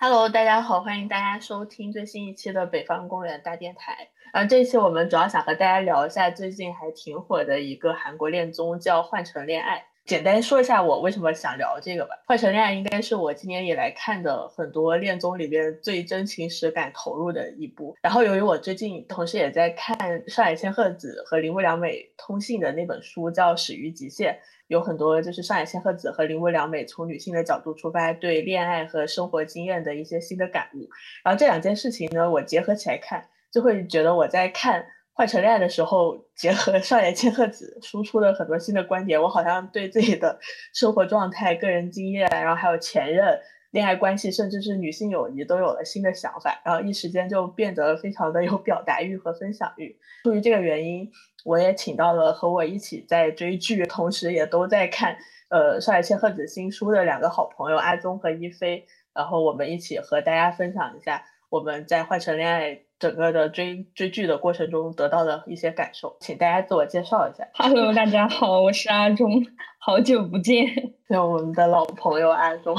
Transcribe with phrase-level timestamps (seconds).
[0.00, 4.10] Hello，大家好，欢迎大家收听最新一期的北方公园大电台。
[4.32, 9.78] 呃，这期我们主要想和大家聊一下最近还挺火的一个韩国恋综，叫《换乘恋爱》。
[10.08, 12.14] 简单说一下我为什么想聊这个吧。
[12.26, 17.94] 《换乘恋爱》应该是我今年以来看的很多恋综里边最真情实感投入的一部。
[18.00, 24.32] 然后由于我最近同时也在看上海千鹤子和铃木良美通信的那本书，叫《始于极限》。
[24.68, 30.88] 有很多就是上海千鹤子和铃木良美从女性的角度出发，对恋爱和生活经验的一些新的感悟。
[31.22, 34.80] 然后这两件事情呢，我结合起来看，就会觉得我在看
[35.18, 40.38] 《换乘恋爱》的时候，结合上野千鹤子输出的很多新的观点，我好像对自己的
[40.72, 43.36] 生活状态、个人经验，然后还有前任。
[43.72, 49.98] 恋爱关系，甚至是女性友谊，都有了新的想法，然后一时间就变得非常的有表达欲和分享欲。
[50.22, 51.10] 出于这个原因，
[51.44, 55.18] 我也请到了和我一起在追剧，同时也都在看
[55.50, 66.16] 呃上海千鹤子新书的两个好朋友阿宗和一菲，然后我们一起和大家分享一下我们在换成恋爱整个的追追剧的过程中得到的一些感受。
[66.20, 67.48] 请大家自我介绍一下。
[67.54, 69.30] Hello，大家好，我是阿忠，
[69.78, 70.66] 好久不见。
[71.06, 72.76] 对我们的老朋友阿忠。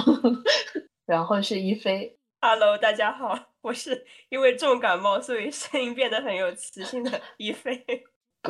[1.07, 7.81] 然后是一菲，Hello，大家好，我是因为重感冒，所以声音变得很有磁性的 一菲。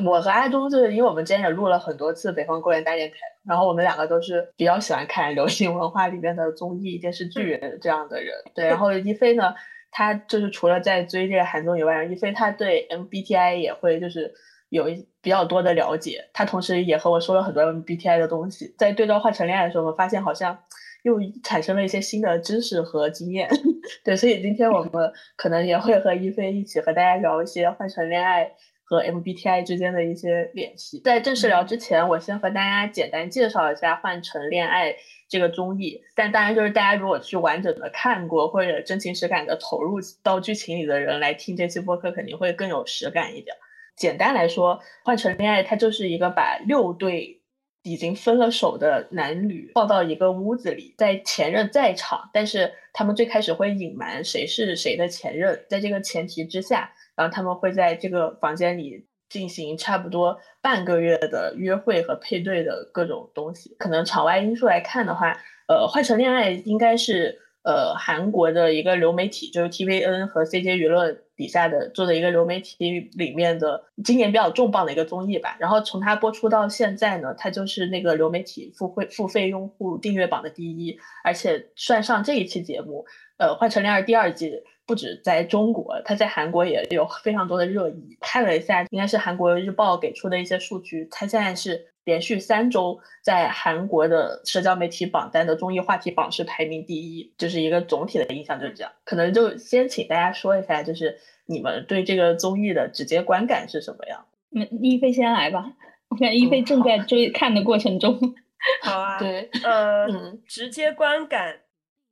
[0.03, 8.33] 我和阿忠就是因为我们之前也录了很多次北方公园大电台，然后我们两个都是比较喜欢看流行文化里面的综艺电视剧这样的人。
[8.55, 9.53] 对，然后一菲呢，
[9.91, 14.33] 他就是除了在追这个韩综以外，一菲他对 MBTI 也会就是
[14.69, 18.73] 有一比较多的了解，他同时也和我说了很多 MBTI 的东西。
[18.77, 20.59] 在对照换成恋爱的时候，我们发现好像。
[21.03, 23.47] 又产生了一些新的知识和经验，
[24.03, 28.51] 对，所以今天我们可能也会和一菲一起和大家聊一些换成恋爱
[28.83, 30.99] 和 MBTI 之间的一些联系。
[30.99, 34.91] 在正式聊之前，我先和大家简单介绍一下《换成恋爱》
[35.29, 36.01] 这个综艺。
[36.15, 43.55] 但当然，就是大家如果去完整的看过或者真情实感的投入到剧情里的人来听这期播客，肯定会更有实感一点。
[43.95, 47.37] 简单来说，《换成恋爱》它就是一个把六对。
[47.81, 63.75] 已经分了手的男女放到一个屋子里，在前任在场，但是他们最开始会隐瞒谁是谁的前任，在这个前提之下，然后他们会在这个房间里进行差不多半个月的约会和配对的各种东西。
[63.77, 67.39] 可能场外因素来看的话，呃，换成恋爱应该是。
[67.61, 75.57] 呃，韩国的一个流媒体，就是 TVN 和 CJ 娱乐底下的做的一个流媒体里面的今年比较重磅的一个综艺吧。
[75.59, 83.05] 然后从它播出到现在呢，它就是那个流媒体付费付费用户订阅榜的第一，而且算上这一期节目，
[83.37, 84.63] 呃，《换成恋爱》第二季。
[84.89, 88.17] 不止在中国，他在韩国也有非常多的热议。
[88.19, 98.91] 看了一下，应该是韩国日报给出的一些数据，他现在是连续三周在韩国的社交媒体榜单的综艺话题榜是排名第一，就是一个总体的印象就是这样。
[99.05, 104.25] 可能就先请大家说一下，就是你们对这个综艺的直接观感是什么样？
[104.49, 105.71] 那一菲先来吧，
[106.07, 108.19] 我看一菲正在追看的过程中。
[108.81, 110.07] 好啊，对，呃，
[110.47, 111.59] 直接观感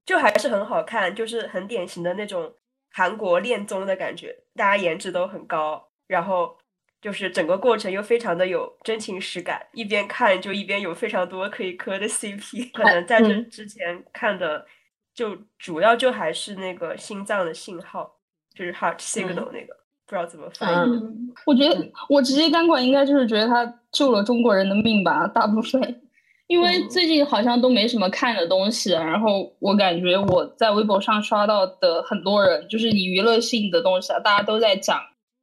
[0.05, 2.53] 就还是很好看，就是很典型的那种。
[2.97, 6.57] 韩国恋综的感觉，大家颜值都很高，然后
[6.99, 12.71] 就是整个过程又非常的有真情实感，一边看就一边有非常多可以磕的 CP。
[12.71, 14.65] 可能在这之前看的，
[15.13, 18.15] 就主要就还是那个心脏的信号，
[18.55, 19.77] 就是 Heart Signal 那个，
[20.07, 20.99] 不知道怎么翻译。
[21.45, 26.01] 我觉得我直接干管应该就是觉得他救了中国人的命吧，大部分。
[26.47, 34.97] 因为最近好像都没什么看的东西，然后我感觉我在微博上刷到的很多人，就是以娱乐性的东西啊，大家都在讲，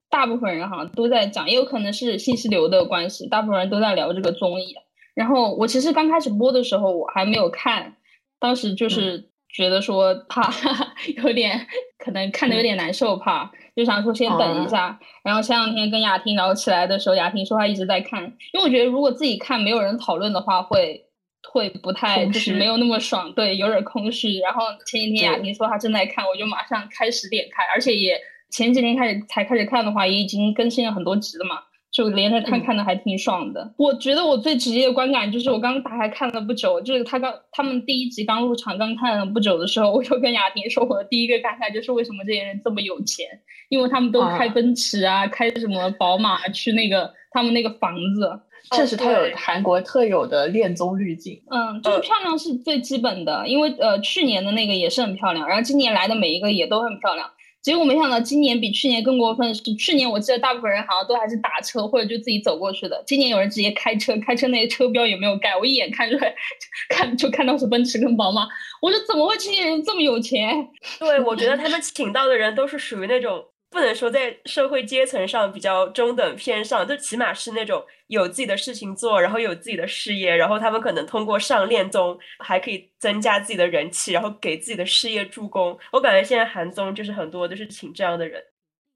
[0.08, 4.74] 大部分人好像都在讲，也有可能是信息流的关系，大部分人都在聊这个综艺。
[5.14, 7.96] 然后我其实刚开始播的时候我还没有看，
[8.40, 10.52] 当时就是觉得说怕
[11.22, 11.66] 有点
[11.96, 14.98] 可能看的有点难受，怕就想说先等一下。
[15.22, 18.22] 然后前两天跟雅婷聊起来的时候，雅婷说她一直在看，
[18.52, 21.06] 因为我觉得如果自己看没有人讨论的话，会
[21.52, 24.38] 会不太就是没有那么爽，对，有点空虚。
[24.40, 31.60] 然后前几天雅婷说她正在看，我就马上开始点开，而且也前几天开始才开始看的话，也已经更新了很多集了嘛。
[31.94, 33.72] 就连着看看的还挺爽的。
[33.76, 43.24] 我觉得我最直接的观感就是我刚打开看了不久，就是他刚他们第一集刚入场刚看了不久的时候，我就跟雅婷说，我的第一个感慨就是为什么这些人这么有钱？
[43.68, 48.40] 因为他们都开奔驰啊，开什么宝马去那个他们那个房子，
[48.72, 51.40] 确实他有韩国特有的恋综滤镜。
[51.48, 57.30] 嗯，就是漂亮是最基本的，因为呃去年的那个也是很漂亮，然后今年来的每一个也都很漂亮。
[57.64, 66.34] 结果没想到今年比去年更过分的是，去年我记得大部分人好像都还是打车或者就自己走过去的，今年有人直接开车，开车那些车标也没有盖，我一眼看出来，
[66.90, 68.46] 看就看到是奔驰跟宝马，
[68.82, 70.68] 我说怎么会这些人这么有钱？
[71.00, 73.42] 对，我觉得 他们请到的人都是属于那种。
[73.74, 85.76] 不能说在社会阶层上比较中等偏上，就起码是那种有自己的事情做，然后有自己的事业，然后他们可能通过上恋综还可以增加自己的人气，然后给自己的事业助攻。
[85.90, 88.40] 我感觉现在韩综就是很多都是请这样的人，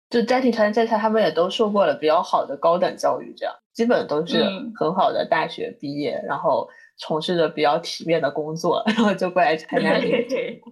[0.09, 4.45] 就家庭条件再差，他们也都受过了比较好的高等教育，这样基本都是
[4.79, 10.17] 很好的大学毕业，然后从事着比较体面的工作，然后就过来参加这个。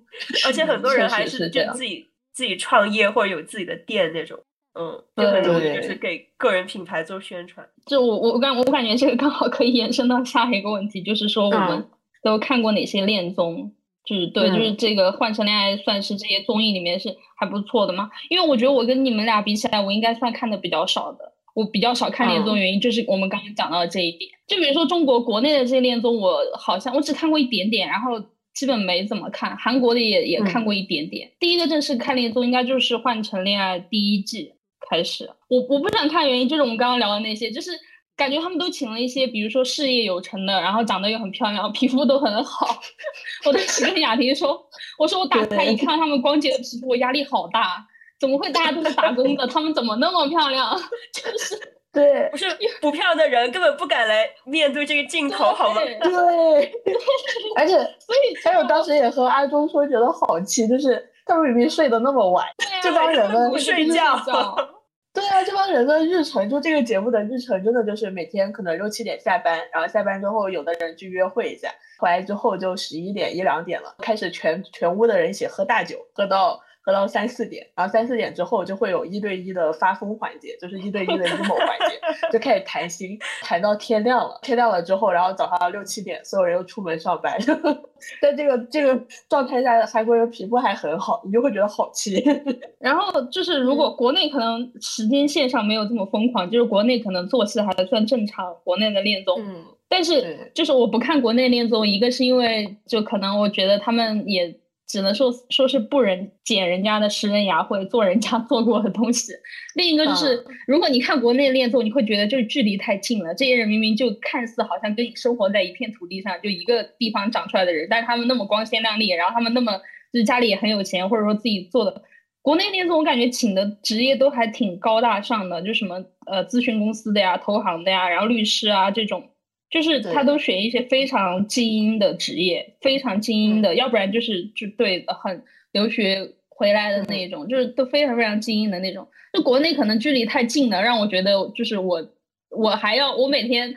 [0.47, 2.09] 而且很多人还是就自己。
[2.37, 4.39] 自己创业或者有自己的店那种，
[4.79, 7.67] 嗯，就很容易就是给个人品牌做宣传。
[7.87, 11.89] 就我我感我感觉这个刚好可以延伸到下一个问题，就是说我们
[12.23, 13.73] 都看过哪些恋综？
[14.05, 18.11] 就是对，就是这个《换乘恋爱》算是这些综艺里面是还不错的吗？
[18.29, 21.33] 因为我觉得我跟你们俩比起来，我应该算看的比较少的。
[21.55, 24.31] 我比较少看恋综，原因就是我们刚刚讲到的这一点。
[24.47, 28.23] 就比如说中国国内的这些恋综，我好像我只看过一点点，然后。
[28.57, 31.31] 基本没怎么看，韩国的也也看过一点点。
[31.39, 34.55] 第一个正式看恋综应该就是《换乘恋爱》第一季
[34.89, 35.31] 开始。
[35.49, 37.71] 我我不想看原因就是我们刚刚聊的那些，就是
[38.17, 42.81] 感觉他们都请了一些，比如说事业有成的，然后长得又很漂亮，皮肤都很好。
[43.45, 44.59] 我当时跟雅婷说，
[44.99, 47.87] 我说我打开一看他们光洁的皮肤，我压力好大。
[48.19, 50.75] 怎么会大家都是打工的，他们怎么那么漂亮？
[51.13, 51.76] 就是。
[51.97, 52.47] 对，不是
[52.81, 55.81] 不漂亮的人根本不敢来面对这个镜头，好吗？
[55.81, 56.73] 对，
[57.57, 62.47] 而且 所以还有当时也和阿忠说，觉得好气，就是他们明明睡得那么晚，
[62.83, 64.15] 这帮人们不睡觉。
[65.15, 76.61] 对啊，这帮人的日程，就这个节目的日程，真的就是每天可能六七点下班，然后下班之后，有的人去约会一下，回来之后就十一点一两点了，开始全全屋的人一起喝大酒，喝到。
[76.87, 81.99] 喝到三四点，然后三四点之后就会有一对一的发疯环节，就是一对一的 emo 环节，
[82.31, 84.39] 就开始谈心，谈到天亮了。
[84.41, 87.37] 天亮了之后，然后早上六七点，所有人又出门上班。
[88.23, 92.23] 在这个这个状态下，韩国人皮肤还很好，你就会觉得好气。
[92.79, 99.37] 然后就是，如果国内可能时间线上没有这么疯狂，就是国内可能作息还算正常，国内的恋综。
[99.41, 99.65] 嗯。
[99.89, 104.57] 但是就是我不看国内恋综，一个是因为就可能我觉得他们也。
[104.87, 109.33] 只能说说是不人捡人家的食人牙或者，做人家 做过的东西。
[109.75, 113.35] 另一个就是，如果你看国内恋综，你会觉得就是距离太近了。
[113.35, 119.73] 这些人明明就看似好像跟你生活在一片土地上，就一个地方长出来的人，但是他们那么光鲜亮丽，然后他们那么
[120.13, 122.03] 就是家里也很有钱，或者说自己做的。
[122.41, 129.31] 国内恋综我感觉请的职业都还挺高大上的，就什么呃咨询公司的呀、投行的呀，然后律师啊这种。
[129.69, 135.43] 就是他都选一些非常精英的职业，非常精英的，要不然就是就对很
[135.73, 139.07] 留学回来的那一种，就是都非常非常精英的那种。
[139.33, 142.09] 就国内可能距离太近了，让我觉得就是我
[142.51, 143.75] 我还要我每天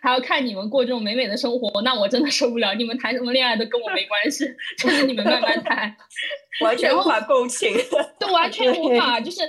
[0.00, 2.74] 还要看你们过这种美美的生活，那我真的受不了。
[2.74, 4.46] 你们谈什么恋爱都跟我没关系，
[4.82, 5.94] 就是你们慢慢谈，
[6.64, 7.70] 完全无法共情，
[8.18, 9.42] 都，完全无法，就是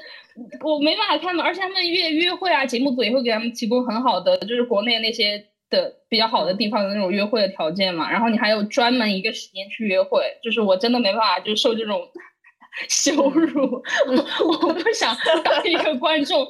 [0.64, 1.46] 我没办法看嘛。
[1.46, 5.48] 而且他们约约会啊，节目组也会给他们提供很好的，就是国内那些。
[5.72, 12.08] 的比较好的地方的那种约会的条件嘛，然后你还有专门一个时间去约会，就是我真的没办法就受这种
[12.88, 13.82] 羞辱，
[14.62, 16.48] 我不想当一个观众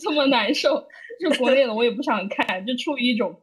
[0.00, 0.86] 这么难受，
[1.20, 3.40] 就国内的我也不想看，就出于一种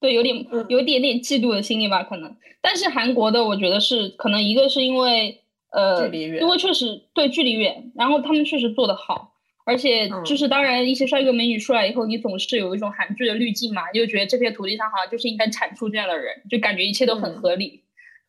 [0.00, 2.36] 对有点有一点点嫉妒的心理吧，可能。
[2.62, 9.33] 但是韩国的我觉得是可能一个是因为呃，距离远因为确实对距离远，然后他们确实做的好。
[9.66, 17.82] 而且就是，当然一些帅哥美女出来以后，你总是有一种韩剧的滤镜嘛，就觉得这片土地上好像就是应该产出这样的人，就感觉一切都很合理。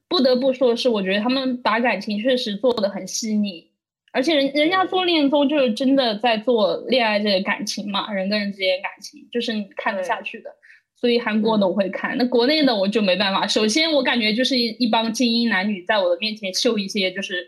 [0.07, 3.67] 不得不说的是，我觉得他们把感情确实做的很细腻，
[4.13, 10.49] 而且人人家做恋综就是真的在做恋爱这个感情嘛，人跟人之间感情就是你看得下去的。
[10.95, 13.45] 所以韩国的我会看，那国内的我就没办法。
[13.45, 17.45] 首先我感觉就是一一帮精英男女在我的面前秀一些就是。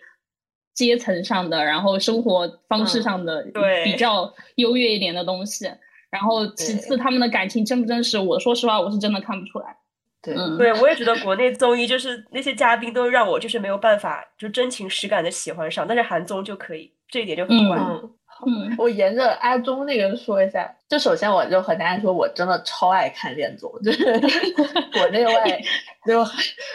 [0.77, 3.43] 阶层上的，然后生活方式上的
[3.84, 5.67] 比较优越一点的东西，
[6.12, 9.75] 然后其次他们的感情真不真实，我说实话我是真的看不出来。
[10.22, 17.89] 对，对我也觉得国内综艺就是那些嘉宾都让我就是没有办法就真情实感的喜欢上，但是韩综就可以，这一点就很关键。
[17.89, 18.12] 嗯，
[18.77, 20.74] 我沿着阿忠那个说一下。
[20.88, 24.06] 就首先我就和大家说，我真的超爱看恋综，就是
[24.94, 25.62] 国内外
[26.06, 26.25] 就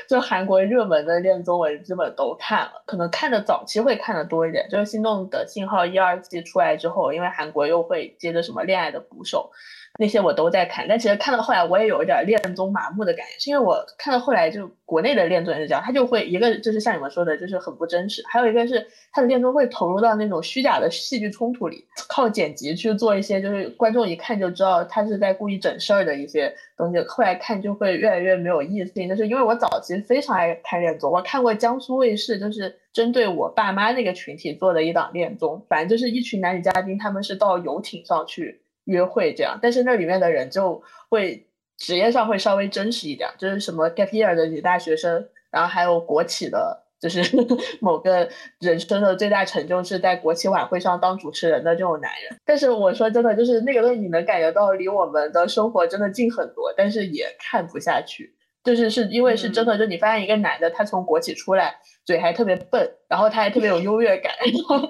[0.07, 2.83] 就韩国热门的恋综，我基本都看了。
[2.85, 9.51] 可能看的早期会看的多一点，就是《心动的信号》一二季出来之后，因为韩国又会接着什么《恋爱的捕手》，
[9.99, 28.93] 那些我都在看，但其实看到后来我也有一点恋综麻木的感觉，是因为我看到后来就国内的恋综也是这样，他就会一个就是像你们说的，就是很不真实，还有一个是他的恋综会投入到那种虚假的戏剧冲突里，靠剪辑去做一些就是观众一看就知道他是在故意整事儿的一些东西，后来看就会越来越没有意思。
[29.07, 38.63] 就是因为我早期非常爱看恋综，我看过江苏卫视就是针对我爸妈那个群体做的一档恋综，反正就是一群男女嘉宾，他们是到游艇上去。
[38.85, 41.47] 约会这样，但是那里面的人就会
[41.77, 47.21] 职业上会稍微真实一点，就是什么 gap year 的女大学生，然后还有国企的，就是
[47.81, 48.29] 某个
[48.61, 52.39] 人生的最大成就是在国企晚会上当主持人的这种男人。
[52.45, 58.35] 但是我说真的，就是那个东西你能感觉到离我们的生活真的近很多，但是也看不下去。
[58.65, 64.89] 就是是因为是真的，就你发现一个男的他从国企出来，嘴还特别笨，然后他还特别有优越感，然后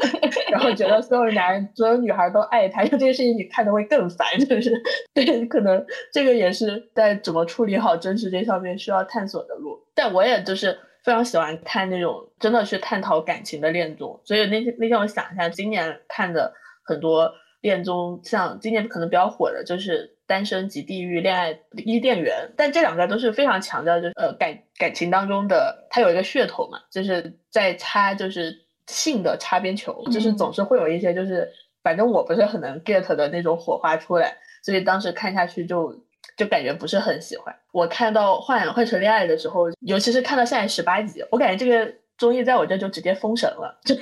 [0.50, 4.71] 然后觉得所有男人、所有女孩都爱他，就这个事情你看的会更烦，就是
[5.14, 9.79] 对，可能这个也是在怎么处理好真实这上面需要探索的路。
[9.95, 16.52] 但我也就是非常喜欢看那种真的去探讨感情的恋综，所以那天那天我想一下，今年看的
[16.85, 20.12] 很多恋综，像今年可能比较火的就是。
[20.26, 31.49] 单身及地狱，恋爱伊甸园，但这两个都是非常强调，就是呃感感情当中的，它有一个噱头嘛，就是在擦就是性的擦边球，就是总是会有一些就是
[31.83, 35.95] 反正我不是很能 get 的那种火花出来，所以当时看下去就
[36.37, 37.55] 就感觉不是很喜欢。
[37.73, 41.93] 我看到换换成恋爱的时候，尤其是看到现在十八集，我感觉这个。
[42.19, 43.97] 综艺在我这就直接封神了，就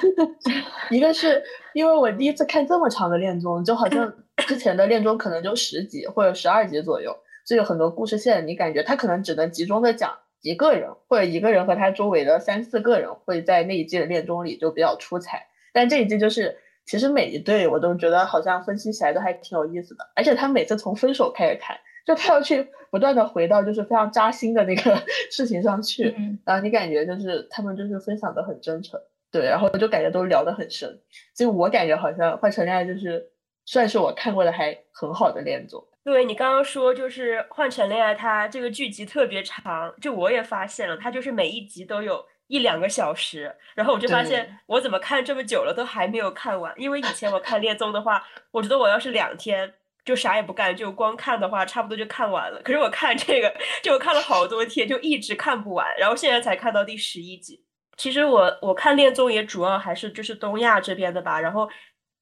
[0.94, 7.16] 一个是因为我第一次看这么长的恋综，就好像之前的恋综可能就十集或者十二集左右，
[7.46, 21.76] 就有很多故事线，你感觉他可能只能集中的讲一个人或者一个人和他周围的三四个人会在那一季的恋综里就比较出彩，但这一季就是其实每一对我都觉得好像分析起来都还挺有意思的，而且他每次从分手开始看。
[22.06, 26.12] 就他要去不断的回到就是非常扎心的那个 事情上去，
[26.44, 28.98] 然后你感觉就是他们就是分享的很真诚，
[29.30, 30.98] 对，然后就感觉都聊得很深，
[31.34, 33.28] 所以我感觉好像《换成恋爱》就是
[33.70, 35.80] 算是我看过的还很好的恋综。
[36.02, 49.72] 对你刚刚说就是《换成恋爱》，它这个剧集特别长，就我也发现了，它就是每一集都有一两个小时，然后我就发现我怎么看这么久了都还没有看完，因为以前我看恋综的话，我觉得我要是两天。
[50.02, 52.60] 就啥也不干，就光看的话，差不多就看完了。
[52.64, 55.86] 可是我看这个，就看了好多天，就一直看不完。
[55.98, 57.62] 然后现在才看到第十一集。
[57.98, 61.38] 其实我我看恋综也主要还是就是东亚这边的吧。
[61.38, 61.68] 然后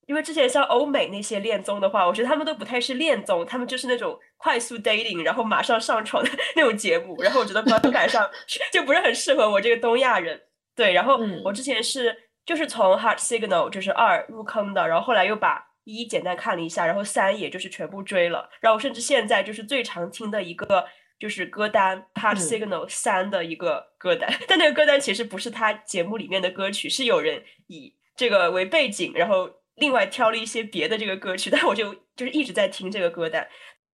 [0.09, 7.23] 因为之前像欧美那些恋综的话，我觉得他们都不太是恋综，他们就是那种快速 dating，然后马上上床的 那种节目。
[7.23, 8.29] 然后我觉得观感上
[8.73, 10.43] 就不是很适合我这个东亚人。
[10.75, 15.69] 对，然后我之前是就是从 Heart Signal 就是二入坑的，然后后来又把。
[15.91, 20.85] 一简单看了一下，然后三也就是全部追了，然后甚至现在就是最常听的一个
[21.19, 29.49] 就是歌单《Heart Signal》三的一个歌单， 但那个歌单其实不是他节目里面的歌曲，是有人以这个为背景，然后
[29.79, 33.49] 另外挑了一些别的这个歌曲，但我就就是一直在听这个歌单，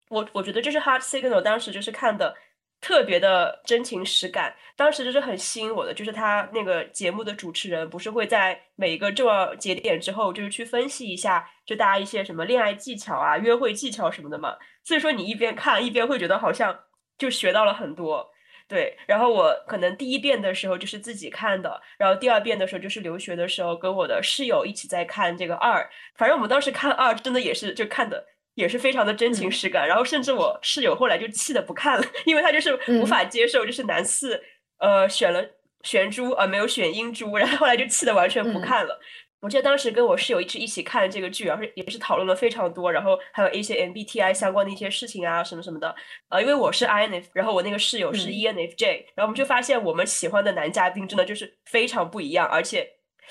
[0.09, 2.35] 我我觉得就是《Heart Signal》当时就是看的。
[2.81, 14.55] 特别的真情实感，当时就是很吸引我的，就是他那个节目的主持人不是会在每一个重要节点之后，就是去分析一下，就大家一些什么恋爱技巧啊、约会技巧什么的嘛。
[14.83, 16.79] 所以说你一边看一边会觉得好像
[17.17, 18.29] 就学到了很多，
[18.69, 18.97] 对。
[19.07, 25.89] 然后我可能第一遍的时候就是自己看的，然后第二遍的时候就是留学的时候跟我的室友一起在看这个二。
[26.17, 28.27] 反正我们当时看二真的也是就看的。
[28.57, 34.41] 也是非常的真情实感，然后甚至我室友后来就气的不看了， 因为他就是无法接受，就是男四
[34.79, 35.45] 呃选了
[35.83, 39.01] 玄珠而没有选英珠，然后后来就气的完全不看了。
[39.45, 45.95] 我记得当时跟我室友一起一起看这个剧，然后也是讨论了非常多，然后还有一些 MBTI 相关的一些事情啊什么什么的。
[46.31, 52.89] 呃，因为我是 INF，然后我那个室友是 ENFJ，然后我们就发现我们喜欢的男嘉宾真的就是非常不一样，而且。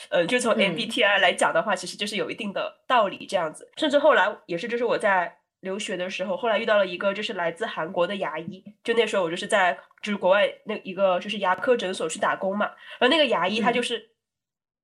[0.10, 3.72] 呃，就从 MBTI 来讲的话，其实就是有一定的道理这样子。
[3.77, 8.63] 甚至后来也是，就是我在留学的时候，后来遇到了一个就是来自韩国的牙医。
[8.84, 12.65] 就那时候我就是在就是国外那一个就是牙科诊所去打工嘛。
[12.98, 14.03] 然后那个牙医他就是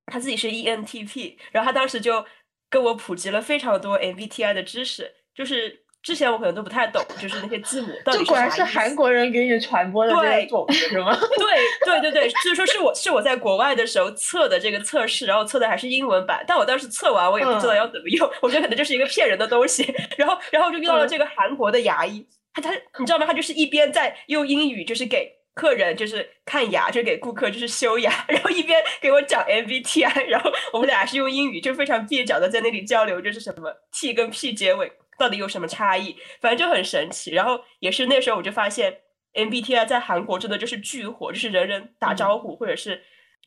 [0.06, 2.24] 他自己是 ENTP，然后他当时就
[2.68, 5.84] 跟我普及了非常多 MBTI 的知识，就是。
[6.02, 8.24] 之前我可能都不太懂，就是那些字母到底是。
[8.24, 11.14] 果然是韩国人给你传播的这种是吗？
[11.36, 16.42] 对对对对，所以说是我是我在国外的时候测的这个测试，然后测的还是英文版。
[16.48, 19.94] 但我当时测完我也不知道要怎么用，我觉得可能就是一个骗人的东西。
[20.16, 23.26] 然后然后就遇到了这个韩国的牙医，他他你知道吗？
[23.26, 25.30] 他就是一边在用英语就是给
[25.60, 34.90] 客人就是看牙，就给顾客就是修牙， 然后一边给我讲 MBTI，然后我们俩是用英语就非常蹩脚的在那里交流，就是什么 T 跟 P 结尾。
[35.18, 36.16] 到底有什么差异？
[36.40, 37.32] 反正就很神奇。
[37.32, 39.00] 然后也是那时候我就发现
[39.34, 43.02] MBTI 在韩国真的就是巨火，就是人人打招呼或者是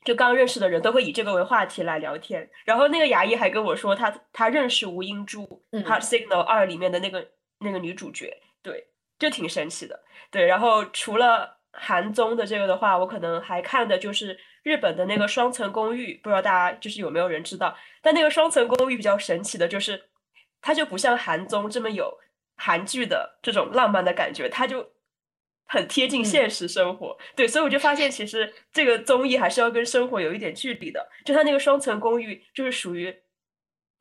[0.05, 2.48] 就刚认识的人都会以这个为话题来聊天。
[2.63, 7.27] 然后那个牙医还跟我说，他他认识吴英珠，《Heart Signal 二》里面的那个
[7.60, 8.86] 那个女主角，对，
[9.17, 10.00] 就挺神奇的。
[10.29, 17.75] 对，然后除了韩综的这个的话，我可能还看的就是日本的那个《双层公寓》，不知道大家就是有没有人知道？
[18.01, 20.03] 但那个《双层公寓》比较神奇的就是，
[20.62, 22.18] 它就不像韩综这么有
[22.56, 24.92] 韩剧的这种浪漫的感觉，它就
[25.65, 27.18] 很贴近现实生活。
[27.36, 31.10] 对，所以我就发现其实这个综艺还是要跟生活有一点距离的。
[31.25, 33.23] 就它那个《双层公寓》就是属于。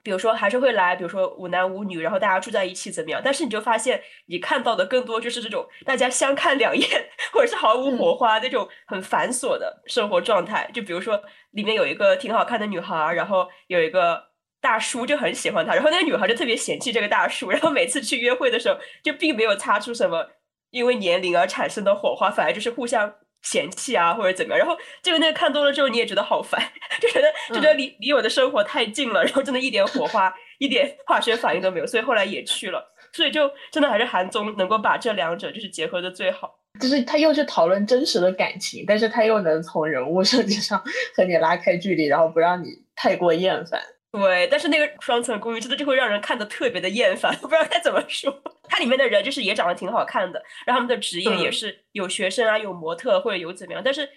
[0.02, 3.20] 比如说还是会来，比如说五男五女，然后大家住在一起怎么样？
[3.24, 6.88] 但是你就发现你看到的更多就是这种大家相看两厌，
[7.32, 10.68] 或者是毫无火花那种很繁琐的生活状态。
[10.74, 14.22] 就比如说里面有一个挺好看的女孩，然后有一个
[14.60, 20.28] 大叔就很喜欢她，然后那个女孩就特别嫌弃这个大叔，然后每次去约会的时候就并没有擦出什么
[20.70, 23.14] 因为年龄而产生的火花，反而就是互相。
[23.42, 24.58] 嫌弃啊，或者怎么样？
[24.58, 26.60] 然后这个那个看多了之后，你也觉得好烦，
[27.00, 32.92] 就觉得就觉得离离我的生活太近了，然后真的一点火花、一点化学反应都没有，所以后来也去了。
[33.12, 40.82] 所以就真的还是韩综能够把这两者就是结合的最好，就是他又去讨论真实的感情，但是他又能从人物设计上
[41.14, 43.78] 和你拉开距离，然后不让你太过厌烦。
[44.12, 48.30] 对，但是那个双层公寓真的就会让人看的特别的厌烦，我不知道该怎么说。
[48.72, 53.82] 它里面的人就是也长得挺好看的，然后他们的职业也是有学生啊，有模特或者有怎么样。
[53.84, 54.08] 但是，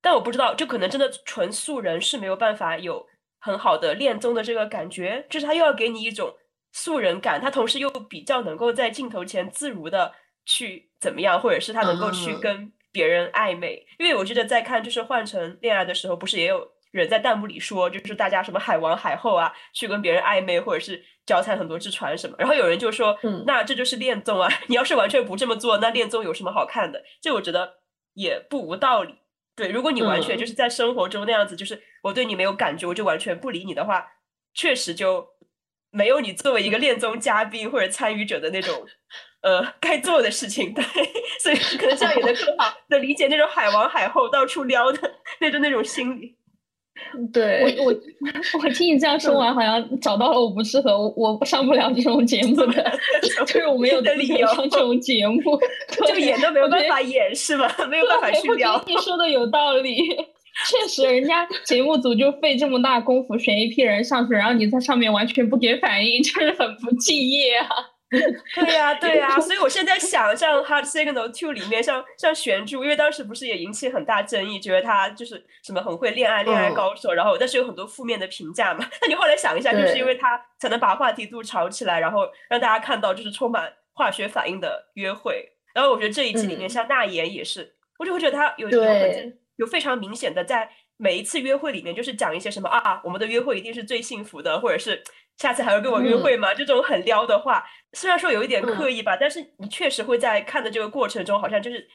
[0.00, 3.06] 但我不知道，就可能真的纯素人是没有办法有
[3.38, 6.34] 很好的恋综的这个感觉，就是他又要给你一种
[6.72, 10.14] 素人感，他同时又比较能够在镜头前自如的
[10.46, 13.86] 去怎么样，或者是他能够去跟别人暧昧。
[13.98, 16.72] 因为我记得在看就是换成恋爱的时候，不是也有。
[16.92, 22.36] 人在弹幕里说，就是大家什么海王海后啊，去跟别人暧昧，或者是脚踩很多只船什么。
[22.38, 24.48] 然后有人就说，嗯，那这就是恋综啊！
[24.68, 27.02] 你要是完全不这么做，那恋综有什么好看的？
[27.20, 27.78] 这我觉得
[28.14, 29.16] 也不无道理。
[29.56, 34.06] 对，如果你完全就是在生活中那样子，就是我对你没有感觉，我就完全不理你的话，
[34.54, 35.28] 确实就
[35.90, 38.86] 没有你作为一个恋综嘉宾或者参与者的那种
[39.42, 40.72] 呃该做的事情。
[40.74, 40.82] 对，
[41.40, 46.36] 所以可能这样也能更好的理解那种海王海后到处撩的 那种那种心理。
[47.32, 47.94] 对我我
[48.62, 52.92] 我听你这样说完，好像找到了我不适合我我上不了这种节目的，
[53.46, 55.40] 就是我没有的理由上这种节目，
[56.06, 57.74] 就演都没有办法演是吧？
[57.90, 58.82] 没有办法去聊。
[58.86, 59.96] 你说的有道理，
[60.68, 67.68] 确实，人家节目组就费这么大功夫选一批人上去，然后你在上面完全不给反应，就是很不敬业啊。
[68.54, 78.86] 对呀，对呀， 所以我现在想，像《Hard Signal Two》里面，像像玄珠，因为当时不是也引起很大争议，觉得他就是什么很会恋爱、恋爱高手，然后但是有很多负面的评价嘛。
[79.00, 85.48] 那你后来想一下，就是因为他才能把话题度炒起来，然后让大家看到就是充满化学反应的约会。
[85.74, 95.02] 然后我觉得这一季里面，像娜妍也是，我就会觉得他有有很有非常明显的在每一次约会里面，就是讲一些什么啊，我们的约会一定是最幸福的，或者是。
[95.38, 96.54] 下次还会跟我约会吗？
[96.54, 101.88] 这种很撩的话，虽然说有一点刻意吧，但是你确实会在看的这个过程中，好像就是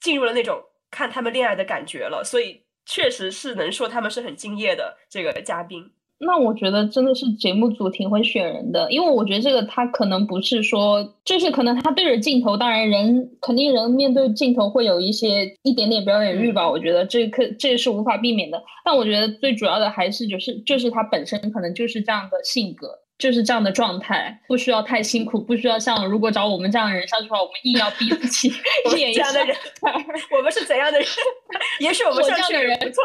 [0.00, 5.92] 进入了那种看他们恋爱的感觉了，所以确实是能说他们是很敬业的这个嘉宾。
[6.18, 18.62] 那我觉得真的是节目组挺会选人的，因为我觉得这个他可能不是说，就是可能他对着镜头，当然人肯定人面对镜头会有一些一点点表演欲吧，我觉得这可这是无法避免的。
[18.84, 28.52] 但我觉得最主要的还是就是就是他本身可能就是这样的性格，就是这样的状态，不需要太辛苦，不需要像如果找我们这样的人上去的话，我们硬要逼自己
[28.96, 29.54] 演一下的人，
[30.34, 31.08] 我们是怎样的人？
[31.80, 33.02] 也许我们上去的人不错，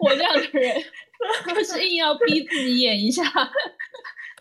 [0.00, 0.82] 我这样的人。
[1.54, 3.22] 就是硬要逼自己演一下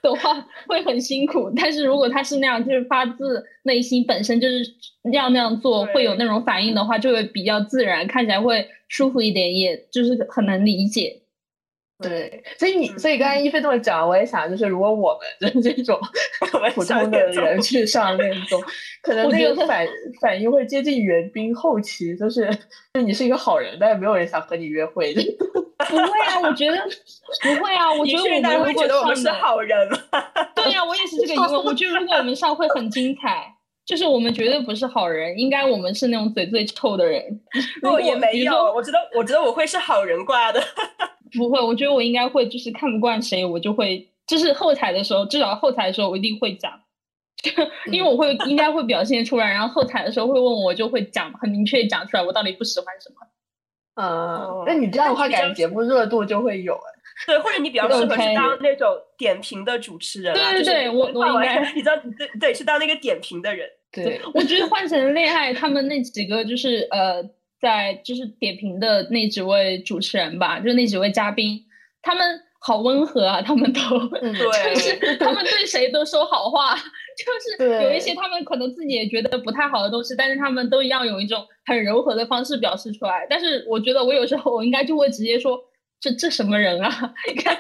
[0.01, 1.51] 的话，会很辛苦。
[1.55, 4.63] 但是如果他是那样，就是发自内心，本身就是
[5.11, 11.21] 要那样做，会有那种反应的话，就会比较自然，看起来会舒服一点，也就是很能理解。
[12.01, 15.99] 对，所以你，所以刚才一菲这么讲，我也想，就是如果我们就是这种
[16.73, 18.61] 普通的人去上恋综，
[19.03, 19.85] 可能那个反
[20.21, 22.49] 反应会接近援兵后期，就是
[22.93, 25.13] 就你是一个好人，但是没有人想和你约会。
[25.13, 26.77] 不会啊，我觉得
[27.41, 29.89] 不会啊，我觉得我们如果上是好人
[30.55, 31.65] 对呀，我也是这个疑问。
[31.65, 33.45] 我觉得如果我们上会很精彩，
[33.85, 37.41] 就是我们绝对不是好人，应该我们是那种嘴最臭的人。
[37.81, 40.61] 我也没有，我觉得我觉得我会是好人挂的。
[41.37, 46.71] 不会，我觉得我应该会，就是看不惯谁，我就会，就是后台的时候，至少后台的时候我一定会讲，
[47.91, 53.15] 因为我会应该会表现出来，然后后台的时候会问我，就会讲很明确讲出来我到底不喜欢什么。
[53.95, 56.79] 呃，那你这样的话，感觉节目热度就会有。
[57.27, 58.87] 对，或者你比较适合去当那种
[59.17, 60.33] 点评的主持人。
[60.33, 63.69] 对对对，我我应该，你知道，对对，是当那个点评的人。
[63.91, 67.21] 对，我觉得换成恋爱，他们那几个就是呃，
[67.61, 71.65] 在就是点评的那几位主持人吧，就是那几位嘉宾，
[72.01, 72.41] 他们。
[72.61, 73.79] 好温和啊，他们都，
[74.19, 83.25] 就是他们对谁都说好话，就是有一些他们可能自己也觉得不太好的东西，但是他们都一样用一种很柔和的方式表示出来。
[83.29, 85.57] 但是我觉得我有时候我应该就会直接说，
[86.01, 87.13] 这这什么人啊？
[87.33, 87.57] 你看，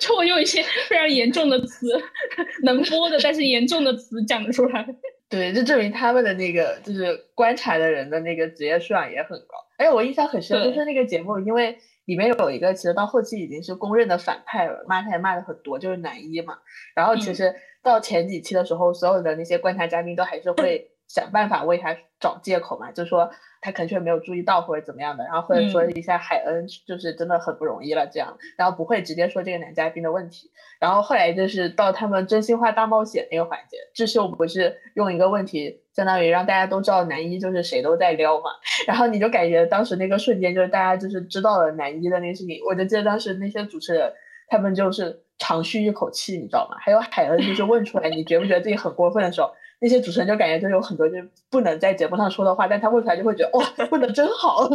[0.00, 1.86] 就会用一些非常严重的词，
[2.64, 4.84] 能播的但是严重的词讲出来。
[5.30, 9.54] 对，就证明他们的那个就是观察的人的那个职业素养也很高。
[9.78, 11.78] 而且我印象很深，就是那个节目，因为。
[12.06, 16.58] 里面有一个，其实到后期已经是公认的反派了，骂他也骂的很多，就是男一嘛。
[16.92, 23.30] 然后其实到前几期的时候，所有的那些观察嘉宾都还是会 想办法为他找借口嘛，就说。
[23.60, 38.50] 他可能却没有注意到或者怎么样的，然后或者说一下海恩就是真的很不容易了这样，然后不会直接说这个男嘉宾的问题，然后后来就是到他们真心话大冒险那个环节，智秀不是用一个问题相当于让大家都知道男一就是谁都在撩嘛，
[38.86, 44.12] 然后你就感觉当时那个瞬间就是大家就是知道了男一的那个事情，我就记得当时那些主持人
[44.48, 46.76] 他们就是长吁一口气，你知道吗？
[46.80, 49.52] 还有海恩就是问出来你觉不觉得自己很过分的时候。
[49.80, 51.16] 那些主持人就感觉就有很多就
[51.50, 54.68] 不能在节目上说的话，但他问出来就会觉得哇，问的真好，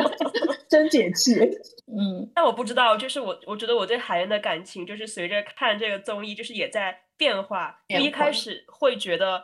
[0.68, 1.40] 真解气。
[1.86, 7.78] 嗯，但我不知道，就是我我觉得我对海燕的感情就是随着看这个综艺，就是也在变化。
[7.88, 9.42] 一开始会觉得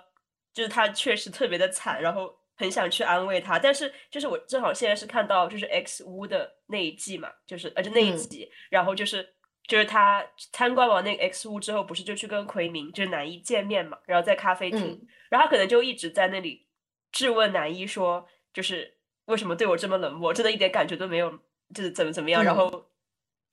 [0.52, 3.58] 就是他确实特别的惨，然后很想去安慰他。
[3.58, 9.34] 但是就是我正好现在是看到就是 X 屋的那一季嘛，就是呃就那一集，然后就是。
[9.68, 16.66] 就是他参观完那个 X 屋之后，不是就去跟奎明就是男一见面嘛，然后在咖啡厅，然后他可能就一直在那里
[17.12, 21.30] 质问男一说，就是为什么对我这么冷漠，真的一点感觉都没有，
[21.74, 22.88] 就是怎么怎么样，然后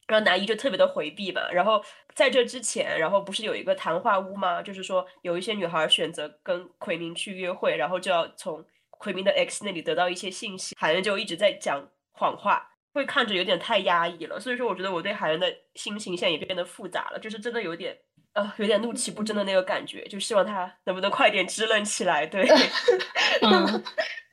[0.08, 4.62] 然后男一就特别的回避嘛，然后在这之前，然后不是有一个谈话屋吗？
[4.62, 12.72] 就是说有一些女孩选择跟奎明去约会，然后就要从奎明的 X 那里得到一些信息，好像就一直在讲谎话。
[12.96, 17.96] 会看着有点太压抑了，所以说我觉得我对海恩的心情现在也变得复杂了，就是真的有点
[18.34, 22.26] 呃有点怒气不争的那个感觉，就希望他能不能快点支棱起来。
[22.26, 22.48] 对
[23.44, 23.84] 嗯，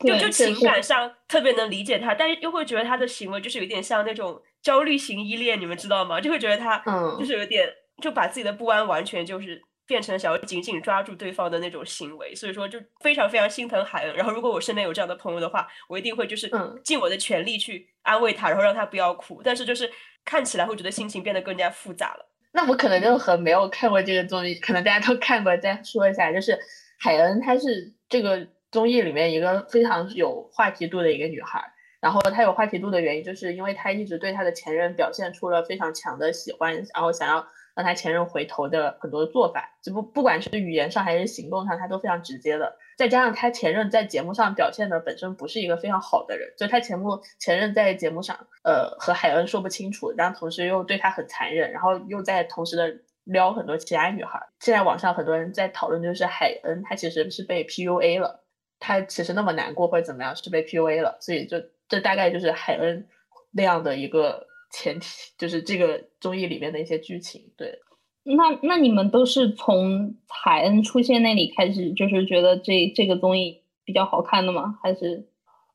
[0.07, 6.21] 就就情感上特别能理解他，但是又会觉得他的行为就是有点像那种焦虑型依恋，你们知道吗？
[6.21, 6.79] 就会觉得他
[7.19, 7.69] 就是有点
[8.01, 9.61] 就把自己的不安完全就是。
[9.87, 14.15] 变成想要紧紧抓住对方的那种行为，所以说就非常非常心疼海恩。
[14.15, 16.51] 然后如果我身边有这样的朋友的话，我一定会就是
[16.85, 19.43] 尽我的全力去安慰他，然后让他不要哭。
[19.43, 19.91] 但是就是
[20.25, 22.27] 看起来会觉得心情变得更加复杂了。
[22.53, 26.59] 那我可能就和没有看过这个综艺，可能大家都看过，再说一下，就是
[27.01, 31.61] 海恩她是这个综艺里面一个非常有话题度的一个女孩。
[32.01, 37.47] 然后她有话题度的原因，就是因为她一直对她的前任表现出了非常强的喜欢，然后想要。
[37.75, 42.77] 让他前任回头的很多做法，就不不管是语言上还是行动上，他都非常直接的。
[42.99, 54.39] 再加上他前任在节目上表现的本身不是一个非常好的人，就他前目前任在节目上，呃，和海恩说不清楚，然后同时又对他很残忍，然后又在同时的撩很多其他女孩。
[54.61, 58.45] 现在网上很多人在讨论，就是海恩他其实是被 PUA 了，
[58.79, 61.57] 他其实那么难过或者怎么样是被 PUA 了，所以就
[61.89, 63.09] 这大概就是海恩
[63.51, 64.52] 那样的一个。
[64.73, 65.07] 前提
[65.39, 67.79] 就是这个综艺里面的一些剧情，对。
[68.25, 74.79] 那那你们都是从海恩出现那里开始，就是觉得这这个综艺比较好看的吗？
[74.83, 75.27] 还是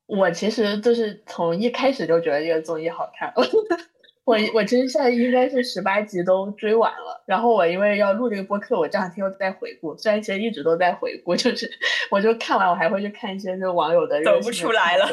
[0.06, 3.32] 我其实就是从一开始就觉得这个综艺好看。
[4.24, 11.70] 我我其实现在应该是十八集都追完了，然后我因为要录这个播客，我这两天又在回顾，虽然其实一直都在回顾，就是
[12.10, 15.06] 我就看完我还会去看一些就网友的走不出来了。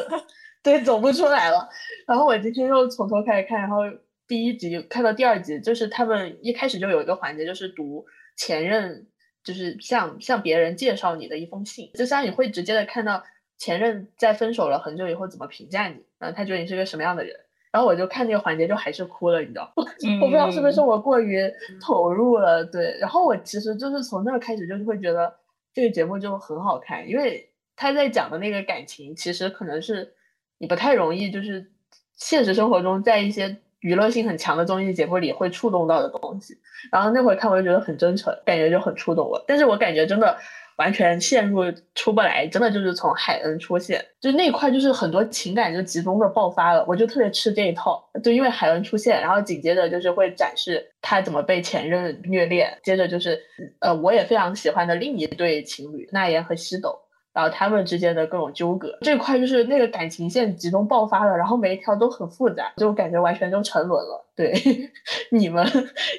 [0.66, 1.68] 对，走不出来了。
[2.08, 3.82] 然后我今天又从头开始看，然后
[4.26, 8.04] 第一集看到第二集，就是他们一开始就有一个环节，就是读
[8.36, 9.06] 前任，
[9.44, 13.22] 就是向向别人介绍你的一封信，就相当于你会直接的看到
[13.56, 17.32] 前任在分手了很久以后怎么评价你，然后他觉得你是个什么样的人。
[17.70, 19.70] 然后我就看那个环节，就还是哭了，你知道？
[19.76, 21.48] 我不知道是不是我过于
[21.80, 22.98] 投入了，对。
[22.98, 25.32] 然后我其实就是从那儿开始，就是会觉得
[25.72, 30.12] 这个节目就很好看，因为他在讲的那个感情，其实可能是。
[30.58, 31.70] 你不太容易，就是
[32.16, 36.56] 现实生活中在一些娱乐性很强的综艺节目里会触动到的东西。
[36.92, 39.42] 然后那会看我就觉得很真诚，感觉就很触动我。
[39.46, 40.36] 但是我感觉真的
[40.76, 41.64] 完全陷入
[41.94, 46.84] 出不来，真的就是从海恩出现，就那块就是很多情感就集中的爆发了。
[46.86, 53.40] 我就特别吃这一套，就因为海恩出现，然后紧接着就是会展示他怎么被前任虐恋，接着就是
[53.80, 57.00] 呃我也非常喜欢的另一对情侣那言和西斗。
[57.36, 64.26] 然后他们之间的各种纠葛，这块就是那个感情线集中爆发了，然后每一条都很复杂，就感觉完全就沉沦了。
[64.34, 64.54] 对，
[65.30, 65.66] 你们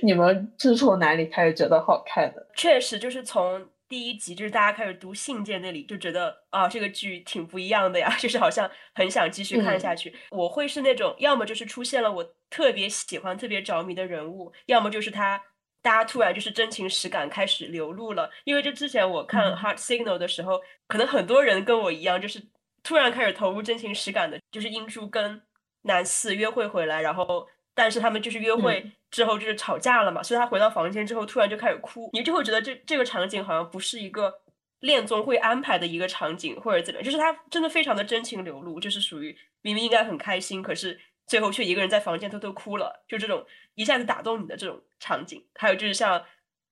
[0.04, 2.48] 你们是从哪里开始觉得好看的？
[2.56, 3.66] 确实就是从。
[3.90, 10.14] 第一集就是大家开始读信件那里就觉得啊这个剧挺不一样的呀， 就是好像很想继续看下去。
[10.30, 15.42] 我会是那种要么就是出现了我特别喜欢、特别着迷的人物，要么就是他
[15.82, 18.30] 大家突然就是真情实感开始流露了。
[18.44, 22.42] 因为就之前我看《Heart Signal》的时候，可能很多人跟我一样，就是
[22.84, 25.42] 突然开始投入真情实感的，就是英珠跟
[25.84, 27.48] 男四约会回来，然后。
[27.80, 34.34] 但是他们就是约会之后就是吵架了嘛，所以他回到房间之后突然就开始哭，你就会觉得这这个场景好像不是一个
[34.80, 45.46] 恋综会安排的一个场景或者怎么样，就是他真的非常的真情流露，就是属于明明应该很开心，可是最后却一个人在房间偷偷哭了，就这种一下子打动你的这种场景。
[45.56, 46.20] 还有就是像《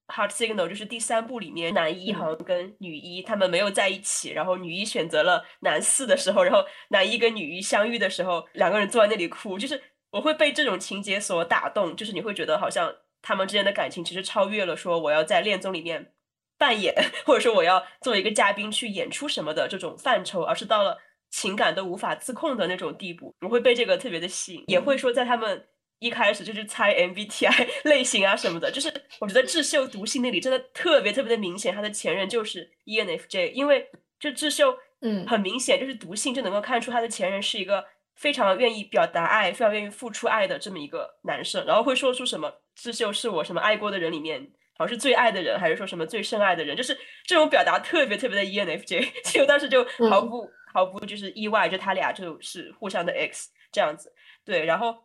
[0.08, 9.82] Heart Signal》，就是第三部里面男一好像跟女一他们没有在一起，然后女一选择了男四的时候，然后男一跟女一相遇的时候，两个人坐在那里哭，就是。
[10.12, 16.14] 我会被这种情节所打动，就是你会觉得好像他们之间的感情其实超越了说我要在恋综里面
[16.58, 20.98] 扮演，或者说我要作为一个嘉宾去演出什么的这种范畴，而是到了
[21.30, 23.36] 情感都无法自控的那种地步。
[23.42, 25.68] 我会被这个特别的吸引，也会说在他们
[26.00, 37.86] 一开始就去猜 MBTI 类型啊什么的，就是我觉得智秀读信那里真的特别特别的明显，他的前任就是 ENFJ，因为就智秀嗯很明显就是读性就能够看出他的前任是一个。
[38.18, 44.42] 非常愿意表达爱，非常愿意付出爱的这么一个男生，然后会说出什么“智秀是我什么爱过的人里面，
[44.78, 54.14] 好像是最爱的人，还是说什么最深爱的人”，就是这种表达特别特别的 ENFJ，所以我当时就毫不毫不就是意外，就他俩就是互相的 X 这样子。
[54.46, 54.96] 对，然后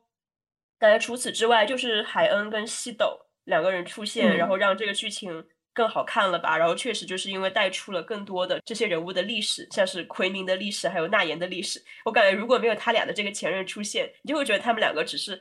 [0.80, 5.44] 当然除此之外，就是海恩跟西斗两个人出现，然后让这个剧情。
[5.72, 6.58] 更好看了吧？
[6.58, 11.80] 然后确实就是因为带出了更多的这些人物的历史，像是奎明的历史，还有纳言的历史。
[12.04, 15.40] 我感觉如果没有他俩的这个前任出现，你就会觉得他们两个只是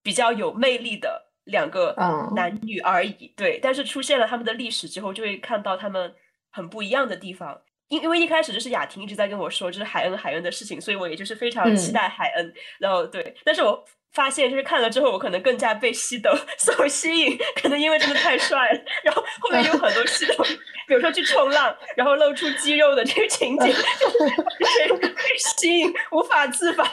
[0.00, 1.92] 比较有魅力的两个
[2.36, 3.34] 男女而已。
[3.36, 6.14] 对，但是出现了他们的历史之后，就会看到他们
[6.52, 7.60] 很不一样的地方。
[7.88, 12.54] 因因为一开始就是雅婷一直在跟我说就是海恩海恩的事情，所以我也就是非常期待海恩。
[12.78, 13.84] 然后对，但是我。
[14.14, 18.80] 发现就是看了之后，我可能更加被西斗 所吸引，可能因为真的太帅了。
[19.04, 20.44] 然后后面有很多西斗，
[20.86, 23.66] 比如说去冲浪，然后露出肌肉的这个情景，
[24.88, 25.12] 就被
[25.58, 26.84] 吸引，无法自拔。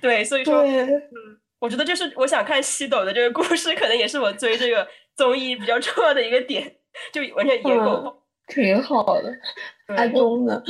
[0.00, 0.88] 对，所以说，嗯，
[1.58, 6.76] 我觉得就是我想看西斗的这个故事，可能也是我追这个综艺比较重要的一个点，
[7.12, 9.32] 就完全野狗，挺好的，
[9.96, 10.62] 阿东的。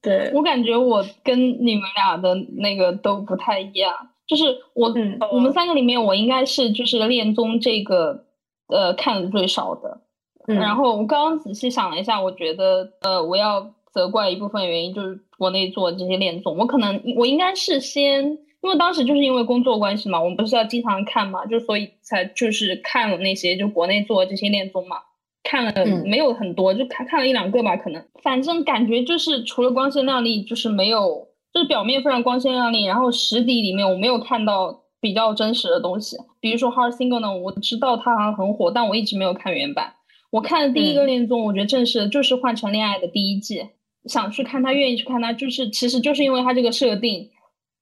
[0.00, 3.92] 对我感觉我跟你们俩的那个都不太一样。
[4.28, 4.94] 就是我，
[5.32, 8.26] 我们三个里面，我应该是就是恋综这个，
[8.68, 10.02] 呃，看的最少的。
[10.46, 18.24] 然后我刚刚仔细想了一下，我觉得，呃，我要责怪一部分原因就是国内做这些恋综，我可能我应该是先，
[18.60, 24.98] 因为当时就是因为工作关系嘛，我们不是要经常看嘛，就所以才就是看了那些就国内做这些恋综嘛，
[25.42, 25.72] 看了
[26.04, 31.27] 没有很多，就看看了一两个吧，可能，反正感觉就是除了光鲜亮丽，就是没有。
[31.58, 36.16] 就是表面非常光鲜亮丽，然后实底里面我没有看到比较真实的东西。
[36.38, 39.92] 比如说《Heart Single》呢，我知道它好像很火，但我一直没有看原版。
[40.30, 43.60] 我看的第一个恋综，我觉得正式的就是《换成恋爱》的第一季，
[44.04, 47.28] 想去看它，愿意去看它，就是其实就是因为它这个设定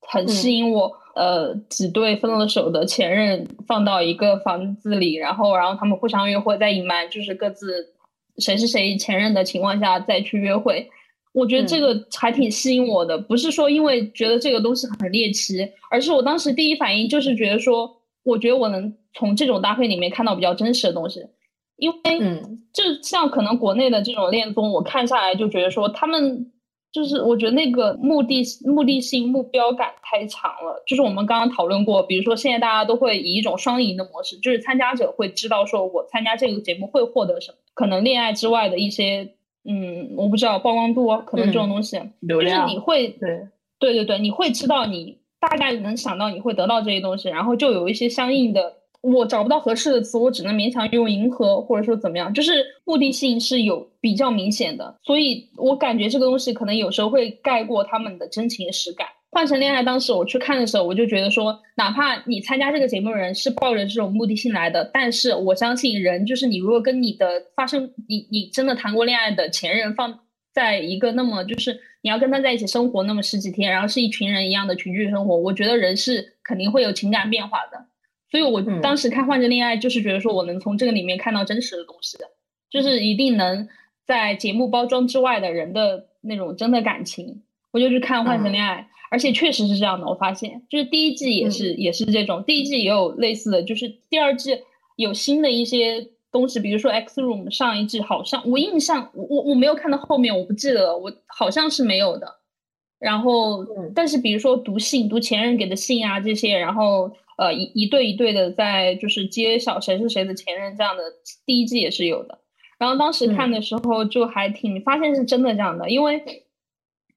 [0.08, 0.90] 很吸引我。
[1.14, 7.92] 呃，几对分了手的前任放到一个房子里，然后然后他们互相约会，在隐瞒就是各自
[8.38, 10.90] 谁是谁前任的情况下再去约会。
[11.36, 17.94] 我觉得这个还挺吸引我的，不是说因为觉得这个东西很猎奇，而是我当时第一反应就是觉得说，
[18.24, 21.20] 我觉得我能从这种搭配里面看到比较真实的东西，
[21.76, 26.50] 因为嗯，就像可能国内的这种恋综，我看下来就觉得说他们
[26.90, 39.35] 就是我觉得那个目的目的性目标感太强了，就是我们刚刚讨论过，比如说现在大家都会以一种双赢的模式，就是参加者会知道说我参加这个节目会获得什么，可能恋爱之外的一些。
[39.68, 43.48] 嗯，我不知道曝光度可能这种东西，就是你会对
[43.78, 59.06] 对对对，你会知道你大概能想到你会得到这些东西，然后就有一些相应的，我找不到合适的词，我只能勉强用迎合或者说怎么样，就是目的性是有比较明显的，所以我感觉这个东西可能有时候会盖过他们的真情实感。
[59.36, 70.20] 换成恋爱，当时我去看的时候，我就觉得说，哪怕你参加这个节目的人是抱着这种目的性来的，但是我相信人就是你，如果跟你的发生，你你真的谈过恋爱的前任放
[70.54, 77.84] 在一个那么就是你要跟他在一起生活那么十几天，然后是一群人一样的群居生活，我觉得人是肯定会有情感变化的。
[78.30, 82.24] 所以我当时看换着恋爱，就是觉得说我能从这个里面看到真实的东西的，
[82.70, 83.68] 就是一定能
[84.06, 86.06] 在节目包装之外的人的。
[86.28, 90.06] 那种真的感情，我就去看《换成恋爱》，而且确实是这样的。
[90.06, 94.58] 我发现，就是第一季也是也是这种，第一季也有类似的，就是第二季
[94.96, 102.26] 有新的一些东西，比如说《X Room》上一季好像我印象我我我没有看到后面，我不记得了，我好像是没有的。
[102.98, 103.62] 然后，
[103.94, 111.02] 但是比如说读信、读前任给的信啊这些，然后呃一一对一对的在就是揭晓谁是谁的前任这样的，
[111.44, 112.38] 第一季也是有的。
[112.78, 116.22] 然后当时看的时候就还挺发现是真的这样的，因为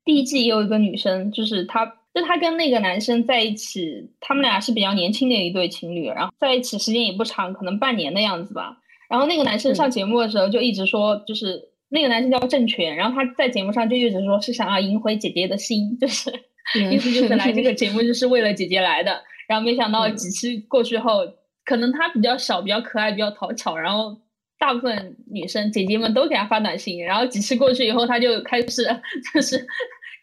[0.09, 8.75] 第一季也有一个女生，就是她，就她跟那个男生在一起，他们俩是比较年轻的一对情侣，然后在一起时间也不长，可能半年的样子吧。
[9.07, 16.31] 然后那个男生上节目的时候就一直说，就是那个男生叫郑权，然后他在节目上就一直说是想要赢回姐姐的心，就是
[16.91, 19.21] 意思就是来这个节目就是为了姐姐来的。
[19.47, 21.19] 然后没想到几期过去后，
[21.65, 24.19] 可能他比较小，比较可爱，比较讨巧，然后。
[24.61, 28.85] 大部分女生姐姐们都给他发短信，然后几次过去以后，他就开始
[29.33, 29.55] 就是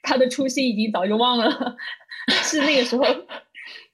[0.06, 1.76] 他的初心已经早就忘了，
[2.44, 3.04] 是那个时候，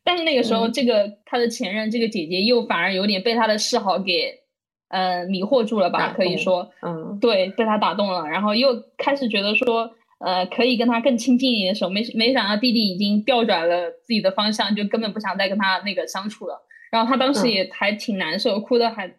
[0.05, 4.41] 但是那个时候这个他的前任这个姐姐又反而有点被他的示好给
[4.89, 19.17] 呃迷惑住了吧，可以说，嗯，对，被他打动了，然后又开始觉得说呃可以跟他更亲近一点的时候，没没想到弟弟已经调转了自己的方向，就根本不想再跟他那个相处了，然后他当时也还挺难受，哭的还。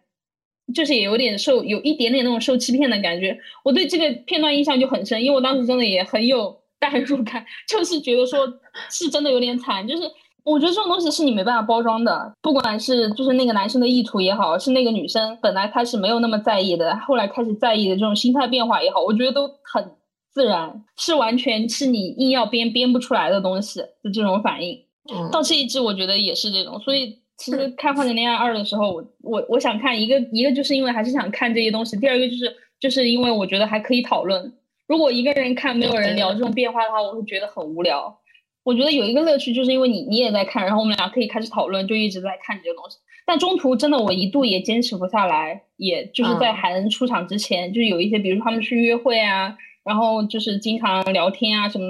[0.74, 3.38] 就是也有点受，有一点点那种受欺骗的感觉。
[3.64, 6.58] 我对这个片段印象就很深，因为我当时真的也很有
[6.90, 8.46] 代入感，就是觉得说
[8.90, 9.86] 是真的有点惨。
[9.86, 10.02] 就是
[10.44, 19.92] 我觉得这种东西是你没办法包装的，不管是就是那个男生的意图也好，是那个女生本来开始没有那么在意的，后来开始在意的这种心态变化也好，我觉得都很
[20.30, 24.78] 自然，是完全是你硬要编编不出来的东西的这种反应。
[25.32, 27.18] 到这一季我觉得也是这种，所以。
[27.36, 34.52] 其实看《换成恋爱二》的时候，我我我想看一个一个，就是因为还是想看这些东西；第二个就是就是因为我觉得还可以讨论。
[34.86, 38.20] 如果一个人看没有人聊这种变化的话，我会觉得很无聊。
[38.62, 42.96] 我觉得有一个乐趣，就是因为你你也在看，然后我们俩可以开始讨论，就一直在看这个东西。
[43.26, 51.86] 但中途真的我一度也坚持不下来，也就是在海恩出场之前，就是有一些，比如说他们去约会啊，然后就是经常聊天啊，什么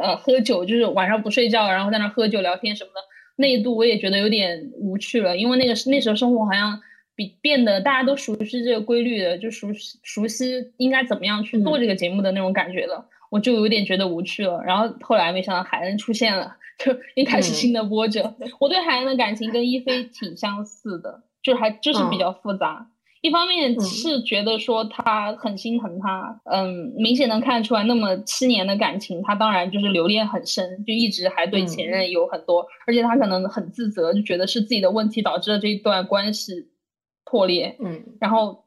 [0.00, 3.00] 呃喝酒，就是晚上不睡觉，然后在那喝酒聊天什么的。
[3.36, 6.80] 那一度我也觉得有点无趣了，因为那个那时候生活好像
[7.16, 14.62] 比变得大家都熟悉这个规律的，就熟悉熟悉应该怎么样去做这个节目的那种感觉了，我就有点觉得无趣了。
[14.64, 18.34] 然后后来没想到海恩出现了，就一开始新的波折。
[18.60, 22.86] 我对海恩的感情跟一菲挺相似的，就还就是比较复杂。
[23.22, 36.68] 一方面是觉得说他很心疼他，嗯，明显能看出来那么七年的感情，他当然就是留恋很深，就一直还对前任有很多，而且他可能很自责，就觉得是自己的问题导致了这一段关系
[37.26, 38.64] 破裂，嗯，然后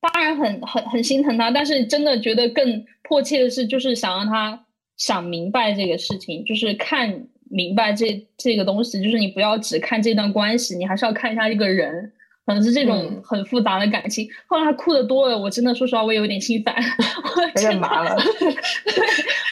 [0.00, 4.64] 当然很很很心疼他，但是真的觉得更迫切的是，就是想让他
[4.96, 12.12] 想明白这个事情，就是看明白这这个东西，就是你不要只看这段关系，你还是要看一下这个人。
[12.46, 16.74] 可能是这种很复杂的感情，后来他哭的多了，我真的说实话，我有点心烦，
[17.56, 18.16] 有点麻了。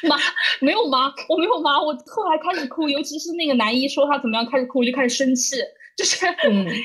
[0.08, 0.16] 麻
[0.62, 5.56] 没有麻，我没有麻，我后来开始哭，尤其是那个男一说他怎么样开始哭，我就开始生气，
[5.96, 6.66] 就是嗯。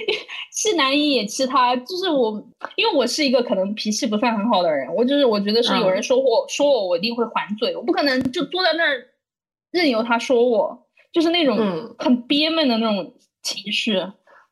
[0.53, 2.31] 气男一也气他，就是我，
[2.75, 9.07] 因为我是一个可能脾气不算很好的人，我就是我觉得是有人说我说我，我一定会还嘴，我不可能就坐在那儿
[9.71, 13.99] 任由他说我，就是那种很憋闷的那种情绪。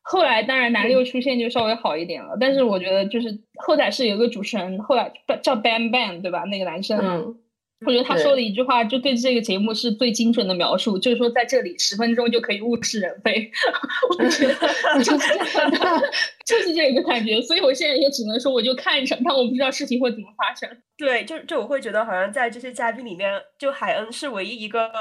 [0.01, 5.11] 后来当然男六出现就稍微好一点了，但是我觉得就是后台是有一个主持人，后来
[5.43, 6.43] 叫 Bang Bang 对吧？
[6.45, 7.37] 那个男生，嗯，
[7.85, 13.49] 我觉得他说的一句话就对这个节目是最精准的描述，就是说在这里十分钟就可以物是人非，
[14.19, 14.53] 我觉得
[15.01, 16.01] 就是这样，
[16.45, 20.69] 就是这个感觉，所以我现在也只能说我就看着，但我不知道事情会怎么发生。
[20.97, 24.91] 对，就就我会觉得好像在这些嘉宾里面，就海恩是唯一一个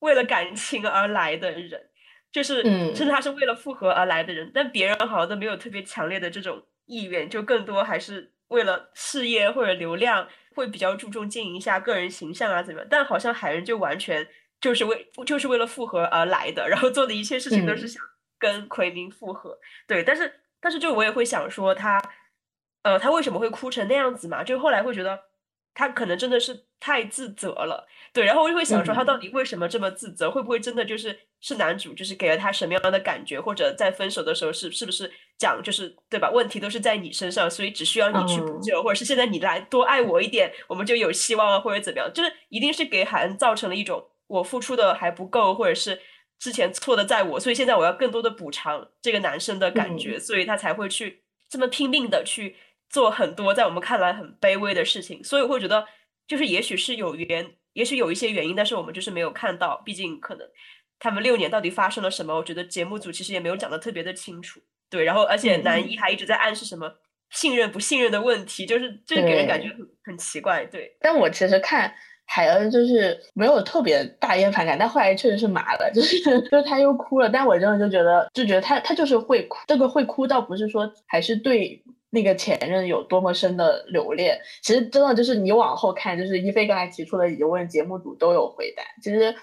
[0.00, 1.80] 为了感情而来的人。
[2.30, 12.88] 就是，甚至他是为了复合而来的人，但别人好像都没有特别强烈的这种意愿，就更多还是为了事业或者流量，会比较注重经营一下个人形象啊，怎么样？
[12.90, 14.26] 但好像海人就完全
[14.60, 18.02] 就是为就是为了复合而来的， 然后做的一切事情都是想
[18.38, 19.56] 跟奎明复合。
[19.86, 22.02] 对，但是但是就我也会想说他，
[22.82, 24.42] 呃，他为什么会哭成那样子嘛？
[24.42, 25.18] 就后来会觉得
[25.78, 27.86] 他可能真的是太自责了。
[28.12, 30.28] 对，然后我就会想说，他到底为什么这么自责？
[30.28, 33.40] 会不会真的就是是男主，就是给了他什么样的感觉？
[33.40, 36.32] 或者在分手的时候是是不是讲就是对吧？
[36.32, 42.12] 问题都是在你身上，所以只需要你去补救，或者是现在你来多爱我一点，我们就有希望了，或者怎么样？
[42.12, 46.00] 就是一定是给海恩造成了一种我付出的还不够，或者是
[46.40, 52.56] 之前错的在我，所以现在我要更多的补偿这个男生的感觉，所以他才会去这么拼命的去
[52.90, 55.22] 做很多在我们看来很卑微的事情。
[55.24, 55.84] 所以我会觉得。
[56.28, 60.46] 就是也许是有原，也许有一些原因，但是我们就是没有看到，毕竟可能
[60.98, 64.60] 他们六年到底发生了什么，我觉得节目组其实也没有讲的特别的清楚。
[64.90, 66.96] 对，然后而且男一还一直在暗示什么
[67.30, 70.66] 信任不信任的问题，就是就是给人感觉很很奇怪。
[70.66, 71.94] 对，但我其实看。
[72.30, 76.20] 海恩就是没有特别大厌烦感，但后来确实是麻了，就是
[76.50, 89.34] 就是他又哭了，但我真的就觉得就觉得他他就是会哭，这个会哭倒不是说还是对那个前任有多么深的留恋，其实真的就是你往后看，就是一菲刚才提出的疑问，节目组都有回答，其实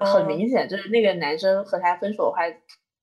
[0.00, 2.42] 很明显就是那个男生和他分手的话，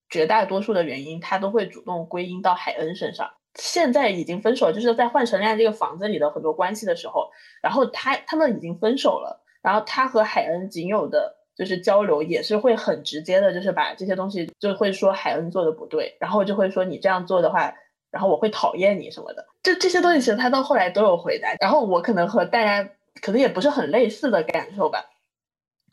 [0.10, 3.30] 绝大多数的原因他都会主动归因到海恩身上。
[3.56, 7.28] 现在已经分手，就是在换成恋爱这个房子里的很多关系的时候，
[7.62, 17.74] 然后他他们已经分手了，然后他和海恩仅有的就是交流也是会很直接的，就是把这些东西就会说海恩做的不对，然后就会说你这样做的话，
[18.12, 22.90] 然后我会讨厌你什么的，就这些东西其实他到后来都有回答，然后我可能和大家
[23.22, 25.06] 可能也不是很类似的感受吧，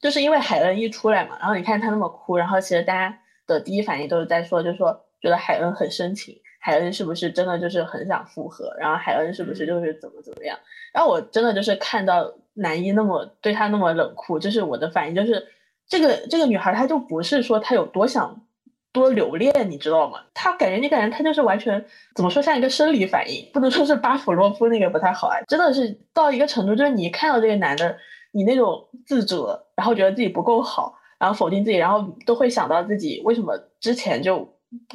[0.00, 6.40] 就是因为海恩一出来嘛，然后你看他那么哭，然后其实大家的第一反应都是在说，就是说觉得海恩很深情。
[6.60, 8.74] 海恩是不是真的就是很想复合？
[8.78, 10.58] 然后海恩是不是就是怎么怎么样？
[10.94, 15.46] 然后我真的就是看到男一那么对他那么冷酷，就是我的反应就是
[15.86, 18.46] 这个这个女孩她就不是说她有多想
[18.94, 20.20] 多留恋，你知道吗？
[20.32, 21.84] 他感觉你感觉他就是完全
[22.14, 27.94] 怎么说像一个生理反应，不能说是巴甫洛夫那个不太好啊，真的是到一个程度，就是你看到这个男的，
[28.32, 34.48] 你那种自责，然后觉得自己不够好，然后否定自己，然后都会想到自己为什么之前就。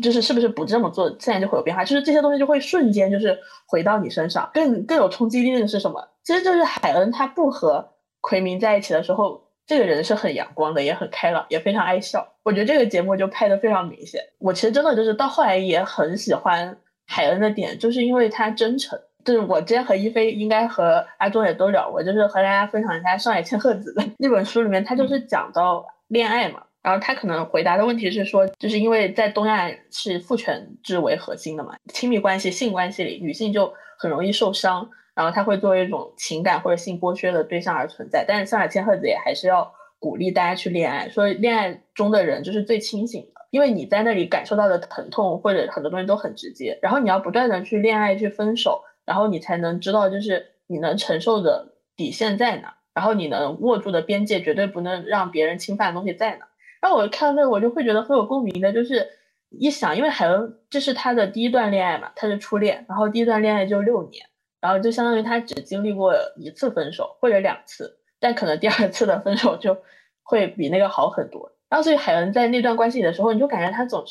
[0.03, 1.85] 就是是不是不这么做，现在就会有变化？
[1.85, 6.05] 就是这些东西就会瞬间就是回到你身上，更更有冲击力的是什么？
[6.21, 12.27] 其实就是海恩他不和奎明在一起的时候，这个人是很阳光的，也很开朗，也非常爱笑。
[12.41, 14.19] 我觉得这个节目就拍的非常明显。
[14.39, 18.99] 我其实真的就是到后来也很喜欢海恩的点，就是因为他真诚。
[19.23, 26.63] 就是我之前和一菲应该和阿忠也都聊过，就是和大家分享一下上海千鹤子的那本书里面，他就是讲到恋爱嘛。
[26.81, 34.89] 然后他可能回答的问题是说，就是因为在东亚是父权制为核心的嘛，亲密关系、性关系里，女性就很容易受伤，
[35.19, 38.23] 然后他会作为一种情感或者性剥削的对象而存在。
[38.25, 56.47] 但是上海千鹤子也还是要鼓励大家去恋爱，说恋爱中的人就是最清醒的，因为你在那里感受到的疼痛或者很多东西都很直接，然后你要不断的去恋爱去分手，然后你才能知道就是你能承受的底线在哪，然后你能握住的边界绝对不能让别人侵犯的东西在哪。
[56.79, 59.05] 然后我看到那个，我就会觉得很有共鸣的，就是
[59.49, 64.25] 一想，因为海恩这是他的第一段恋爱嘛，他是初恋，然后第一段恋爱就六年，
[64.61, 69.77] 然后就相当于他只经历过一次分手或者两次，但可能第二次的分手就
[70.23, 71.51] 会比那个好很多。
[71.69, 74.03] 然后所以海恩在那段关系里的时候，你就感觉他总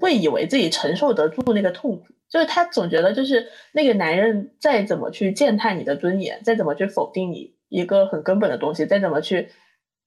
[0.00, 9.50] 会以为自己承受得住那个痛苦，就是他总觉得就是那个男人再怎么去践踏你的尊严，再怎么去否定你一个很根本的东西，再怎么去。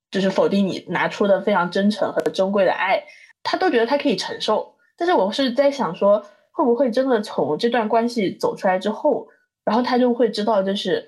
[0.10, 3.04] 就是否定你拿出的非常真诚和珍贵的爱，
[3.43, 4.76] 他都觉得他可以承受。
[4.95, 9.28] 但是我是在想说，会不会真的从这段关系走出来之后，
[9.68, 11.05] 然后他就会知道就是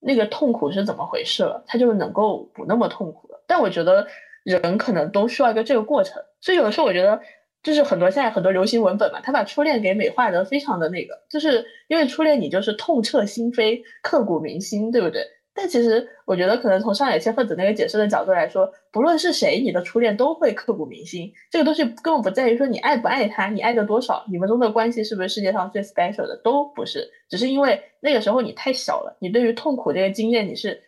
[0.00, 3.44] 那个痛苦是怎么回事了，他就能够不那么痛苦了。
[3.46, 4.06] 但我觉得
[4.44, 7.20] 人可能都需要一个这个过程，所以有的时候我觉得
[7.62, 15.22] 就是很多现在很多流行文本嘛，他把初恋给美化的非常的那个，就是因为初恋你就是痛彻心扉、刻骨铭心，对不对？
[15.60, 21.32] 但其实我觉得，可能从上野千鹤子那个解释的角度来说，不论是谁，你的初恋都会刻骨铭心。
[21.50, 27.10] 这个东西根本不在于说你爱不爱他，你爱的多少，你们中的关系是不是世界上最 special 的，都不是。
[27.28, 30.80] 只是因为那个时候你太小了，你对于痛苦这个经验你是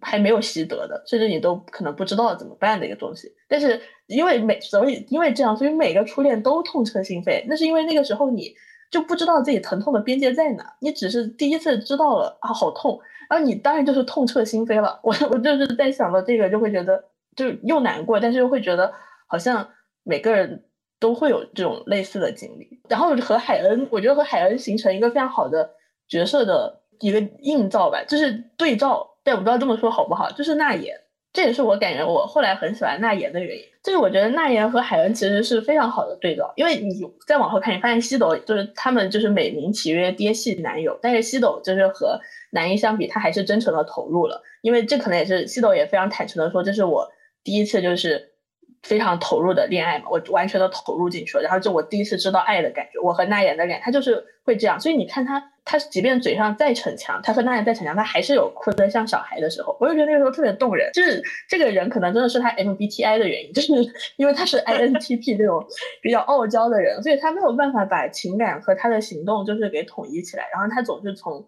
[0.00, 3.32] 还没有习得的，甚至你都可能不知道怎么办的一个东西。
[3.48, 7.42] 但是因为每所以因为这样，所以每个初恋都痛彻心扉。
[7.48, 8.54] 那是因为那个时候你
[8.90, 13.00] 就不知道自己疼痛的边界在哪，你只是第一次知道了啊，好痛。
[13.28, 15.00] 然后你当然就是痛彻心扉了。
[15.02, 17.04] 我我就是在想到这个，就会觉得
[17.36, 18.92] 就又难过，但是又会觉得
[19.26, 19.68] 好像
[20.02, 20.64] 每个人
[20.98, 22.80] 都会有这种类似的经历。
[22.88, 25.70] 然后和海恩，我觉得和海恩形成一个非常好的
[26.08, 29.10] 角色的一个映照吧，就是对照。
[29.22, 30.94] 但我不知道这么说好不好，就是那也，
[31.34, 33.64] 这也是我感觉我后来很喜欢那言的原因。
[33.82, 36.94] 就是我觉得那言和海恩其实是非常好的对照，因为你
[37.26, 42.18] 再往后看，你发现西斗就是他们就是美名其曰爹系男友，但是西斗就是和
[42.50, 47.06] 男一相比，他还是真诚的投入了，因为这可能也是西斗也非常坦诚的说，这是我
[47.42, 48.30] 第一次就是
[48.82, 63.72] 非常投入的恋爱嘛，我完全的投入进去了，然后就我第一次知道爱的感觉，我和那言的恋，他就是会这样，所以你看他，他即便嘴上再逞强，他和那言再逞强，他还是有哭得像小孩的时候，我就觉得那个时候特别动人，就是这个人可能真的是他 MBTI 的原因，就是
[64.16, 65.64] 因为他是 INTP 这种
[66.02, 71.44] 比较傲娇的人，所以他没有办法把情感和他的行动就是给统一起来，然后他总是从。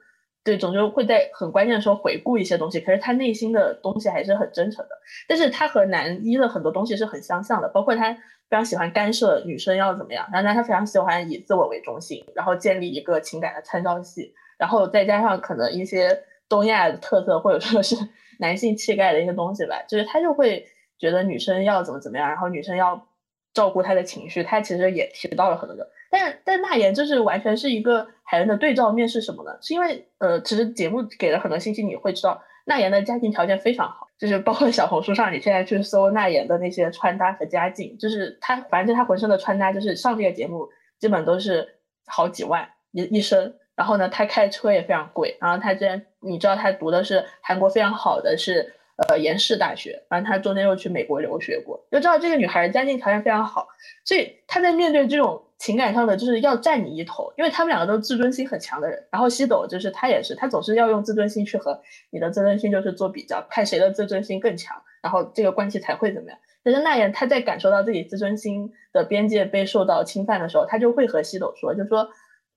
[0.47, 4.91] 对，总是会在很关键的时候回顾一些东西，可是他内心的东西还是很真诚的。
[5.27, 8.21] 但是他和男一的很多东西是很相像的，包括他非
[8.51, 16.17] 常喜欢干涉女生要怎么样，然后他非常喜欢以自我为中心，然后建立一个情感的参照系，然后再加上可能一些
[16.49, 17.97] 东亚的特色或者说是
[18.39, 20.65] 男性气概的一些东西吧，就是他就会
[20.97, 23.09] 觉得女生要怎么怎么样，然后女生要
[23.57, 25.89] 照顾他的情绪，他其实也提到了很多个。
[26.11, 29.57] 但但那言就是完全是一个海恩的对照面是什么呢？
[29.63, 40.69] 是因为呃，其实节目给了很多信息，你会知道那言的家庭条件非常好，就是包括小红书上你现在去搜那言的那些穿搭和家境，就是他反正他浑身的穿搭，就是上这个节目
[41.01, 41.67] 基本都是
[42.07, 48.75] 好几万一一身，然后呢，他开车也非常贵，然后他之前你知道他读的是韩国非常好的是
[49.09, 53.69] 呃延世大学，然后他中间又去美国留学过，就知道这个女孩家境条件非常好，
[54.05, 55.43] 所以她在面对这种。
[55.59, 59.03] 情感上的就是要占你一头，因为他们两个都是自尊心很强的人。
[59.11, 61.81] 然后西斗就是他也是，他总是要用自尊心去和
[62.11, 66.39] 你的自尊心就是做比较，看谁的自尊心更强，然后这个关系才会怎么样。
[66.63, 72.07] 但是那言他在感受到自己自尊心的边界被受到侵犯的时候，他就会和西斗说，就说，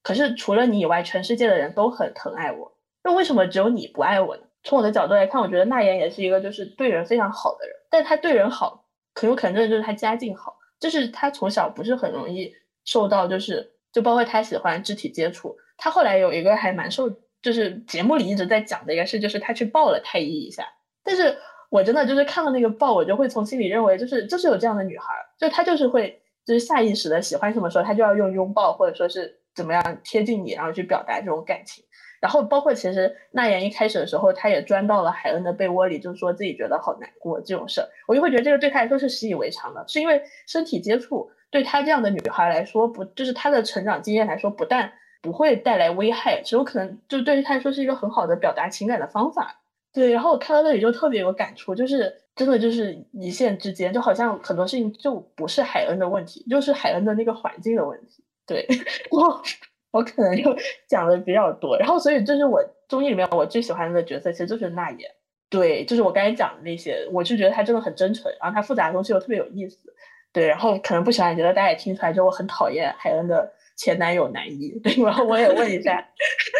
[0.04, 2.74] 可是除了你以外，全世界的人都很疼爱我，
[3.06, 4.44] 那为什么只有你不爱我呢？
[4.64, 8.86] 从我的角度来看，我觉得那言也是一个就是对人非常好的人，但他对人好，
[9.16, 12.53] 很有可能就是他家境好，就是他从小不是很容易。
[12.86, 17.07] 受到就是就包括他喜欢肢体接触，他后来有一个还蛮受，
[17.39, 20.66] 就是节目里一直在讲的一个事，就是他去抱了太医一下。
[21.03, 21.38] 但是
[21.70, 31.84] 我真的就是看到那个抱，我就会从心里认为，就是就是有这样的女孩，就她就是会就是下意识的喜欢什么时候，她就要用拥抱或者说是怎么样贴近你，然后去表达这种感情。
[32.20, 41.32] 然后包括其实那言一开始的时候，他也钻到了海恩的被窝里，就说自己觉得好难过这种事儿，我就会觉得这个对他来说是习以为常的，是因为身体接触。
[41.51, 49.59] 对她这样的女孩来说，不就是她的成长经验来说，不但不会带来危害，只有可能就对于她来说是一个很好的表达情感的方法。
[49.91, 58.24] 对，然后我看到这里就特别有感触，就是真的就是一线之间，就好像很多事情就不是海恩的问题，就是海恩的那个环境的问题。
[58.45, 58.67] 对，
[59.09, 59.41] 我
[59.92, 60.56] 我可能就
[60.88, 65.10] 讲的比较多，然后所以这是我综艺里面我最喜欢的角色，其实就是那言。
[65.50, 69.80] 对，就是我刚才讲的那些，我就觉得他真的很真诚，然后他复杂的东西又特别有意思。
[70.32, 74.70] 对，然后可能不喜欢，觉得大家也听出来，就我很讨厌海恩的前男友男一。
[74.84, 76.08] 对，然后我也问一下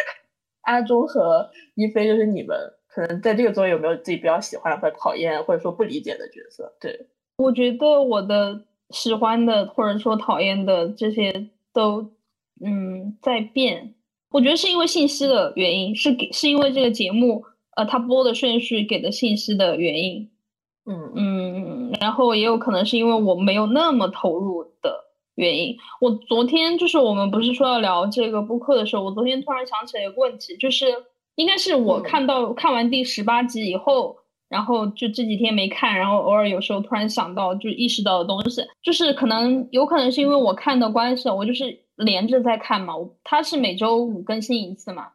[0.62, 2.56] 阿忠和一菲，就是你们
[2.88, 6.74] 可能在这个综艺有没有自己比较喜欢或者讨厌或者说不理解的角色？
[6.80, 7.06] 对，
[7.38, 8.60] 我觉得我的
[8.90, 12.10] 喜欢的或者说讨厌的这些都
[12.64, 13.94] 嗯在变。
[14.30, 17.44] 我觉得是因为信息的原因，是给是因为这个节目
[17.76, 20.30] 呃它播的顺序给的信息的原因。
[20.86, 25.04] 嗯嗯，然后也有可能是因为我没有那么投入的
[25.34, 25.76] 原因。
[26.00, 30.86] 我昨天就是我们不是说要聊这个播客的时候，我昨天突然想起来一个问题，就是
[31.36, 34.16] 应该是我看到看完第十八集以后，
[34.48, 45.08] 然后就这几天没看，然后偶尔有时候突然想到，就意识到的东西，就是可能有可能是因为我看的关系，我就是连着在看嘛，它是每周五更新一次嘛。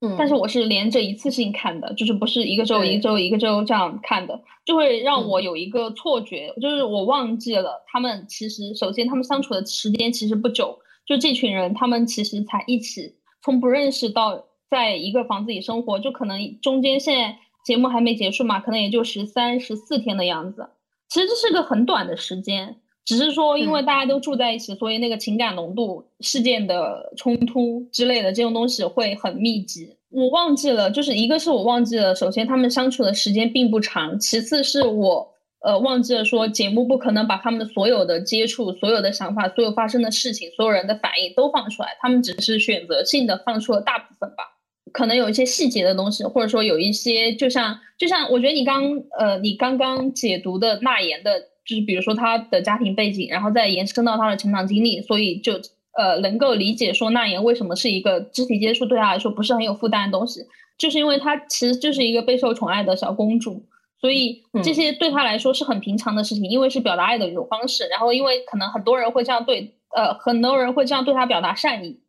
[0.00, 20.68] 嗯，但是我是连着一次性看的，就是不是一个周一个周一个周这样看的，就会让我有一个错觉，就是我忘记了他们其实首先他们相处的时间其实不久，就这群人他们其实才一起从不认识到在一个房子里生活，就可能中间现在节目还没结束嘛，可能也就十三十四天的样子，
[21.08, 22.76] 其实这是个很短的时间。
[23.08, 29.96] 只是说，因为大家都住在一起，所以那个情感浓度、事件的冲突之类的这种东西会很密集。
[30.10, 35.26] 我忘记了，就是一个是我忘记了，首先他们相处的时间并不长，其次是我
[35.64, 44.44] 呃忘记了说节目不可能把他们的所有的接触、所有的想法、所有发生的事情、所有人的反应都放出来，他们只是选择性的放出了大部分吧。
[44.92, 48.84] 可能有一些细节的东西，或者说有一些，就像就像我觉得你刚
[49.18, 51.32] 呃你刚刚解读的那言的。
[51.68, 55.52] 就是比如说他的家庭背景，然后再延伸到他的成长经历，所以就
[55.92, 60.40] 呃能够理解说那言为什么是一个肢体接触对他来说不是很有负担的东西，
[60.78, 63.62] 就是因为他其实就是一个备受宠爱的小公主，
[64.00, 67.86] 所以这些对他来说是很平常的事情，因为是表达爱的一种方式。
[67.88, 72.00] 然后因为可能很多人会这样对呃很多人会这样对他表达善意，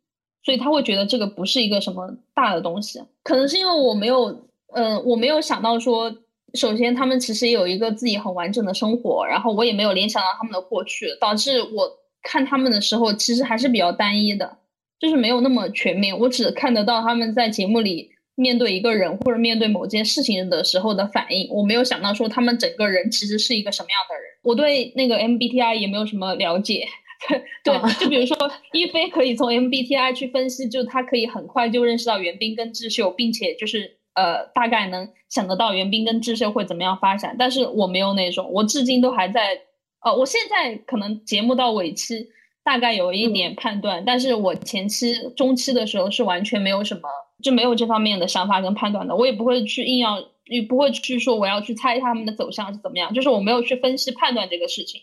[0.42, 2.98] 所以他会觉得这个不是一个什么大的东西。
[3.22, 6.16] 可能是因为我没有嗯我没有想到说。
[6.54, 14.58] 首先，他们其实有一个自己很完整的生活，然后我也没有联想到他们的过去，导致我看他们的时候其实还是比较单一的，
[14.98, 16.18] 就是没有那么全面。
[16.18, 24.24] 我只看得到他们在节目里面对一个人或者面对某件事情的时候的反应，我没有想到说他们整个人其实是一个什么样的人。
[24.42, 26.86] 我对那个 MBTI 也没有什么了解，
[27.62, 28.36] 对对，就比如说
[28.72, 37.36] 一菲可以从 MBTI 去分析，就他可以很快就认识到袁冰跟智秀，并且就是呃大概能想得到袁冰跟智秀会怎么样发展。
[37.38, 39.60] 但是我没有那种，我至今都还在，
[40.02, 42.28] 呃，我现在可能节目到尾期
[42.62, 47.02] 大概有一点判断，但是我前期、中期的时候是完全没有什么，
[47.42, 49.14] 就没有这方面的想法跟判断的。
[49.14, 55.00] 我也不会去硬要，也不会去说我要去猜他们的走向是怎么样，就是我没有去分析判断这个事情。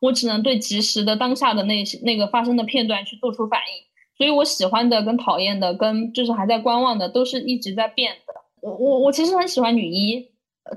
[0.00, 3.84] 我只能对及时的当下的那些那个发生的片段去做出反应，
[4.18, 8.34] 所以我喜欢的跟讨厌的跟就是还在观望的都是一直在变的。
[8.64, 10.26] 我我我其实很喜欢女一，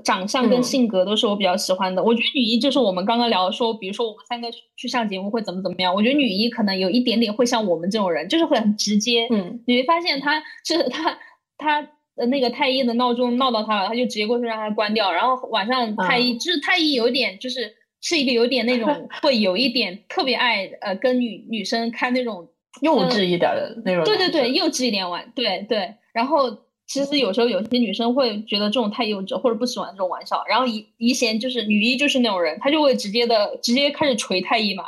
[0.04, 2.02] 长相跟性格都是我比较喜欢的。
[2.02, 5.94] 我觉得女一就是我们刚刚聊说，比如说我们三个去上节目会怎么怎么样。
[5.94, 9.26] 我觉得女一可能有一点点会像我们这种人，就是会很直接。
[9.30, 11.18] 嗯，你会发现她是她
[11.56, 11.80] 她
[12.16, 15.10] 呃那个太医的闹钟闹到她了，她就直接过去让她关掉。
[15.10, 17.74] 然后晚上太医就是太医有点就是。
[18.00, 18.86] 是一个有点那种
[19.20, 22.48] 会有一点特别爱呃跟女女生开那种
[22.80, 25.92] 幼稚一点的那种，对对对，幼稚一点玩，对对。
[26.12, 26.48] 然后
[26.88, 30.42] 其实有时候有些女生会觉得这种太幼稚，或者不喜欢这种玩笑。
[30.48, 34.86] 然后怡怡贤就是女一就是那种人，她就会直接的直接开始锤太医嘛，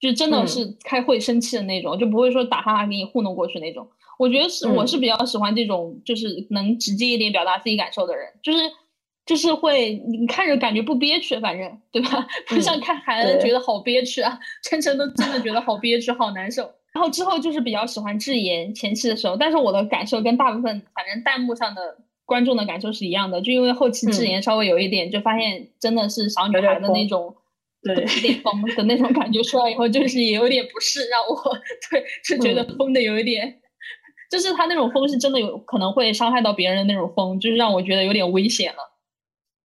[0.00, 3.86] 就真的是开会生气的那种，就不会说打哈哈给你糊弄过去那种。
[4.18, 8.58] 我觉得是我是比较喜欢这种就是能直接一点表达自己感受的人，就是。
[9.24, 12.26] 就是会，你看着感觉不憋屈，反正对吧？
[12.48, 14.36] 不像看韩恩觉得好憋屈啊，
[14.68, 16.68] 晨晨都真的觉得好憋屈，好难受。
[16.92, 27.34] 然后之后就是比较喜欢智妍前期的时候，但是我的感受跟大部分反正弹幕上的观众的感受是一样的，就因为后期智妍稍微有一点，就发现真的是小女孩的那种，
[27.82, 31.58] 对，有点疯的那种感觉出来以后，就是也有点不适，让我
[31.90, 33.60] 对是觉得疯的有一点，
[34.30, 38.78] 就是他那种疯是真的有可能会伤害到别人的那种疯，就是让我觉得有点危险了。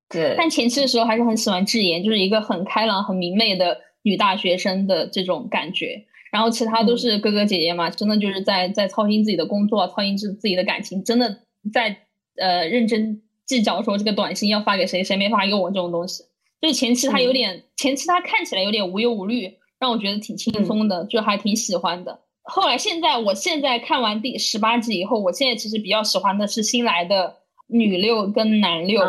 [0.09, 6.05] 对，但前期的时候还是很喜欢智妍，就是一个很开朗、很明媚的女大学生的这种感觉。
[6.31, 11.39] 然后其他都是哥哥姐姐嘛，真的就是在在操心自己的工作，操心自自己的感情，真的
[11.73, 11.97] 在
[12.37, 16.23] 呃认真计较说这个短信要发给谁，谁没发给我这种东西。
[16.61, 22.19] 就是前期他有点，前期他看起来有点无忧无虑，让我觉得挺轻松的，就还挺喜欢的。
[22.43, 27.35] 后来现在，我现在看完第十八集以后，我现在其实比较喜欢的是新来的。
[27.69, 29.01] 女六跟男六，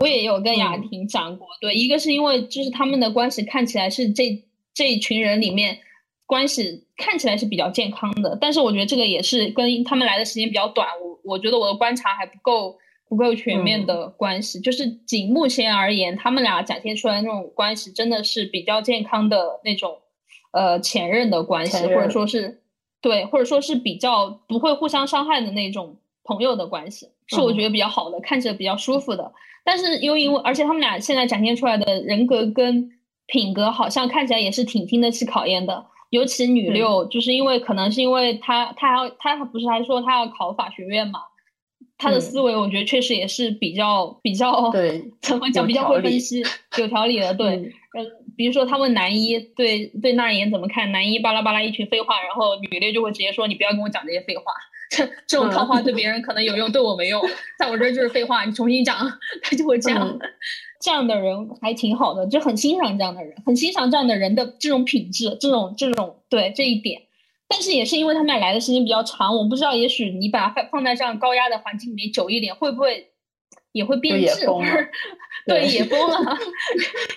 [0.00, 1.46] 我也有跟雅婷讲过。
[1.60, 4.42] 对，一个是因为就是他们的关系看起来是这
[4.72, 5.76] 这一群人里面
[6.28, 12.76] 关系看起来是比较健康的，但是我觉得这个也是跟他们来的时间比较短，我我觉得我的观察还不够
[13.08, 14.60] 不够全面的关系。
[14.60, 19.96] 就是仅目前而言，他们俩展现出来那种关系真的是比较健康的那种，
[20.52, 22.60] 呃，前任的关系，或者说是
[23.00, 27.08] 对，或者说是比较不会互相伤害的那种朋友的关系。
[27.26, 29.32] 是我觉得比较好的，看着比较舒服的，
[29.64, 32.90] 但是又因为，而且他们俩现在展现出来的人格跟
[33.26, 35.86] 品格，好像看起来也是挺经得起考验的。
[36.10, 41.20] 尤其女六，就是因为可能是因为她，她要她不是还说她要考法学院嘛，
[41.98, 46.42] 她的思维我觉得确实也是比较比较对，怎么讲比较会分析，
[46.78, 47.34] 有条理的。
[47.34, 47.46] 对，
[47.94, 48.04] 呃，
[48.36, 54.44] 比如说他问男一对对那言怎么看，男一巴拉巴拉一群废话，然后女六就会直接说你不要跟我讲这些废话。
[54.90, 57.22] 这这种套话对 别人可能有用，对我没用，
[57.58, 58.46] 在我这儿就是废话。
[58.46, 58.96] 你重新讲，
[59.44, 60.18] 他就会这样。
[60.80, 67.02] 这样的人还挺好的，就很欣赏这样的人，很欣赏这样的人的这种品质，这种这种对这一点。
[67.48, 73.08] 但是也是因为他们俩来的时间比较长，我不知道，也许你把它放放在这样高压的环境里面久一点，会不会？
[73.72, 74.46] 也会变质，
[75.46, 76.36] 对，也疯了。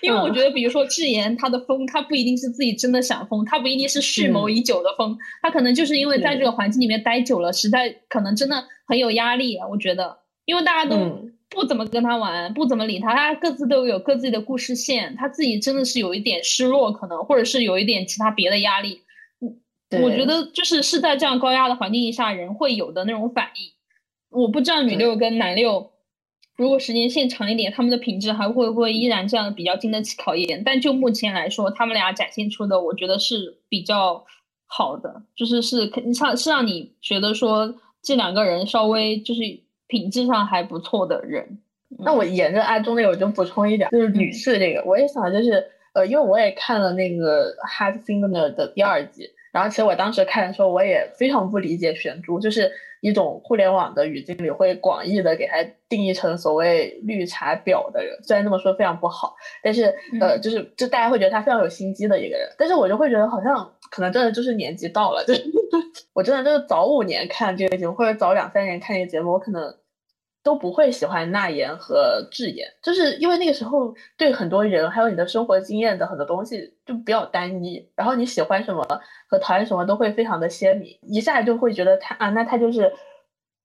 [0.02, 9.58] 因为我觉得，比如说智妍，他的疯，他不一定是自己真的想疯，他不一定是蓄谋已久的疯，他可能就是因为在这个环境里面待久了，实在可能真的很有压力。
[9.72, 10.96] 我觉得，因为大家都
[11.52, 19.02] 不怎么跟他玩，不怎么理他，他各自都有各自的故事线，他自己真的是有一点失落，可能或者是有一点其他别的压力。
[20.02, 23.72] 我觉得就是是在这样高压的环境下，人会有的那种反应。
[24.30, 25.92] 我不知道女六跟男六。
[26.56, 30.64] 如果时间线长一点，他们的品质还会不会依然这样比较经得起考验？
[30.64, 34.24] 但就目前来说，他们俩展现出的，我觉得是比较
[34.68, 39.42] 好的，就是是肯定让是让你觉得说这两个人稍微就是
[39.92, 41.60] 品质上还不错的人。
[42.00, 45.64] 那我沿着阿中那个，我就补充一点，就是女士这个，我也想就是
[45.94, 52.72] 呃，因为我也看了那个《Hard Signal》的第二季，然后其实我当时看的时候，我也非常不理解玄珠，就是。
[53.02, 55.56] 一种互联网的语境里会广义的给他
[55.90, 63.56] 定义成所谓绿茶婊的人，虽然这么说非常不好，但是呃，就是就大家会觉得他非常有心机的一个人，但是我就会觉得好像
[63.90, 65.34] 可能真的就是年纪到了，就
[66.14, 69.76] 我真的就是早五年看这个节目，或者早两三年看这个节目，我可能
[70.44, 78.86] 都不会喜欢纳言和智言，就是因为那个时候对很多人还有你的生活经验的很多东西就比较单一，然后你喜欢什么
[79.28, 82.92] 和讨厌什么都会非常的鲜明，一下就会觉得他啊，那他就是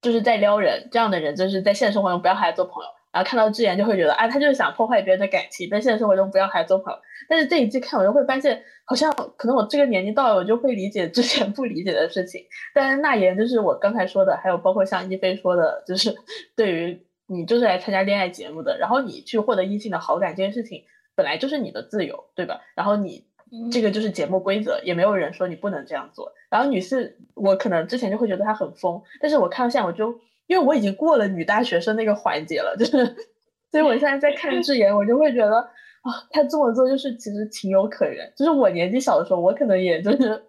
[0.01, 2.89] 就是在撩人，这样的人就是在现实生活中不要和他做朋友。
[3.11, 6.99] 然后看到智妍就会觉得啊，他就是想破坏别人的感情，在现实生活中不要和他做朋友。
[7.29, 12.41] 但是这一季看我就会发现，好像可能我这个年纪到了，我就会理解之前不理解的事情。
[12.73, 16.15] 但是那言就是我刚才说的，还有包括像一菲说的，就是
[16.55, 20.83] 对于你就是来参加恋爱节目的，然后你去获得异性的好感这件事情，
[21.15, 22.61] 本来就是你的自由，对吧？
[22.75, 23.25] 然后你
[23.71, 26.31] 这个就是节目规则，也没有人说你不能这样做。
[26.49, 30.19] 然后女士，我可能之前就会觉得她很疯，但是我看到现在我就。
[30.47, 33.05] 因为我已经过了女大学生那个环节了，就是，
[33.69, 38.31] 所以我现在在看 智妍，我就会觉得啊，她这么做就是其实情有可原。
[38.35, 40.41] 就是我年纪小的时候，我可能也就是，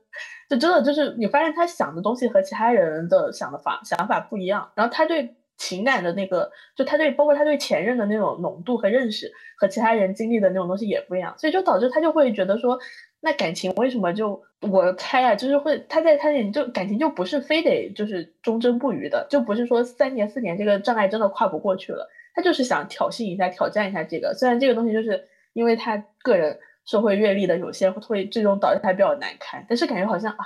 [0.49, 12.79] 就真的就是你发现她想的东西和其他人的想的法想法不一样，然后她对情感的那个，就她对包括她对前任的那种浓度和认识和其他人经历的那种东西也不一样，所以就导致她就会觉得说。
[13.21, 30.39] 那感情为什么就我猜啊，就是会他在他眼里就感情就不是非得就是忠贞不渝的，就不是说三年四年这个障碍真的跨不过去了，他就是想挑衅一下挑战一下这个，虽然这个东西就是因为他个人社会阅历的有限，会最终导致他比较难堪，但是感觉好像啊，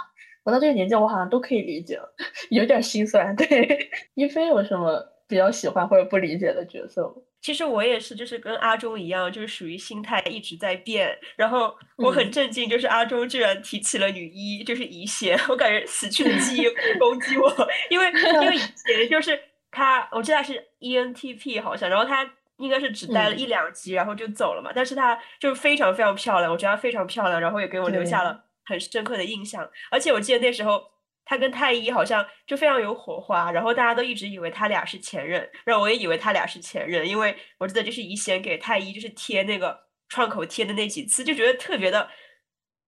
[0.44, 2.14] 我到这个年纪我好像都可以理解了，
[2.50, 3.36] 有点心酸。
[3.36, 7.14] 对， 一菲有什么比较喜欢或者不理解的角色吗？
[7.42, 11.18] 其实我也是，就是跟阿忠一样，就是属于心态一直在变。
[11.34, 15.36] 然后我很震惊，就是阿忠居然提起了女一，就是乙贤。
[15.48, 16.64] 我感觉死去的记忆
[16.98, 19.38] 攻击我，因为因为以前 就是
[19.72, 22.24] 他，我记得他是 ENTP 好像，然后他
[22.58, 24.70] 应该是只待了一两集，然后就走了嘛。
[24.72, 29.68] 但是他就是非常非常漂亮，我觉得她非常漂亮，然后也给我留下了很深刻的印象。
[29.90, 30.92] 而且我记得那时候。
[31.24, 42.08] 他跟太一好像就非常有火花，然后大家都一直以为他俩是前任，然后我也以为他俩是前任，因为我记得就是怡贤给太一就是贴那个创口贴的那几次，就觉得特别的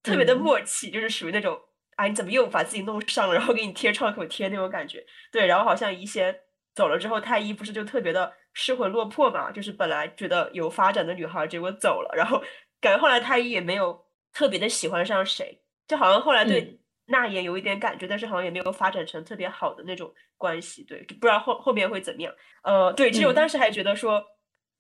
[0.03, 1.59] 特别的默契，就是属于那种
[1.97, 5.05] 啊你怎么又把自己弄上了，然后给你贴创口贴那种感觉。
[5.31, 6.35] 对，然后好像怡贤
[6.75, 12.43] 走了之后，太一不是就特别的失魂落魄嘛，就是本来觉得有发展的女孩，结果走了，然后
[12.81, 16.81] 感觉后来太一也没有特别的喜欢上谁，就好像后来对。
[17.07, 22.33] 那也有一点感觉，但是好像也没有发展成特别好的那种关系，对，不知道后后面会怎么样。
[22.63, 24.25] 呃，对，其实我当时还觉得说，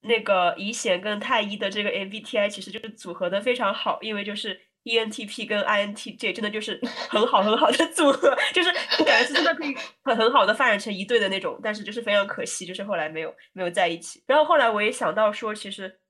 [0.00, 8.72] 那个怡贤跟太一的这个 MBTI 其实就是组合的非常好，因为就是 ENTP 跟 INTJ 真的就是很好很好的组合，就是
[9.04, 14.22] 感觉是真的可以很很好的发展成一对的那种，但是就是非常可惜，就是后来没有没有在一起。
[14.26, 16.00] 然后后来我也想到说，其实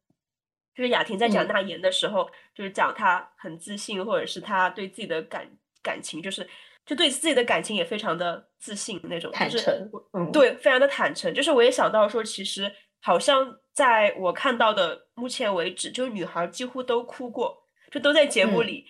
[0.76, 5.48] 就是雅婷在讲那言的时候，就是讲她很自信，或者是她对自己的感。
[5.84, 6.48] 感情就是，
[6.84, 9.90] 就对自己的感情也非常的自信那种，坦诚，
[10.32, 11.32] 对，非常的坦诚。
[11.32, 17.56] 就是我也想到说，其实好像在我看到的目前为止，就是女孩几乎都哭过，
[17.92, 18.84] 就都在节目里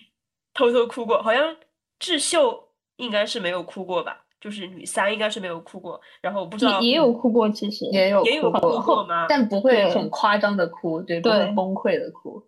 [0.53, 1.21] 偷偷哭过。
[1.21, 1.55] 好像
[1.99, 4.23] 智秀应该是没有哭过吧？
[4.39, 5.99] 就是女三应该是没有哭过。
[6.21, 9.25] 然后我不知道也有哭过，其实也有也有哭过吗？
[9.27, 12.41] 但不会很夸张的哭，对，不会崩溃的哭。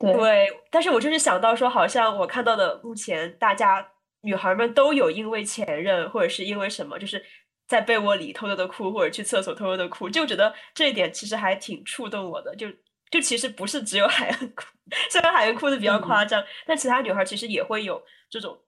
[0.00, 3.86] 对，但是我就是想到说，好像我看到的目前大家
[4.22, 7.22] 女孩们都有因为前任或者是因为什么，就是
[7.68, 12.56] 在被窝里偷偷的哭，或者去厕所偷偷的哭，就觉得这一点其实还挺触动我的。
[12.56, 12.66] 就
[13.10, 14.64] 就其实不是只有 海恩哭，
[15.10, 18.58] 虽然海恩哭的比较夸张，但其他女孩其实也会有这种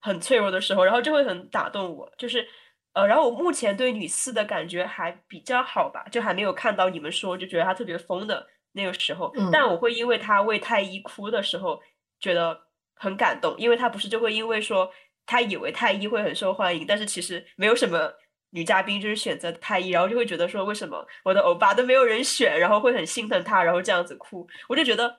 [0.00, 2.10] 很脆弱的时候，然后就会很打动我。
[2.16, 2.48] 就是
[2.94, 8.46] 呃，然后我目前对女四的感觉还比较好吧，就还没有看到你们说就觉得她特别疯的。
[8.72, 11.80] 那个时候，但我会因为他为太一哭的时候
[12.18, 12.58] 觉得
[12.94, 14.90] 很感动，因为他不是就会因为说
[15.26, 18.12] 他以为太一会很受欢迎，但是其实没有什么
[18.50, 25.18] 女嘉宾就是选择太一，然后就会觉得说为什么我的欧巴都没有人选，然后会很心疼他，然后这样子哭，我就觉得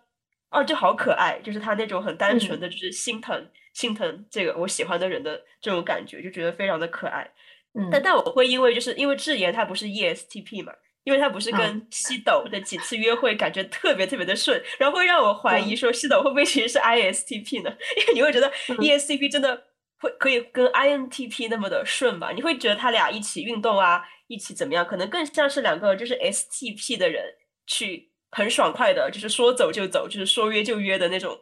[0.50, 7.32] 哦，就好可爱，就是他那种很单纯的就是心疼心疼这个我喜欢的人的这种感觉，就觉得非常的可爱。
[7.74, 10.74] 嗯，但但我会因为就是因为智妍她不是 ESTP 嘛。
[11.04, 17.76] 因为他不是跟西斗的几次约会感觉特别特别的顺，然后会让我怀疑说西斗会不会其实是 ISTP 呢？
[17.98, 19.64] 因为你会觉得 ESTP 真的
[20.00, 22.32] 会可以跟 INTP 那么的顺吗？
[22.32, 24.86] 你会觉得他俩一起运动啊，一起怎么样？
[24.86, 27.26] 可能更像是两个就是 STP 的人
[27.68, 31.38] 去很爽快的，就是说走就走，就是说约就约的那种，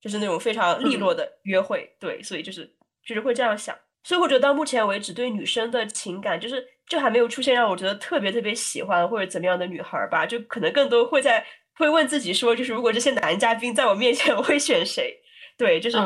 [0.00, 1.94] 就是那种非常利落的约会。
[2.00, 2.64] 对，所以就是
[3.06, 3.76] 就是会这样想。
[4.04, 6.66] 所以我觉得到目前为止，对女生的情感就是。
[6.92, 11.42] 就还没有出现让我觉得特别特别喜欢或者怎么样的女孩吧，就可能更多会在
[11.78, 15.22] 会问自己说，就是如果这些男嘉宾在我面前，我会选谁？
[15.56, 15.96] 对，就是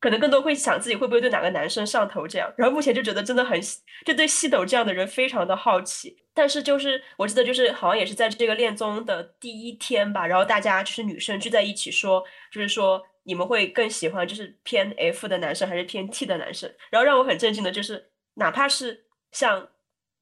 [0.00, 2.50] 可能更多会想自己会不会对哪个男生上头这样。
[2.56, 3.60] 然后目前就觉得真的很
[4.06, 6.16] 就对西斗这样的人非常的好奇。
[6.32, 16.72] 但是就是我记得就是好像也是在这个恋综的第一天吧，然后大家就是女生聚在一起说，就是说你们会更喜欢就是偏 F 的男生还是偏 T 的男生？
[16.88, 19.68] 然后让我很震惊的就是，哪怕是像。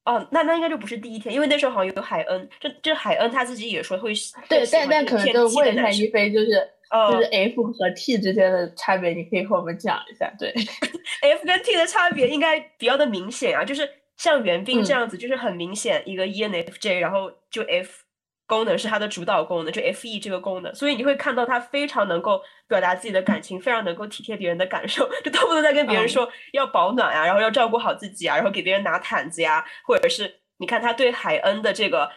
[0.07, 4.13] 哦，那那应该就不是第一天，因为那时候好像有海恩，就就海恩他自己也说会
[4.47, 10.31] 对，但但可能就问一下一菲，就是哦就是 F 和 T 之间的差别，你可以和我们讲一下。
[10.39, 10.53] 对，
[11.21, 18.06] F 跟 T 的差别应该比较的明显啊，就是像袁冰这样子，就是很明显一个 ENFJ，然后就 F。
[18.47, 32.09] 功能是它的主导功能，就 F E 这个功能，所以你会看到他非常能够表达自己的感情，非常能够体贴别人的感受， 就动不动在跟别人说要保暖啊，然后要照顾好自己啊，然后给别人拿毯子呀，或者是你看他对海恩的这个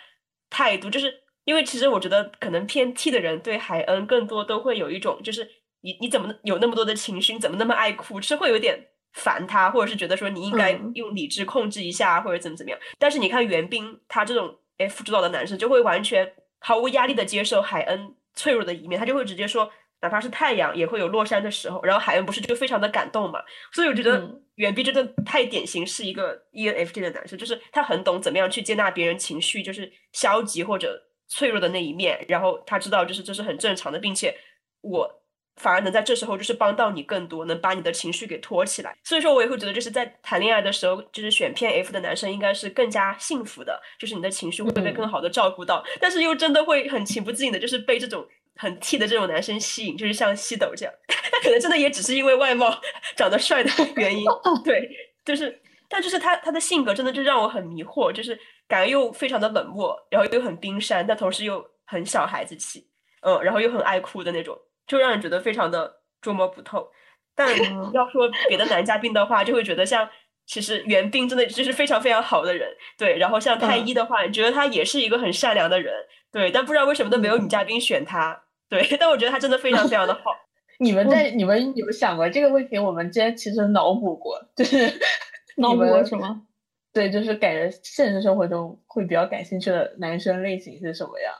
[0.48, 1.12] 态度，就是
[1.44, 5.50] 因为其实我觉得可能偏 T 的人对海恩更多都会有一种，就是
[5.80, 8.78] 你你怎么有那么多的情绪，你怎么那么爱哭，是会有点
[9.14, 12.78] 烦他，或者是觉得说你应该用理智控制一下，或者怎么怎么样。
[13.00, 14.56] 但是你看袁冰他这种。
[14.80, 19.70] F 主导的男生就会完全毫无压力的接受海恩脆弱的一面，他就会直接说，
[20.00, 21.82] 哪怕是太阳也会有落山的时候。
[21.82, 23.40] 然后海恩不是就非常的感动嘛？
[23.72, 32.24] 所以我觉得远碧真的太典型是一个 ENFJ 的男生，就是他很懂怎么样去接纳别人情绪，就是消极或者脆弱的那一面。
[32.28, 34.34] 然后他知道就是这是很正常的，并且
[34.80, 35.19] 我。
[35.56, 38.96] 反而能在这时候就是帮到你更多，能把你的情绪给托起来。
[39.04, 45.84] 所以说我也会觉得，就是在谈恋爱的时候，就是选偏 F 的男生应该是更加幸福的，就是你的情绪会被更好的照顾到。
[46.00, 48.26] 但是又真的会很情不自禁的，就是被这种
[48.56, 50.94] 很 T 的这种男生吸引，就是像西斗这样。
[51.08, 52.80] 他 可能真的也只是因为外貌
[53.16, 54.24] 长得帅的原因，
[54.64, 54.88] 对，
[55.24, 62.88] 就是，但就是他他的性格真的就让我很迷惑，就是感觉又非常的冷漠，然后又很冰山，但同时又很小孩子气，
[63.22, 64.58] 嗯，然后又很爱哭的那种。
[64.90, 66.90] 就让人觉得非常的捉摸不透，
[67.36, 67.48] 但
[67.92, 70.10] 要说别的男嘉宾的话，就会觉得像
[70.46, 72.68] 其实袁冰真的就是非常非常好的人，
[72.98, 73.16] 对。
[73.18, 75.94] 然后像太一的话，你觉得他也是一个很善良的人，
[76.32, 76.50] 对。
[76.50, 78.84] 但不知道为什么都没有女嘉宾选他，对。
[78.98, 80.34] 但我觉得他真的非常非常的好。
[80.80, 82.76] 你们在你们有想过这个问题？
[82.76, 84.92] 我们之前其实脑补过，就是
[85.58, 86.42] 脑补过什么？
[86.92, 91.32] 对，就是感觉现实生活中会比较感兴趣的男生类型是什么样？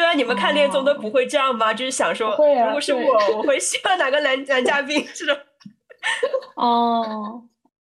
[0.00, 1.74] 对啊，你们看恋综都不会这样吗？
[1.74, 5.36] 就是想说，如果是我，我会希望哪个男男嘉宾这种。
[6.56, 7.42] 哦，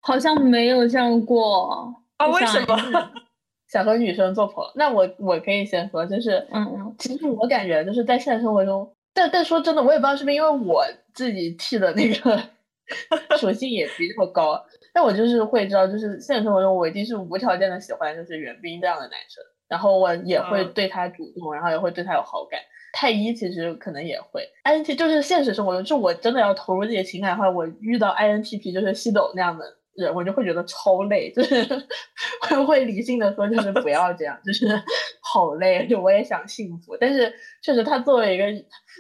[0.01, 2.27] 好像没有这样过啊？
[2.29, 3.11] 为什么？
[3.69, 4.71] 想和女生做朋友？
[4.77, 10.83] 那我我可以先说，就是，嗯嗯，其实我感觉就是在现实生活中，但但说真的，我也不知道是不是因为我
[11.13, 12.41] 自己剃的那个
[13.37, 14.59] 属性也比较高，
[14.95, 19.45] 但我就是会知道，就是现实生活中我一定是无条件的喜欢就是袁冰这样的男生。
[19.71, 22.59] 然后我也会对他主动，然后也会对他有好感。
[22.93, 29.65] 太一其实可能也会，INT 就是现实生活中，就我真的要投入这些情感的话，我遇到 INTP 就是西斗那样的
[29.95, 31.65] 人，我就会觉得超累，就是
[32.51, 34.67] 会会理性的说，就是不要这样，就是
[35.23, 36.97] 好累，就我也想幸福。
[36.99, 38.53] 但是确实他作为一个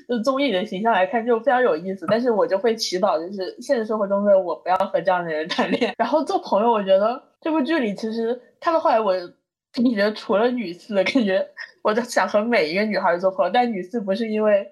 [0.08, 2.06] 就综艺的形象来看，就非常有意思。
[2.08, 5.94] 但是我就会祈祷，就是现实生活中的我不要和这样的人谈恋爱。
[5.98, 9.12] 然后做朋友，我觉得这部剧里其实看到后来我。
[9.74, 11.46] 感觉除了女四，感觉
[11.82, 13.50] 我都想和每一个女孩做朋友。
[13.52, 14.68] 但女四不是因为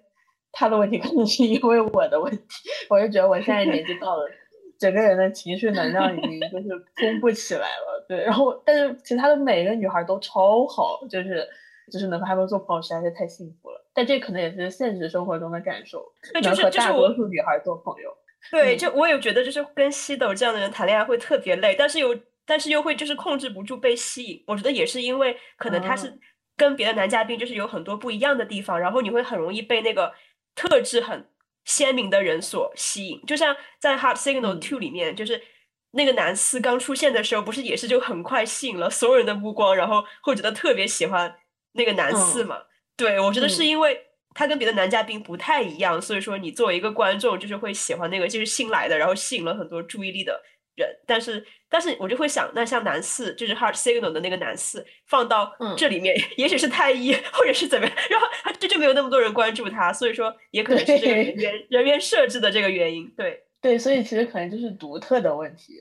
[0.51, 2.69] 她的问题， 可能是因为我的问题。
[2.91, 4.29] 我就觉得我现在年纪到了，
[4.77, 8.05] 整个人的情绪能量已经就是绷不起来了。
[8.09, 11.47] 对，然后但是其他的每一个女孩都超好，就是
[11.93, 13.85] 就是能和她们做朋友实在是太幸福了。
[13.95, 16.05] 但这可能也是现实生活中的感受，
[16.43, 18.11] 能和大多数女孩做朋友。
[18.51, 22.19] 对，就我也觉得，就是跟西斗这样的人谈恋爱会特别累，但是有。
[22.49, 26.19] 但是又会就是控制不住被吸引，我觉得也是因为可能他是
[26.57, 30.15] 跟别的男嘉宾就是有很多不一样的地方，然后你会很容易被那个
[30.55, 31.29] 特质很
[31.67, 33.23] 鲜明的人所吸引。
[33.27, 35.43] 就像在《Heart Signal Two》里面，就是
[35.91, 41.37] 那个男四刚出现的时候，不是也是就很快吸引了所有人的目光，然后会觉得特别喜欢
[41.73, 42.57] 那个男四嘛？
[42.97, 50.43] 对，我觉得是因为他跟别的男嘉宾不太一样，所以说你作为一个观众就是会喜欢那个就是新来的，然后吸引了很多注意力的。
[50.79, 65.75] 人，但是，但是我就会想，那像男四，就是 Heart Signal 的那个男四，放到这里面， 也许是太一，或者是怎么样，然后他这就没有那么多人关注他，所以说，也可能是这个人员人员设置的这个原因，对，对，所以其实可能就是独特的问题，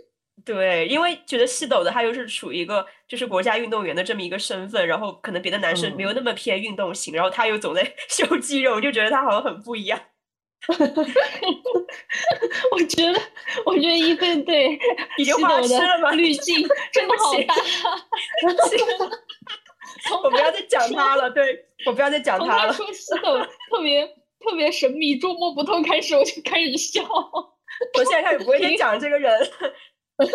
[0.44, 10.00] 对，因为觉得西斗的他又是处于一个就是国家运动员的这么一个身份，然后可能别的男生没有那么偏运动型，然后他又总在 秀肌肉，就觉得他好像很不一样。
[12.72, 13.22] 我觉得，
[13.66, 14.78] 我觉得一菲对
[15.18, 16.12] 已经花痴了吗？
[16.12, 17.56] 滤镜 真的好大。
[20.24, 22.74] 我不要再讲他了，对我不要再讲他了。
[22.74, 23.40] 说西斗
[23.70, 24.06] 特别
[24.40, 27.02] 特别神秘，捉摸不透，开始我就开始笑。
[27.04, 29.40] 我现在开始不会再讲这个人。
[30.18, 30.26] 不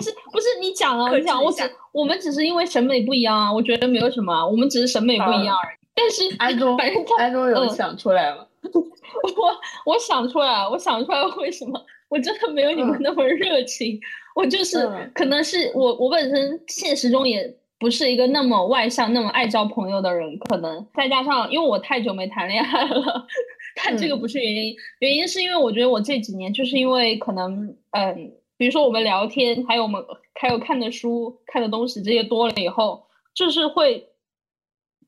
[0.00, 1.62] 是不是，你讲啊，你讲，我只
[1.92, 5.76] 我们只是因为审美不一样啊，我觉得没有什么，我们只是审美不一样而已。
[5.94, 8.46] 但是安中，反正安中有想出来吗？
[8.74, 11.80] 我我想出来，我想出来为什么？
[12.08, 14.00] 我真的没有你们那么热情，
[14.34, 23.26] 我就是可能是我我本身现实中也不是一个那么外向、那么爱交朋友的人，可能再加上因为我太久没谈恋爱了，
[23.76, 28.32] 但这个不是原因，原因是因为我觉得我这几年就是因为可能嗯。
[28.58, 30.04] 比如说我们聊天，还有我们
[30.34, 34.08] 还有看的书、看的东西这些多了以后，就是会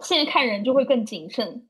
[0.04, 1.66] 现在看人就会更谨慎。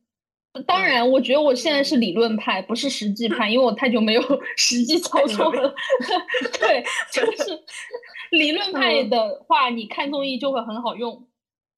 [0.67, 4.23] 当然，我觉得我现在是理论派，不是实际派，因为我太久没有
[4.57, 5.75] 实际操作了。
[6.59, 7.59] 对，就是
[8.31, 11.27] 理论派的话，你看综艺就会很好用，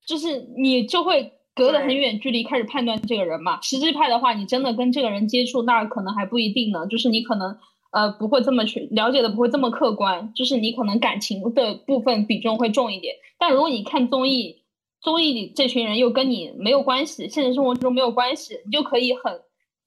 [0.05, 3.59] 就是你就会隔得很远距离开始判断这个人嘛。
[3.61, 6.87] 实际派的话，你真的跟这个人接触，那可能还不一定呢。
[6.87, 7.57] 就是你可能。
[7.93, 13.13] 呃，不会这么去了解的，不会这么客观，就是你可能感情的部分比重会重一点。
[13.37, 14.62] 但如果你看综艺，
[15.03, 19.39] 综艺里这群人又跟你没有关系，现实生活中没有关系，你就可以很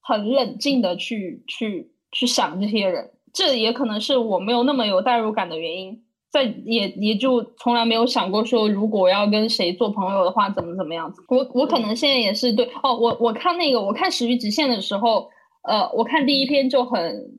[0.02, 3.10] 很冷静的去去去想这些人。
[3.32, 11.22] 这也可能是我没有那么有代入感的原因，在也也就从来没有想过说，如果要跟谁做朋友的话，怎么怎么样子。
[11.28, 15.28] 我我可能现在也是对哦，我我看那个我看《始于极限》的时候，
[15.62, 17.32] 呃，我看第一篇就很。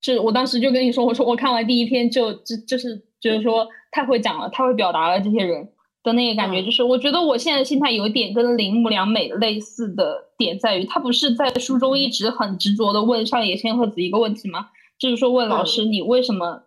[0.00, 5.68] 就我当时就跟你说，我说我看完第一篇就就就是就是说太会讲了，太会表达了，这些人
[6.02, 14.68] 的那个感觉，就是我觉得我现在的心态有点跟铃木良美类似的点在于，他不是在书中一直很执着的问上野千鹤子一个问题吗？
[14.98, 16.62] 就是说问老师你为什么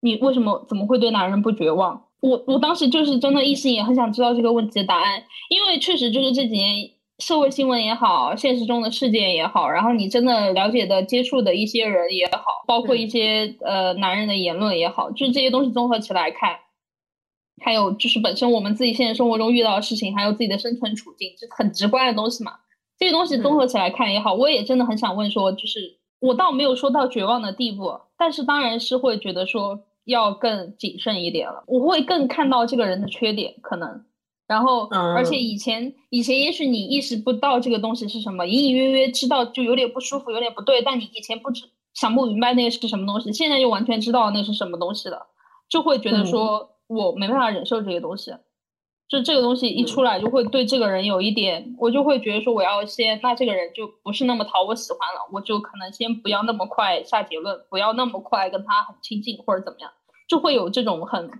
[0.00, 2.04] 你为什么怎么会对男人不绝望？
[2.20, 6.90] 我我当时就是真的一心也很想知道这个问题的答案，因为确实就是这几年。
[7.22, 16.56] 社会新闻也好，现实中的事件也好，然后你真的了解的、接触的一些人也好，包括一些呃男人的言论也好，就是这些东西综合起来看，
[17.60, 22.52] 还有就是本身我们自己现实生活中遇到的事情，还有自己的生存处境，就很直观的东西嘛。
[22.98, 34.04] 这些东西综合起来看也好，我也真的很想问说，就是我倒没有说到绝望的地步，但是当然是会觉得说要更谨慎一点了，我会更看到这个人的缺点可能。
[34.46, 41.62] 然后，而且以前以前也许你意识不到这个东西是什么，隐隐约约知道就有点不舒服，有点不对，但你以前不知
[41.94, 45.28] 想不明白那个是什么东西，现在就完全知道那是什么东西了，
[45.68, 48.32] 就会觉得说我没办法忍受这些东西，
[49.08, 59.90] 就这个东西一出来就会对这个人有一点，我就会觉得说我要先，那这个人就不是那么讨我喜欢了，我就可能先不要那么快下结论，不要那么快跟他很亲近或者怎么样，
[60.28, 61.30] 就会有这种很。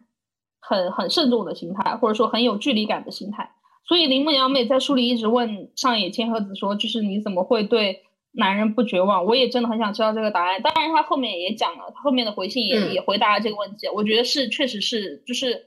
[0.62, 3.50] 很很慎重的心态，或者说很有距离感的心态。
[3.88, 10.62] 所以铃木良美在书里一直问上野千鹤子说：“就是你怎么会对男人不绝望？”我也真的很想知道这个答案。
[10.62, 13.88] 当然，他后面也讲了，他后面的回信也也回答了这个问题。
[13.88, 15.66] 我觉得是，确实是，就是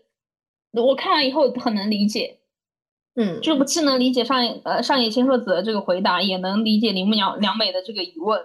[0.72, 2.39] 我看完以后很能理解，
[3.16, 8.41] 嗯，就不既能理解上呃上野千鹤子的这个回答，也能理解铃木良良美的这个疑问。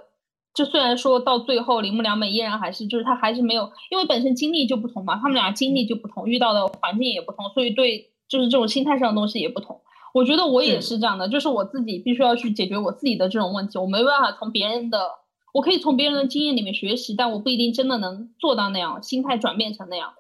[0.55, 9.81] 就虽然说到最后，铃木良美依然还是，就是他还是没有，因为本身经历就不同嘛，他们俩经历就不同，遇到的环境也不同，所以对就是这种心态上的东西也不同。
[10.15, 14.99] 我觉得我也是这样的，就是我自己必须要去解决我自己的这种问题，我没办法从别人的，
[15.53, 20.15] 我可以从别人的经验里面学习，但我不一定真的能做到那样，心态转变成那样。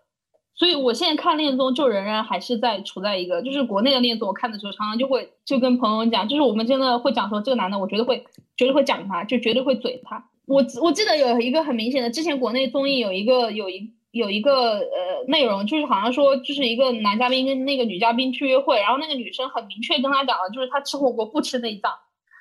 [0.55, 8.24] 所以我现在看恋综，就仍然还是在处在一个，就是国内的恋综，我看的时候常常就会就跟朋友讲，就是我们真的会讲说这个男的，我绝对会
[8.57, 10.28] 绝对会讲他，就绝对会嘴他。
[10.47, 21.92] 我我记得有一个很明显的，之前国内综艺有一个有一有一个呃内容，就是好像说就是一个男嘉宾跟那个女嘉宾去约会，然后那个女生很明确跟他讲了，就是他吃火锅不吃内脏，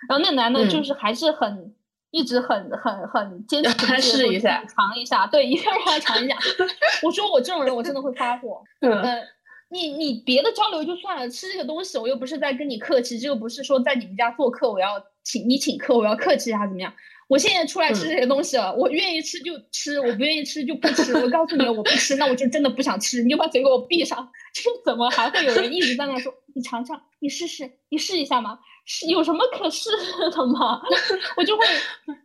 [0.08, 1.74] 然后那男的就是还是很。
[2.10, 6.38] 一直很很很坚持，他试一下，尝一下，对，一定要让他尝一下。
[7.04, 8.64] 我说我这种人，我真的会发火。
[8.80, 9.28] 嗯，
[9.70, 16.94] 你你别的交流就算了，吃这个东西，我又不是在跟你客气，这个不是说在你们家做客，我要请你请客，我要客气还是怎么样？
[17.28, 21.14] 我现在出来吃这些东西了，我愿意吃就吃，我不愿意吃就不吃。
[21.18, 24.18] 我告诉你，我不吃，那我就真的不想吃，你就把嘴给我闭上。
[24.54, 26.34] 这怎么还会有人一直在那说？
[26.56, 28.58] 你尝尝，你试试，你试一下嘛。
[28.90, 29.90] 是有什么可试
[30.32, 30.82] 的吗？
[31.36, 31.66] 我就会，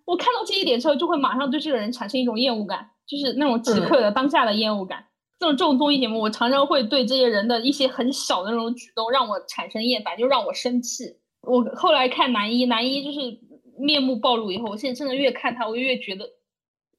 [0.05, 5.05] 我看到这一点之后，就会马上对这个人产生一种厌恶感，就是那种即刻的当下的厌恶感。
[5.41, 11.17] 这种这种综艺节目，我常常会对这些人的一些很小的那种举动让我产生厌烦，就让我生气。
[11.41, 13.19] 我后来看男一，男一就是
[13.79, 16.29] 面目暴露以后，我现在真的越看他，我越觉得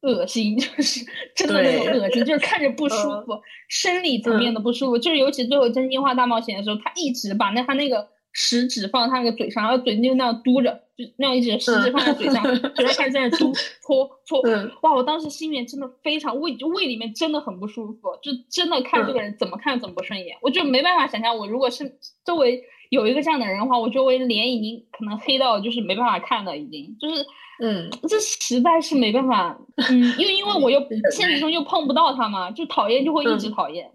[0.02, 1.06] 恶心， 就是
[1.36, 2.96] 真的那种恶心，就是看着不舒
[3.26, 4.98] 服，生理层面的不舒服。
[4.98, 8.10] 就是尤其最后真心话大冒险的时候，他一直把那他那个。
[8.36, 12.44] 食指放他那个嘴上，然后嘴就那样嘟着，就那样一直食指放在嘴上，
[12.74, 13.54] 嘴上开始在那嘟
[13.86, 14.42] 搓搓。
[14.82, 14.92] 哇！
[14.92, 20.36] 我当时心里面真的非常胃，就胃里面真的很不舒服，就真的看这个人怎么看怎么不顺眼。
[20.42, 22.64] 我就没办法想象，我如果是周围
[22.94, 27.26] 有一个这样的人的话，我觉得我脸已经可能黑到就是没办法看了，已经就是。
[27.60, 29.56] 嗯，这实在是没办法，
[29.90, 30.82] 嗯，因为因为我又
[31.14, 33.90] 现实中又碰不到他嘛，就讨厌就会一直讨厌。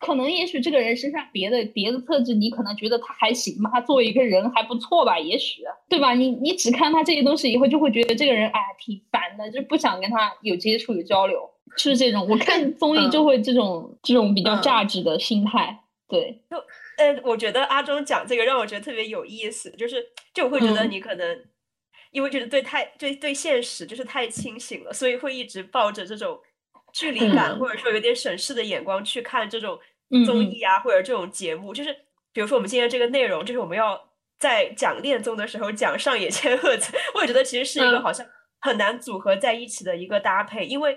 [0.00, 6.12] 可能也许这个人身上别的别的特质，你可能觉得他还行吧，他作为一个人还不错吧，也许对吧？
[6.12, 11.48] 你你只看他这些东西以后，就会觉得这个人哎挺烦的，就不想跟他有接触有交流，
[11.78, 12.26] 是这种。
[12.28, 16.42] 我看综艺就会这种这种比较价值的心态，对。
[16.50, 16.56] 就
[16.98, 21.44] 呃，我觉得阿忠讲这个让我觉得特别有意思，就是就我会觉得你可能。
[22.10, 26.40] 因为就是对太对对现实就是太清醒了，所以会一直抱着这种
[26.92, 29.76] 距离感，或者说有点审视的眼光去看这种
[30.24, 31.74] 综艺啊，或者这种节目。
[31.74, 31.92] 就是
[32.32, 34.00] 比如说我们今天这个内容，就是我们要
[34.38, 38.24] 在讲恋综的时候讲上野千鹤子， 我也觉得其实是一个好像
[38.60, 40.96] 很难组合在一起的一个搭配，因为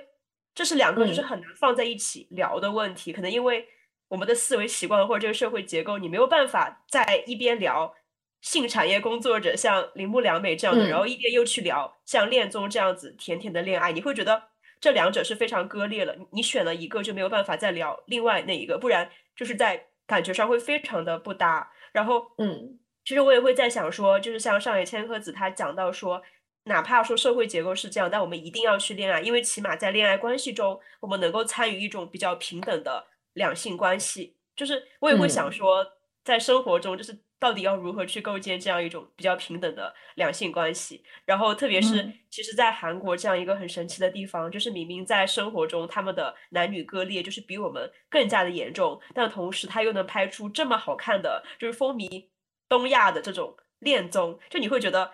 [0.54, 3.12] 这是两个就是很难放在一起聊的问题。
[3.12, 3.68] 可能因为
[4.10, 7.94] 我们的思维习惯或者这个社会结构，你没有办法在一边聊。
[8.40, 14.42] 性产业工作者像铃木良美这样的，然后一边又去聊像恋综这样子甜甜的恋爱，你会觉得
[14.80, 16.16] 这两者是非常割裂了。
[16.32, 21.72] 你选了一个就没有办法再聊另外那一个，不然就是在感觉上会非常的不搭。
[21.92, 26.22] 然后，嗯，其实我也会在想说，就是像上野千鹤子她讲到说，
[26.66, 33.08] 哪怕说社会结构是这样，但我们一定要去恋爱，因为起码在恋爱关系中，我们能够参与一种比较平等的
[33.38, 34.36] 两性关系。
[34.56, 35.86] 就是我也会想说，
[36.24, 37.18] 在生活中就是。
[37.40, 41.04] 到底要如何去构建这样一种比较平等的两性关系？
[41.24, 52.26] 然后，特别是其实，在韩国这样一个很神奇的地方，就是明明在生活中他们的男女割裂就是比我们更加的严重，但同时他又能拍出这么好看的，就是风靡
[52.68, 54.40] 东亚的这种恋综。
[54.50, 55.12] 就你会觉得，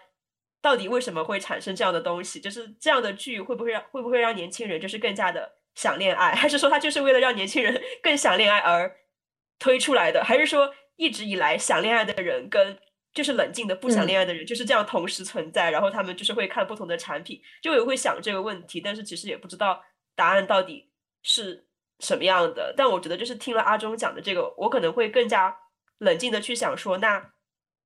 [0.61, 2.39] 到底为什么会产生这样的东西？
[2.39, 6.33] 就是这样的剧会不会让会不会让年轻人就是更加的想恋爱？
[6.33, 8.95] 还是说他就是为了让年轻人 更想恋爱而
[9.59, 10.23] 推出来的？
[10.23, 10.73] 还是说？
[10.95, 12.77] 一直以来想恋爱的人跟
[13.15, 19.83] 就是冷静的不想恋爱的人就是这样同时存在，然后他们就是会看不同的产品，就也会想这个问题，但是其实也不知道
[20.15, 20.91] 答案到底
[21.23, 21.65] 是
[21.99, 22.75] 什么样的。
[22.77, 25.57] 但我觉得就是听了阿忠讲的这个，我可能会更加
[25.97, 27.31] 冷静的去想说，那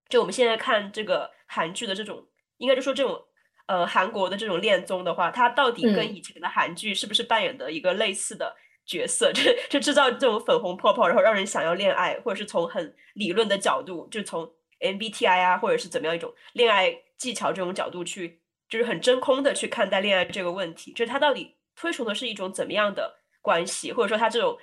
[0.09, 2.27] 就我们现在看这个韩剧的这种，
[2.57, 3.25] 应该就说这种
[3.67, 8.55] 呃韩国的这种恋综的话，它到底跟以前的韩剧是不是扮演的一个类似的？
[8.85, 9.31] 角色？
[9.35, 14.49] 就就制造这种粉红泡泡，然后让人想要恋爱，或者是从很理论的角度，就从
[14.79, 18.39] MBTI 啊，或者是怎么样一种恋爱技巧这种角度去，
[18.69, 24.57] 就是很真空的去看待恋爱这个问题，就是它到底推崇的是一种怎么样的关系，或者说它这种，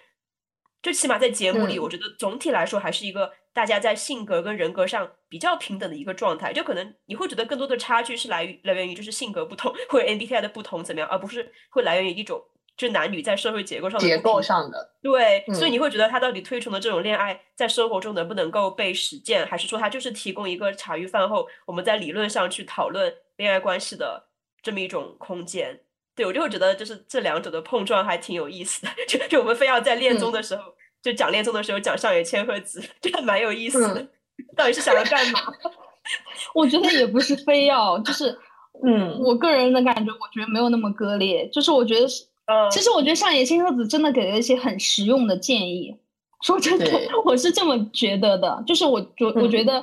[0.81, 12.45] 就起码在节目里，我觉得总体来说还是一个大家在性格跟人格上比较平等的一个状态，就可能你会觉得更多的差距是来于来源于就是性格不同或者 MBTI 的不同怎么样，而不是会来源于一种。
[12.77, 24.25] 就男女在社会结构上的结构上的对，所以你会觉得他到底推崇的这种恋爱在生活中能不能够被实践，还是说他就是提供一个茶余饭后我们在理论上去讨论恋爱关系的
[24.61, 25.83] 这么一种空间？
[26.17, 28.89] 对我就会觉得就是这两者的碰撞还挺有意思的。
[29.07, 30.75] 就就我们非要在恋综的时候
[31.05, 34.09] 就讲恋综的时候讲上野千鹤子，这还蛮有意思的。
[34.57, 35.41] 到底是想要干嘛？
[36.55, 38.37] 我觉得也不是非要，就是
[38.85, 42.25] 嗯，我个人的感觉，我觉得没有那么割裂，就是我觉得是。
[42.71, 45.97] 其实我觉得上野千鹤子真的给了一些很实用的建议。
[46.43, 46.87] 说真的，
[47.25, 49.83] 我是这么觉得的，就是我觉我觉得，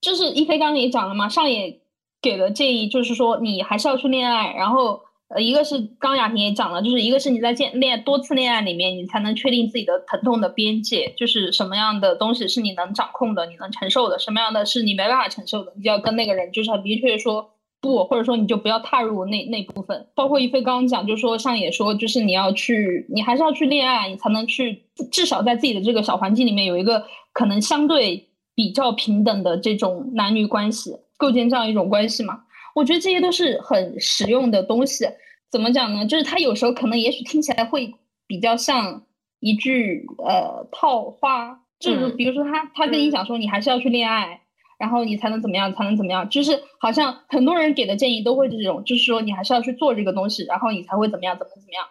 [0.00, 1.80] 就是一菲刚刚也讲了嘛，上野
[2.22, 4.52] 给的建议就是说，你还是要去恋爱。
[4.52, 17.50] 然后，呃，一个是刚雅婷也讲了，就是一个是你在恋恋多次恋爱里面，你才能确定自己的疼痛的边界，就是什么样的东西是你能掌控的，你能承受的，什么样的是你没办法承受的，你就要跟那个人就是很明确说。
[17.78, 20.08] 不，或者说你就不要踏入那那部分。
[20.14, 32.40] 包括一飞刚刚讲，就是说上野说，就是你要去，你还是要去恋爱，你才能去，至少在自己的这个小环境里面有一个可能相对比较平等的这种男女关系，构建这样一种关系嘛。
[32.76, 35.06] 我觉得这些都是很实用的东西。
[35.50, 36.04] 怎么讲呢？
[36.04, 37.94] 就是他有时候可能也许听起来会
[38.26, 39.06] 比较像
[39.40, 44.42] 一句呃套话，就是比如说他他跟你讲说，你还是要去恋爱。
[44.78, 45.72] 然后你才能怎么样？
[45.72, 46.28] 才能怎么样？
[46.28, 51.34] 就是好像很多人给的建议都会这种，就是说你还是要去做这个东西，然后你才会怎么样？
[51.38, 51.86] 怎么怎么样？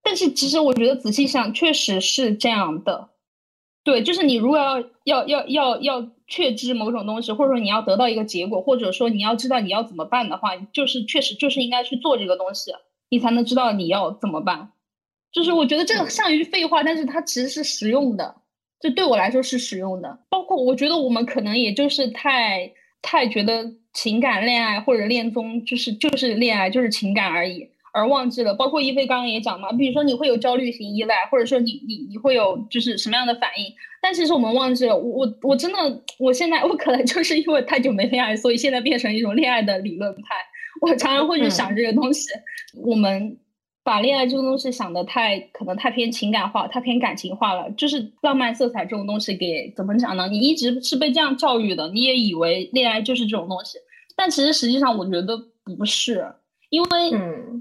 [0.00, 3.08] 但是其实我觉得仔细想，确实是这样的。
[3.84, 12.72] 对，就是你如果要要要要要确知某种东西，或者说你要得到一个结果，或者说你要知道你要怎么办的话，就是确实就是应该去做这个东西，
[13.10, 14.72] 你才能知道你要怎么办。
[15.30, 18.36] 就是我觉得这个像一句废话，但是它其实是实用的。
[18.80, 20.18] 这对我来说是实用的。
[20.30, 27.68] 包括我觉得我们可能也就是太太觉得情感恋爱或者恋综就是就是恋爱就是情感而已。
[27.94, 33.72] 而忘记了，包括一菲刚刚也讲嘛，比如说你会有焦虑型依赖，或者说你你你会有就是什么样的反应？
[34.02, 35.78] 但其实我们忘记了，我我我真的，
[36.18, 40.22] 我现在我可能就是因为太久没恋爱，所以现在变成一种恋爱的理论派。
[40.80, 42.30] 我常常会去想这个东西，
[42.82, 43.38] 我们
[43.84, 50.26] 把恋爱这个东西想的太可能太偏情感化，太偏感情化了，就是浪漫色彩这种东西给怎么讲呢？
[50.28, 53.78] 你一直是被这样教育的，你也以为恋爱就是这种东西，
[54.16, 55.38] 但其实实际上我觉得
[55.78, 56.26] 不是。
[56.74, 57.10] 因为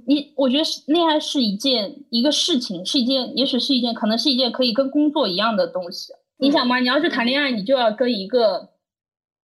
[0.08, 6.12] 你，我觉得恋爱是一件一个事情，是一件，也许是一件，可能是一件可以跟工作一样的东西。
[6.38, 8.72] 你想嘛，你要是谈恋爱，你就要跟一个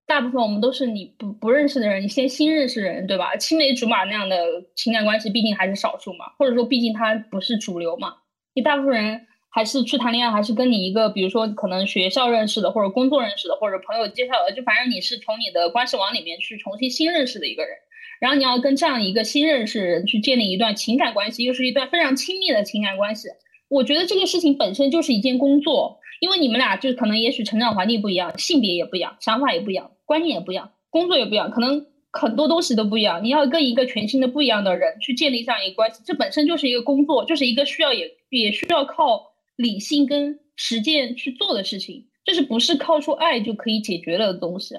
[0.08, 3.36] 大部分我们都是你不不认识的人，你先新认识的人，对吧？
[3.36, 4.36] 青梅竹马那样的
[4.76, 8.16] 情感关系，毕竟还是少数嘛，或者说，毕竟它不是主流嘛。
[8.56, 17.72] 你大部分人还是去谈恋爱，还是跟你一个，比如说可能学校认识的，或者工作认识的，或者朋友介绍的，就反正你是从你的关系网里面去重新新认识的一个人。
[18.20, 23.30] 然后你要跟这样一个新认识人去建立一段情感关系，又是一段非常亲密的情感关系。
[23.70, 33.24] 我觉得这个事情本身就是一件工作，因为你们俩就可能也许成长环境不一样，性别也不一样，想法也不一样，观念也不一样，工作也不一样，可能很多东西都不一样。
[33.24, 39.24] 你要跟一个全新的不一样的人去建立这样一个关系，这本身就是一个工作，就是一个需要也也需要靠
[39.56, 44.76] 理性跟实践去做的事情，就是不是靠出爱就可以解决了的东西。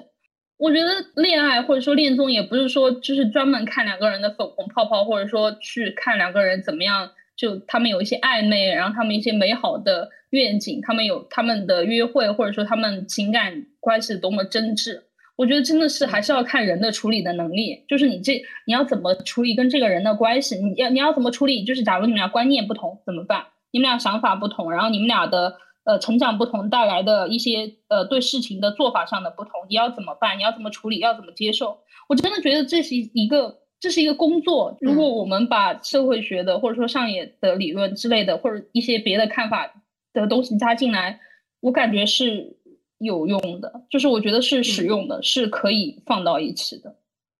[0.61, 15.01] 我觉得恋爱或者说恋综也不是说就是专门看两个人的粉红泡泡，或者说去看两个人怎么样，就他们有一些暧昧，然后他们一些美好的愿景，他们有他们的约会，或者说他们情感关系多么真挚。
[15.35, 18.35] 我觉得真的是还是要看人的处理的能力，就是你这
[18.67, 23.45] 你要怎么处理跟这个人的关系，你要你要怎么处理，就是假如你们俩观念不同怎么办？
[23.71, 25.55] 你们俩想法不同，然后你们俩的。
[25.83, 30.37] 呃，成长不同带来的一些呃，对事情的做法上的不同，你要怎么办？
[30.37, 30.99] 你要怎么处理？
[30.99, 31.79] 要怎么接受？
[32.07, 34.77] 我真的觉得这是一个，这是一个工作。
[34.79, 39.73] 如果我们把社会学的或者说上野的理论之类的，或者一些别的看法
[40.13, 41.19] 的东西加进来，
[41.61, 42.57] 我感觉是
[42.99, 46.97] 有用的，就是我觉得是实用的，是可以放到一起的。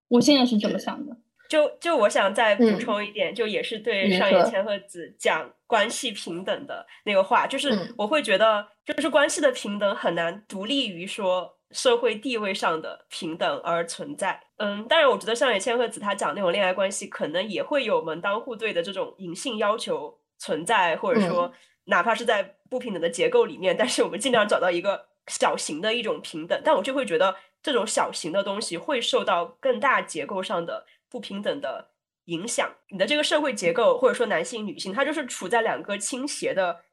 [0.08, 1.16] 我现在是这么想的。
[1.52, 14.42] 就就我想再补充一点，就也是对上野千鹤子讲关系平等的那个话，就是我会觉得，就是关系的平等很难独立于说社会地位上的平等而存在。
[14.60, 21.52] 嗯，当然，我觉得上野千鹤子他讲那种恋爱关系，可能也会有门当户对的这种隐性要求存在，或者说
[21.88, 26.62] 哪怕是在不平等的结构里面，但是我们尽量找到一个小型的一种平等。
[26.64, 30.86] 但我就会觉得，这种小型的东西会受到更大结构上的。
[31.12, 31.90] 不平等的
[32.26, 36.84] 影响，你的这个社会结构，或者说男性、女性，它就是处在两个倾斜的，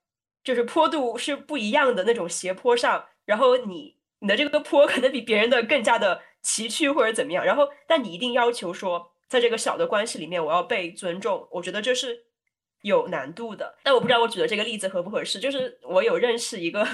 [0.43, 3.07] 就是坡度是不一样的那种斜坡上。
[3.25, 7.45] 然后你你的这个坡可能比别人的更加的崎岖或者怎么样。
[7.45, 11.47] 然后，但你一定要求说，在这个小的关系里面，我要被尊重。
[11.53, 12.25] 我觉得这是
[12.83, 13.77] 有难度的。
[13.85, 15.39] 但我不知道我举的这个例子合不合适。
[15.39, 16.85] 就是我有认识一个，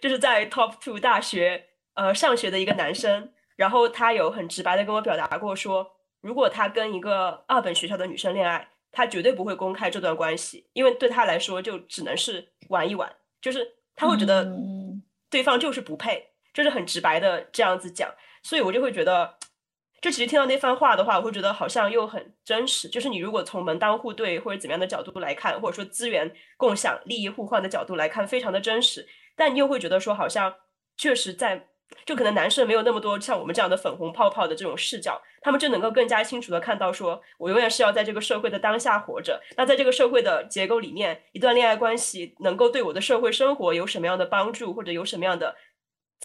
[0.00, 5.92] 就是在 Top Two 大学呃上学的一个男生，然后他有很直白的跟我表达过说。
[6.22, 13.66] 如果他跟一个二本学校的女生恋爱，他绝对不会公开这段关系，因为对他来说就只能是玩一玩，就是
[13.96, 14.50] 他会觉得
[15.28, 18.08] 对方就是不配，就是很直白的这样子讲。
[18.42, 19.34] 所以我就会觉得，
[20.00, 22.88] 就其实听到那番话的话，我会觉得好像又很真实。
[22.88, 29.08] 就是你如果从门当户对或者怎么样的角度来看，或者说资源共享、利益互换的角度来看，非常的真实。
[29.34, 30.54] 但你又会觉得说，好像
[30.96, 31.68] 确实在。
[32.04, 39.40] 就可能男生没有那么多像我们这样的粉红泡泡的这种视角，他们就能够更加清楚的看到，说我永远是要在这个社会的当下活着。
[39.56, 45.54] 那在这个社会的结构里面，一段恋爱关系能够对我的社会生活有什么样的帮助，或者有什么样的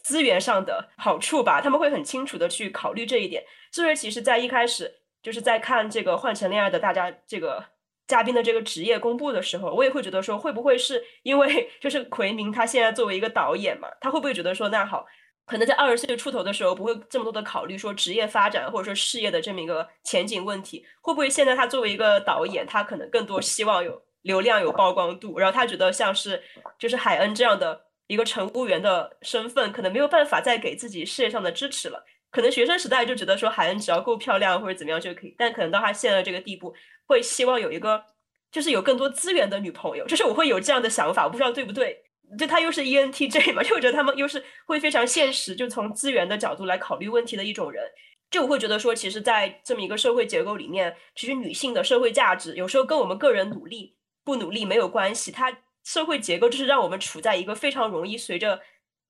[0.03, 1.61] 资源上的好处吧？
[1.61, 3.43] 他们会很清楚的去考虑这一点。
[3.71, 7.63] 所以其实，在一开始就是在看这个《换成恋爱》的大家这个
[8.07, 15.05] 嘉宾的这个职业公布的时候，我也会觉得说，会不会是因为 就是奎明他现在作为一个导演嘛，他会不会觉得说，那好。
[15.47, 20.85] 可能在二十岁出头的时候，不会这么多的考虑说职业发展或者说事业的这么一个前景问题。
[21.01, 26.43] 会不会现在他作为一个导演，他可能更多希望有流量、有曝光度，然后他觉得像是
[26.77, 32.03] 就是海恩这样的一个乘务员的身份，可能没有办法再给自己事业上的支持了。
[32.29, 36.75] 可能学生时代就觉得说海恩只要够漂亮或者怎么样就可以，但可能到他现在这个地步，
[37.05, 38.03] 会希望有一个
[38.51, 40.05] 就是有更多资源的女朋友。
[40.05, 42.03] 就是我会有这样的想法，我不知道对不对。
[42.37, 47.83] 就他又是 ENTJ 嘛， 就我觉得他们又是会非常现实，就从资源的角度来考虑问题的一种人。
[48.29, 53.95] 就我会觉得说，其实，在这么一个社会结构里面，其实女性的社会价值有时候跟我们个人努力
[54.25, 55.31] 不努力没有关系。
[55.31, 58.59] 它社会结构就是让我们处在一个非常容易随着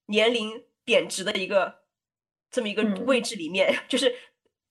[0.06, 1.80] 年龄贬值的一个
[2.52, 4.16] 这么一个位置里面， 就是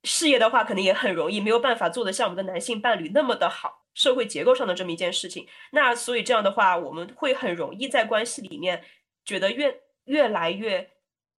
[0.04, 5.48] 事业的话，可能也很容易没有办法做的像我们的男性伴侣那么的好，社会结构上的这么一件事情。
[5.72, 8.84] 那所以这样的话，我们会很容易在关系里面
[9.24, 10.90] 觉得越越来越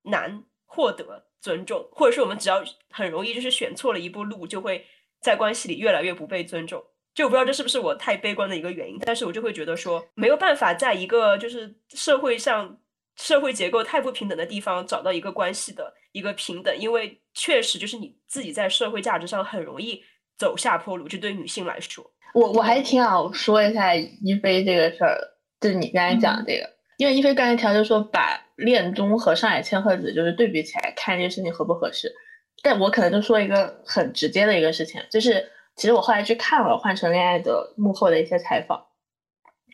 [0.02, 4.84] 难获得尊重，或者是我们只要很容易就是选错了一步路，就会
[5.22, 6.84] 在关系里越来越不被尊重。
[7.14, 12.78] 就我不知道这是不是我太悲观的一个原因，但是我就会觉得说没有办法在一个就是社会上
[13.16, 20.04] 社会结构太不平等的地方找到一个关系的一个平等，因为确实就是你自己在社会价值上很容易
[20.38, 25.18] 走下坡路，就对女性来说，我我还挺想说一下一菲这个事儿，
[25.60, 32.14] 就是你刚才讲的这个，因为一菲刚才调就说把恋综和上海千鹤子就是对比起来看这个事情合不合适，
[32.62, 35.50] 但我可能就说一个很直接的一个事情，就是。
[35.78, 38.86] 其实我后来去看了《换成恋爱》的幕后的一些采访，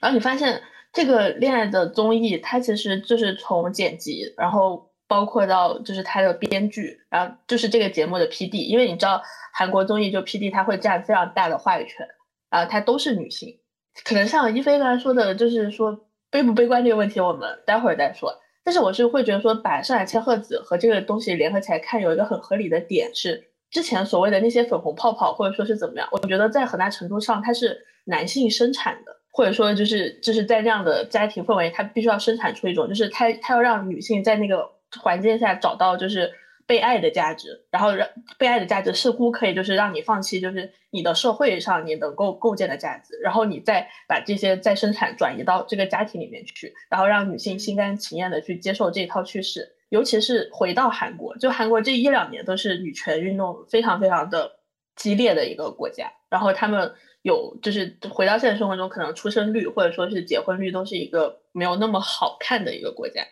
[0.02, 0.60] 然后你发现
[0.92, 9.22] 这个恋爱的综艺，它其实就是从剪辑，然后包括到就是它的编剧，然后就是这个节目的 P D，因为你知道
[9.52, 12.04] 韩国综艺就 P D 它会占非常大的话语权，
[12.50, 13.60] 然后它都是女性，
[14.04, 15.96] 可能像一菲刚才说的，就是说
[16.32, 18.34] 悲不悲观这个问题，我们待会儿再说。
[18.64, 23.50] 但是我是会觉得说，把上海千鹤子和这个东西联合起来看，有一个很合理的点是。
[23.70, 34.64] 之前所谓的那些粉红泡泡，或者说是怎么样，我觉得在很大程度上它是男性生产的，或者说就是就是在那样的家庭氛围，他必须要生产出一种，就是他他要让女性在那个
[35.00, 36.32] 环境下找到就是
[36.66, 38.08] 被爱的价值，然后让
[38.38, 49.72] 被爱的价值似乎可以就是让你放弃就是你的社会上你能够构建的价值，然后你再把这些再生产转移到这个家庭里面去，然后让女性心甘情愿的去接受这一套趋势。
[49.90, 54.50] 尤其是回到韩国，就韩国这一两年都是女权运动非常非常的
[54.96, 56.92] 激烈的一个国家，然后他们
[57.22, 63.22] 有就是回到现实生活中，可能出生率或者说是结婚率都是一个没有那么好看的一个国家。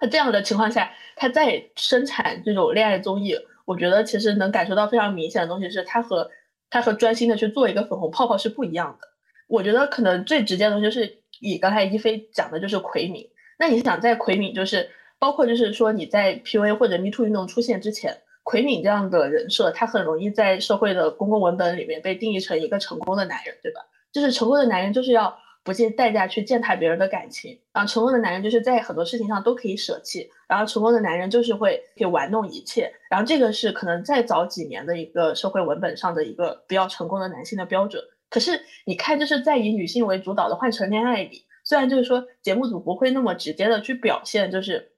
[0.00, 3.34] 那这样的情况下，他在生产这种恋爱综艺，
[3.64, 6.30] 我觉得其实能感受到非常明显的东西是，他和
[6.70, 9.08] 他和专心的去做一个粉红泡泡是不一样的。
[9.46, 14.90] 我觉得可能最直接的东西是以刚才一菲讲的就是奎敏，那你想在奎敏就是。
[15.20, 23.80] 包括就是说你在 P U A 或者 Me Too 运动出现之前，奎敏这样的人设，他很容易在社会的公共文本里面被定义成一个成功的男人，对吧？
[24.12, 25.36] 就是成功的男人就是要
[25.68, 38.02] 不计代价去践踏别人的感情，然后成功的男人就是在很多事情上都可以舍弃，然后成功的男人就是会可以玩弄一切，然后这个是可能再早几年的一个社会文本上的一个比较成功的男性的标准。
[38.30, 44.92] 可是你看，就是在以女性为主导的换乘恋爱里，虽然就是说节目组不会那么直接的去表现，就是。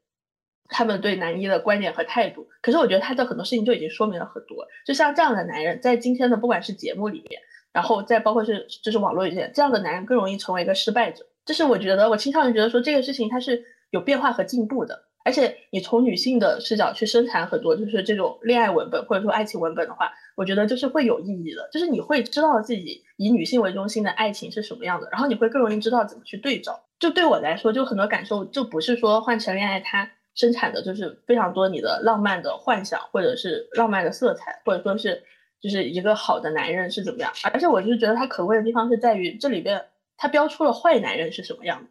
[0.73, 4.65] 他们对男一的观点和态度，可是我觉得他的很多事情就已经说明了很多。
[4.87, 7.43] 就像这样的男人，在今天的不管是节目里面，
[7.73, 11.25] 然后再包括是就是网络里面，这样的男人更容易成为一个失败者。
[11.47, 15.07] 就是我觉得，我倾向于觉得说这个事情它是有变化和进步的。
[15.23, 21.69] 而且你从女性的视角去生产很多就是这种恋爱文本或者说爱情文本的话，我觉得就是会有意义的。
[21.71, 26.81] 就是你会知道自己以女性为中心的爱情是什么样的，然后你会更容易知道怎么去对照。
[26.99, 30.11] 就对我来说，就很多感受就不是说换成恋爱它。
[30.37, 35.23] 生产的就是非常多你的浪漫的幻想，或者是浪漫的色彩，或者说是
[35.61, 37.33] 就是一个好的男人是怎么样。
[37.53, 39.85] 而且我就是觉得他可贵的地方是在于这里边
[40.17, 41.89] 他标出了坏男人是什么样的，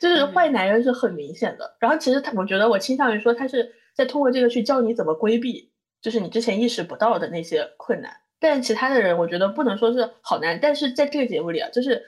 [0.00, 1.76] 就是坏男人是很明显的。
[1.80, 5.70] 然后其实他，我觉得我倾向于说他是在通过这个去教你怎么规避，
[6.00, 8.16] 就是你之前意识不到的那些困难。
[8.38, 12.02] 但其他的人我觉得不能说是好男人，但是在这个节目里啊，就是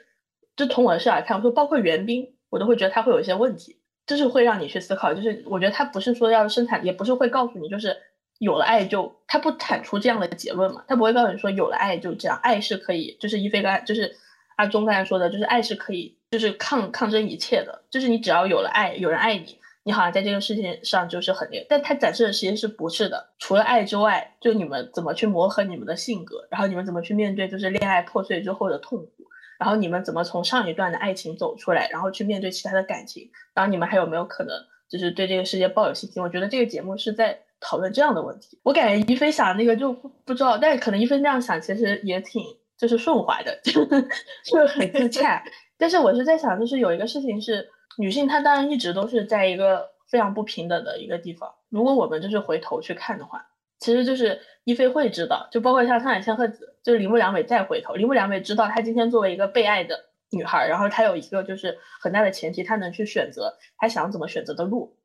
[0.56, 3.76] 就从我的视角来看，我说包括袁冰，我都会觉得他会有一些问题。
[4.06, 7.94] 就是会让你去思考，就是我觉得他不是说要生产，也不是会告诉你，就是
[8.38, 14.16] 有了爱就他不产出这样的结论嘛，他不会告诉你说有了爱就这样，爱是可以，就是一菲刚就是
[14.56, 29.12] 阿忠刚才说的，就是爱是可以，就是抗抗争一切的，就是你只要有了爱，有人爱你，你好像在这个事情上就是很那个，但他展示的其实是不是的，除了爱之外，就你们怎么去磨合你们的性格，然后你们怎么去面对就是恋爱破碎之后的痛苦。
[29.58, 33.28] 然后你们怎么从上一段的爱情走出来，然后去面对其他的感情？
[33.54, 34.56] 然后你们还有没有可能
[34.88, 36.22] 就是对这个世界抱有信心？
[36.22, 38.58] 我觉得这个节目是在讨论这样的问题。
[38.62, 42.42] 我感觉一菲想那个就不知道，但是可能一菲那样想其实也挺
[42.76, 45.42] 就是顺滑的， 就是很自洽。
[45.76, 47.68] 但是我是在想，就是有一个事情是，
[47.98, 51.54] 女性她当然一直都是在一个非常不平等的一个地方。
[51.68, 53.46] 如果我们就是回头去看的话。
[53.80, 59.96] 其实就是一菲会知道，就包括像上海千鹤子，就是铃木良美再回头，铃木良美知道她今天作为一个被爱的
[60.30, 64.97] 女孩，然后她有一个就是很大的前提，她能去选择她想怎么选择的路。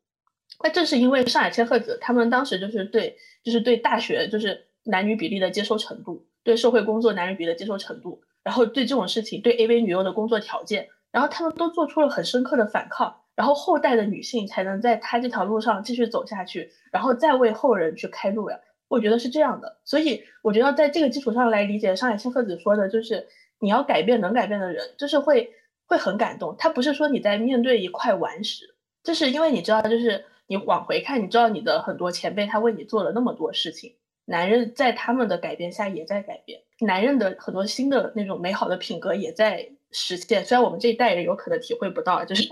[0.62, 18.60] 那正是因为上海千鹤子他们当时就是对，就是对大学就是男女比例的接受程度，对社会工作男女比例的接受程度，然后对这种事情，对 AV 女优的工作条件，然后他们都做出了很深刻的反抗，然后后代的女性才能在她这条路上继续走下去，然后再为后人去开路呀。
[18.90, 23.28] 我觉得是这样的，所以我觉得在这个基础上来理解上海千鹤子说的，就是
[23.60, 25.50] 你要改变能改变的人，就是会
[25.88, 26.56] 会很感动。
[26.60, 33.96] 他不是说你在面对一块顽石，就是因为你知道，就是你往回看，你知道你的很多前辈他为你做了那么多事情，
[34.26, 40.44] 男人在他们的改变下也在改变，男人的很多新的那种美好的品格也在实现。
[40.46, 42.48] 虽然我们这一代人有可能体会不到，就是，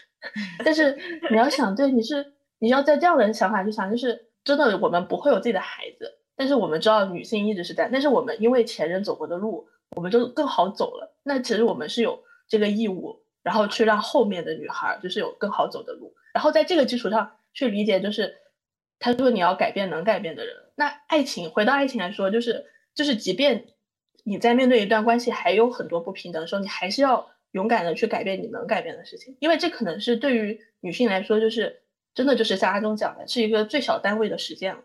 [0.64, 0.96] 但是
[1.30, 4.26] 你要想，对，你是你要在这样的想法去想，就是。
[4.42, 11.14] 真的，我们不会有自己的孩子，但是我们知道女性一直是在，但是我们因为前人走过的路，我们就更好走了。
[11.22, 12.18] 那其实我们是有
[12.48, 18.36] 这个义务，然后去让后面的女孩就是有更好走的路，然后在这个基础上去理解，就是
[18.98, 20.56] 他说你要改变能改变的人。
[20.76, 23.66] 那爱情，回到爱情来说，就是就是即便
[24.24, 31.82] 你在面对一段关系还有很多不平等的时候，你还是要勇敢的去改变你能改变的事情，因为这可能是对于女性来说就是。
[32.12, 34.76] 真的就是像阿忠讲的，是一个最小单位的实践。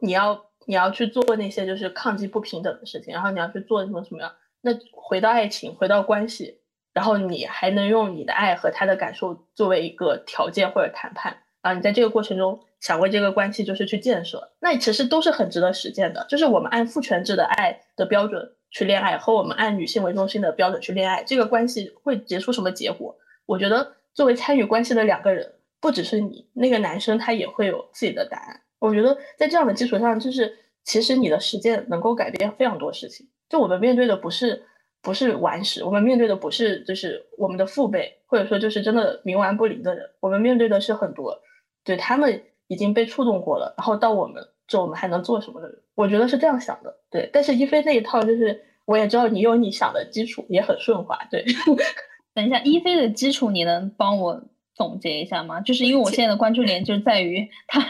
[0.00, 4.34] 你要你要去做那些就是抗击不平等的事情，然后你要去做什么什么样？
[4.60, 6.60] 那回到爱情，回到关系，
[6.94, 11.74] 然后你还能用你的爱和他的感受作为一个条件或者谈判啊？
[11.74, 16.24] 你在这个过程中想为这个关系就是去建设，那其实都是很值得实践的。
[16.30, 23.14] 就是我们按父权制的爱的标准去恋爱，和我们按女性为中心的标准去恋爱，这个关系会结出什么结果？
[23.44, 25.52] 我觉得作为参与关系的两个人。
[25.80, 28.58] 不只是你那个男生，他也会有自己的答案。
[28.78, 33.28] 我觉得在这样的基础上，就是其实你的实践能够改变非常多事情。
[33.50, 34.64] 就我们面对的不是
[35.04, 40.08] 不是顽石，我们面对的不是就是我们的父辈，或者说就是真的冥顽不灵的人。
[40.20, 41.38] 我们面对的是很多
[41.84, 45.78] 对他们已经被触动过了，然后到我们这我们还能做什么的人。
[45.94, 46.96] 我觉得是这样想的。
[47.10, 51.18] 对，但是一菲那一套就是我也知道你有你想的基础，也很顺滑。
[51.30, 51.44] 对，
[52.34, 54.42] 等一下，一菲的基础你能帮我？
[54.74, 57.80] 总结一下嘛，就是因为我现在的关注点就是在于 他，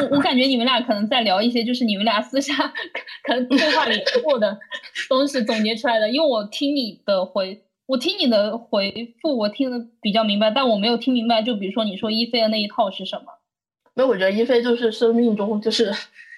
[0.00, 2.54] 我我感觉你们俩可能在聊一些就是你们俩私下
[3.24, 4.58] 可能对话里过的
[5.08, 6.08] 东西总结出来的。
[6.10, 11.42] 因为我听你的回，我听你的回复，我听得比较明白，但我没有听明白。
[11.42, 13.32] 就比如说你说一菲的那一套是什么？
[13.94, 15.92] 那我觉得一菲就是生命中就是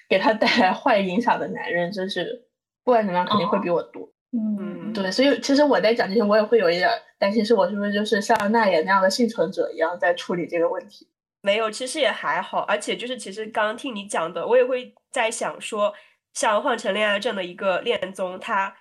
[0.09, 2.41] 给他带来坏影响的男人，就是
[2.83, 4.09] 不管怎么样肯定会比我多。
[4.33, 11.07] 嗯，对，所以其实我在讲这些，我也会有一点担心，是我是不是就是像那也那样的幸存者一样在处理这个问题？
[11.41, 15.93] 没有，其实也还好，而且就是其实刚刚听你讲的，我也会在想说，
[16.33, 18.75] 像《换成恋爱》这样的一个恋综，它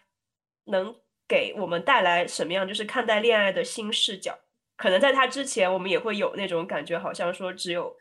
[0.66, 0.94] 能
[1.26, 4.38] 给我们带来什么样就是看待恋爱的新视角？
[4.76, 7.96] 可能在它之前，我们也会有那种感觉，好像说只有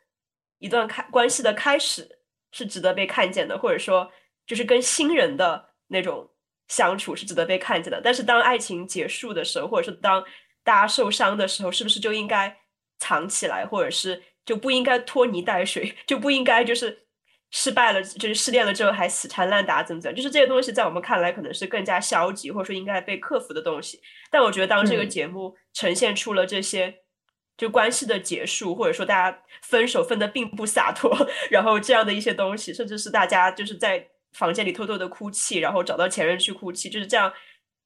[0.59, 2.19] 一段开关系的开始
[2.51, 4.11] 是值得被看见的，或者说
[4.45, 6.29] 就是跟新人的那种。
[6.69, 10.23] 相处是值得被看见的，但是当爱情结束的时候，或者是当
[10.63, 12.55] 大家受伤的时候，是不是就应该
[12.99, 17.07] 藏起来，或者是就不应该拖泥带水， 就不应该就是
[17.49, 23.99] 失败了，就是失恋了之后还死缠烂打，怎么怎么，就是这些东西在我们看来可能是更加消极，或者说应该被克服的东西。
[24.29, 26.99] 但我觉得当这个节目呈现出了这些，
[27.57, 34.07] 就关系的结束，或者说大家分手分的并不洒脱， 然后这样的一些东西，甚至是大家就是在。
[34.33, 37.31] 房间里偷偷的哭泣，然后找到前任去哭泣，就是这样。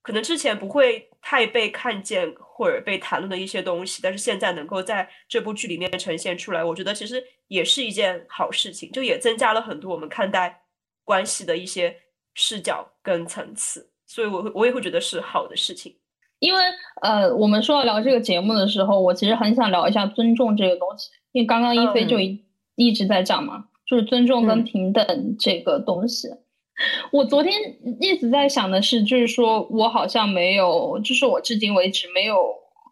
[0.02, 10.64] 可能之前不会太被看见或者被谈论的一些东西，但是现在能够在这部剧里面呈现出来，我觉得其实也是一件好事情，就也增加了很多我们看待
[11.06, 11.95] 关系的一些
[12.34, 13.91] 视角跟层次。
[14.06, 15.95] 所以，我会我也会觉得是好的事情。
[16.40, 16.61] 因为
[17.02, 22.45] 呃，我们说要聊这个节目的时候，我其实很想聊一下尊重这个东西，因为刚刚一菲就一
[22.76, 23.70] 一直在讲嘛。
[23.86, 26.30] 就是尊重跟平等这个东西，
[27.12, 27.54] 我昨天
[28.00, 32.36] 一直在想的是，就是说我好像没有，就是我至今为止没有，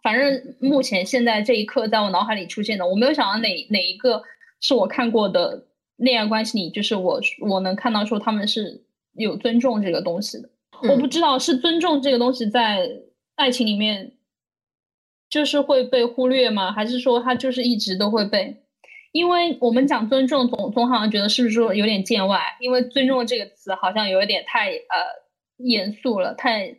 [0.04, 4.22] 反正目前现在这一刻在我脑海里出现的，我没有想到哪哪一个
[4.60, 5.66] 是我看过的
[5.96, 10.50] 恋爱关系里，就是我我能看到说他们是有尊重这个东西的。
[10.90, 12.90] 我不知道是尊重这个东西在
[13.36, 14.14] 爱情里面
[15.30, 16.72] 就是会被忽略吗？
[16.72, 18.58] 还是说他就是一直都会被？
[19.12, 22.40] 因为我们讲尊重，总总好像觉得是不是说有点见外？
[22.62, 25.04] 因为尊重这个词好像有一点太呃
[25.58, 26.78] 严肃了，太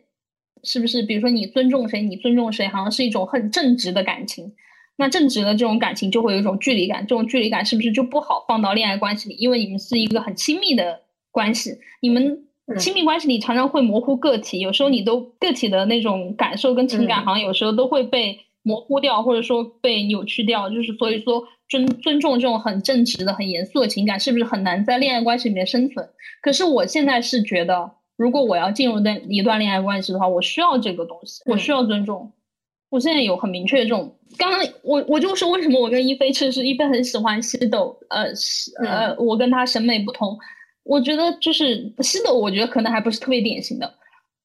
[0.63, 1.03] 是不是？
[1.03, 4.51] 比如说你尊重谁，你尊重谁，好像是一种很正直的感情。
[4.95, 9.35] 那正直的这种感情就会有一种距离感，这种距离感是不是就不好放到恋爱关系里？
[9.35, 12.47] 因为你们是一个很亲密的关系，你们
[12.79, 21.47] 亲密关系里常常会模糊个体，有时候你都个体的那种感受跟情感，好像有时候都会被模糊掉，或者说被扭曲掉，就是所以说。
[21.73, 26.07] 尊尊重这种很正直的、很严肃的情感，是不是很难在恋爱关系里面生存？
[26.43, 32.31] 可是我现在是觉得，如果我要进入的一段恋爱关系的话，我需要这个东西，我需要尊重。
[32.89, 38.25] 我现在有很明确的这种，刚刚我我就说为什么我跟一菲其实一菲很喜欢西斗，呃
[38.85, 40.37] 呃，我跟他审美不同，
[40.83, 43.91] 我觉得就是西斗，我觉得可能还不是特别典型的。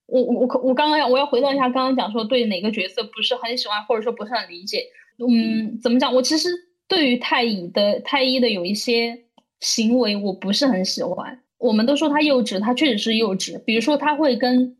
[0.07, 4.83] 我我我我刚刚要我要回到一下刚刚讲说对哪个角色不是很喜欢或者说不是很理解，
[5.19, 6.15] 嗯，怎么讲？
[6.15, 6.49] 我其实
[6.89, 9.17] 对于太乙的太一的有一些
[9.61, 11.39] 行为我不是很喜欢。
[11.59, 13.63] 我们都说他幼稚，他确实是幼稚。
[13.65, 14.75] 比如说他会跟。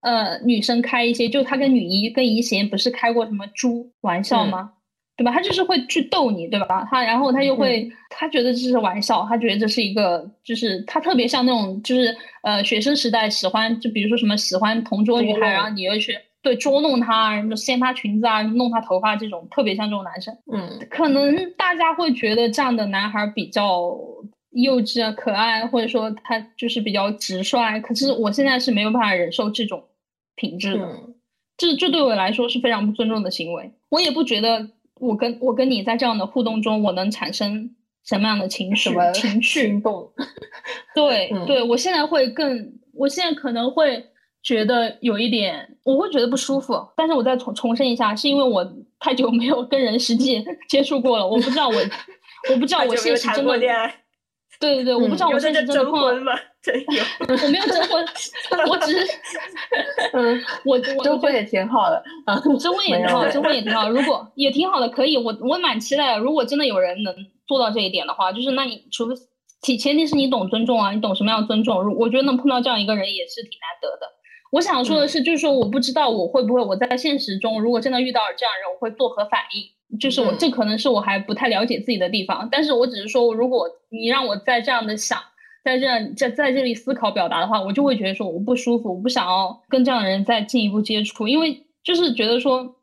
[0.00, 4.70] 呃，女生开一些，就他跟女一、跟怡贤不是开过什么猪玩笑吗？
[5.16, 5.32] 对吧？
[5.32, 6.86] 他就是会去逗你，对吧？
[6.88, 20.36] 他然后他又会，他觉得这是玩笑，他觉得这是一个，就是他特别像那种，就是呃，学生时代喜欢，就比如说什么喜欢同桌女孩，然后你又去对捉弄她，什么掀他裙子啊，弄他头发这种，特别像这种男生。
[20.52, 23.96] 嗯，可能大家会觉得这样的男孩比较。
[24.52, 27.78] 幼稚啊，可爱，或者说他就是比较直率。
[27.80, 29.84] 可是我现在是没有办法忍受这种
[30.36, 30.88] 品质的，
[31.58, 33.70] 这这对我来说是非常不尊重的行为。
[33.90, 40.10] 我也不觉得我跟我跟你在这样的互动中，我能产生什么样的情绪情绪动。
[40.94, 44.06] 对对，我现在会更，我现在可能会
[44.42, 46.74] 觉得有一点，我会觉得不舒服。
[46.96, 48.64] 但是我再重重申一下，是因为我
[49.00, 51.74] 太久没有跟人实际 接触过了，我不知道我
[52.50, 53.58] 我不知道我现实真的。
[54.60, 56.32] 对对对，我不知道我现在征婚吗？
[56.60, 58.04] 真有，我没有征婚，
[58.68, 59.06] 我只是，
[60.14, 63.88] 嗯，我征婚也挺好的啊，征婚也挺好，征婚也挺好。
[63.88, 66.18] 如果也挺好的，可以，我我蛮期待的。
[66.18, 67.14] 如果真的有人能
[67.46, 69.14] 做到这一点的话，就是那你除非
[69.62, 71.80] 前前提是你懂尊重啊，你懂什么样的尊重？
[71.80, 74.17] 如我觉得能碰到这样一个人也是挺难得的。
[74.50, 79.98] 我想说的是，就是说我不知道我会不会我在现实中如果真的遇到这样人，我会作何反应？
[79.98, 85.18] 就是我，这可能是我还不太了解自己的地方，但是我只是说，如果你让我在这样的想，
[85.64, 92.76] 在这样在在这里思考表达的话，我就会觉得说我不舒服，我不想要跟这样的人再进一步接触，因为就是觉得说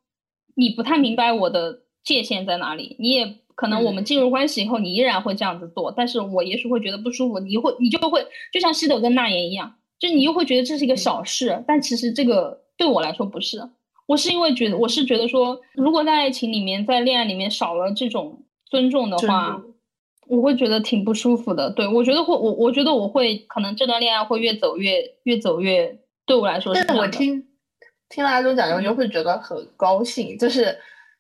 [0.55, 9.75] 你不太明白我的界限在哪里，你也可能我们进入关系以后，你依然会这样子做，但是我也许会觉得不舒服，你会你就会就像西斗跟那言一样，
[10.07, 13.61] 就你又会觉得这是一个小事，但其实这个对我来说不是。
[14.07, 19.60] 我是因为觉得，我是觉得说，如果在爱情里面，在恋爱里面少了这种尊重的话，
[20.27, 21.72] 我会觉得挺不舒服的。
[21.72, 26.72] 对我觉得会，我我觉得我会可能这段恋爱会越走越越走越，对我来说。
[26.76, 27.48] 但是我听
[28.10, 30.77] 听了阿忠讲，我就会觉得很高兴，就是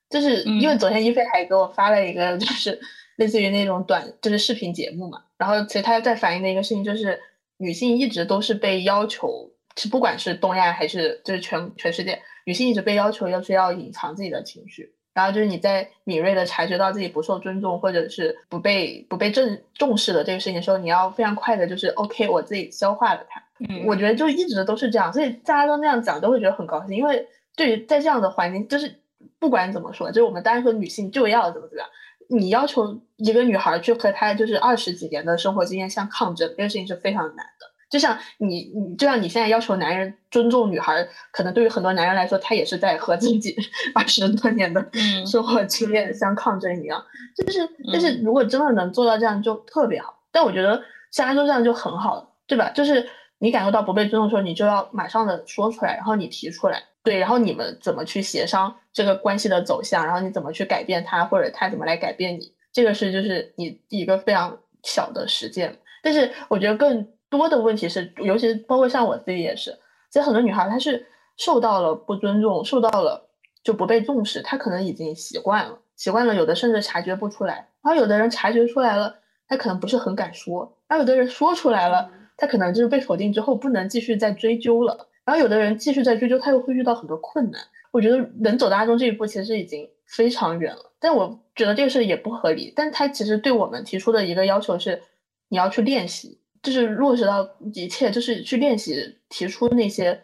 [0.07, 2.79] 就是因为昨天一菲还给我发了一个，就是
[3.17, 7.19] 类似于那种短就是视频节目嘛，然后其实他在反映的一个事情就是，
[7.57, 12.21] 女性一直都是被要求，是不管是东亚还是就是全全世界。
[12.45, 23.41] 女性一直被要求要是要隐藏自己的情绪，然后就是你在敏锐的察觉到自己不受尊重或者是不被不被正重视的这个事情的时候，你要非常快的就是 OK，我自己消化了它。
[23.67, 27.25] 嗯，我觉得就一直都是这样，所以大家都那样讲都会觉得很高兴，因为
[27.55, 28.93] 对于在这样的环境，就是
[29.39, 31.89] 不管怎么说，就是我们当然说女性就要怎么怎么样，
[32.29, 37.71] 你要求一个女孩去和她就是二十几年的生活经验相抗争，这个事情是非常难的。
[37.87, 43.55] 就像你，你就像你现在要求男人尊重女孩，可能对于很多男人来说，他也是在和自己
[43.93, 44.85] 二十多年的
[45.25, 47.01] 生活经验相抗争一样。
[47.37, 50.19] 就是，但是如果真的能做到这样，就特别好。
[50.31, 50.81] 但我觉得
[51.11, 52.69] 像安州这样就很好了，对吧？
[52.71, 53.07] 就是
[53.37, 65.77] 你感受到不被尊重的时候，你就要马上的说出来，然后你提出来，对，然后你们怎么去协商这个关系的走向，然后你怎么去改变他，或者他怎么来改变你，这个是就是你一个非常小的实践。
[66.03, 67.07] 但是我觉得更。
[67.27, 69.71] 多的问题是，尤其是包括像我自己也是，
[70.09, 71.05] 其实很多女孩她是
[71.35, 73.27] 受到了不尊重，受到了
[73.61, 79.15] 就不被重视，她可能已经习惯了，习惯了，有的甚至察觉不出来，然后有的人察觉出来了，
[79.49, 87.61] 他可能不是很敢说，然后有的人说出来了，他可能就是被否定之后不能继续再追究了，然后有的人继续在追究，他又会遇到很多困难。
[87.91, 95.01] 我觉得能走到阿中这一步，其实已经非常远了，但我觉得这个事也不合理，但他其实对我们提出的一个要求是，
[95.49, 96.39] 你要去练习。
[96.63, 100.19] 就是落实到一切，就是去练习提出那些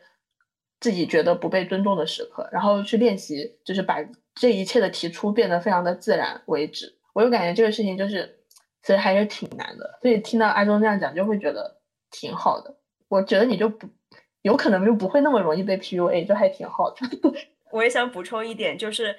[0.80, 3.98] 自己觉得不被尊重的时刻，然后去练习，就是把
[4.34, 6.91] 这一切的提出变得非常的自然为止。
[7.14, 8.40] 我就感觉这个事情就是，
[8.82, 9.99] 其实还是挺难的。
[10.02, 11.78] 所以听到阿忠这样讲，就会觉得
[12.10, 12.76] 挺好的。
[13.07, 13.88] 我觉得你就不
[14.41, 16.97] 有可能就不会那么容易被 PUA，就还挺好的。
[17.72, 19.18] 我也想补充一点，就是，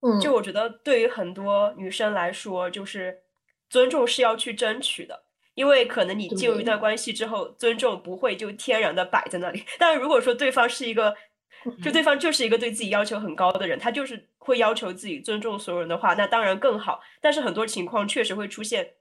[0.00, 3.22] 嗯，就我觉得对于很多女生来说，就是
[3.68, 5.24] 尊重是要去争取的。
[5.54, 9.62] 因为可能你进入一段关系之后，尊重不会就天然的摆在那里。
[9.78, 11.14] 但如果说对方是一个，
[11.82, 17.02] 就对方就是一个对自己要求很高的人，他就是会要求自己尊重所有人的话，那当然更好。
[17.20, 18.94] 但是很多情况确实会出现，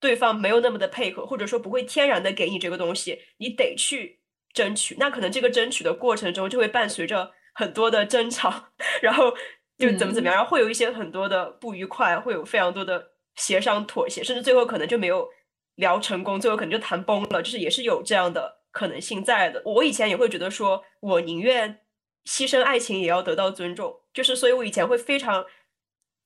[0.00, 4.20] 对方没有那么的配合，或者说不会天然的给你这个东西，你得去
[4.56, 4.96] 争取。
[4.98, 8.70] 那可能这个争取的过程中就会伴随着很多的争吵，
[9.02, 9.30] 然后
[9.76, 15.28] 就怎么怎么样，然后会有一些很多的不愉快，会有非常多的协商妥协，甚至最后可能就没有
[15.74, 19.60] 聊成功，最后可能就谈崩了，就是也是有这样的可能性在的。
[19.66, 21.80] 我以前也会觉得说，我宁愿
[22.24, 25.44] 牺牲爱情也要得到尊重，就是所以我以前会非常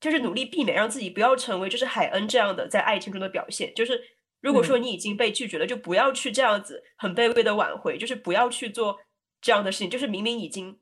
[0.01, 4.01] 就是努力避免让自己不要成为就是海恩这样的在爱情中的表现，就是。
[4.41, 8.99] 如果说你已经被拒绝了，就不要去这样子很卑微的挽回，就是不要去做
[9.41, 9.91] 这样的事情。
[9.91, 10.79] 就是明明已经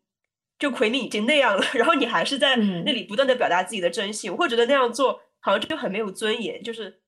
[0.59, 7.01] 就奎明已经那样了， 然后你还是在那里不断的表达自己的真心，我会觉得那样做好像就很没有尊严，就是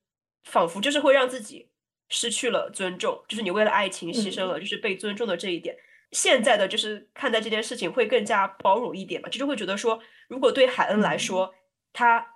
[0.45, 1.71] 仿佛就是会让自己
[2.09, 5.77] 失去了尊重，就是你为了爱情牺牲了，就是被尊重的这一点。
[6.11, 11.55] 现在的就是看待这件事情会更加包容一点嘛，就是会觉得说，如果对海恩来说，
[11.93, 12.27] 他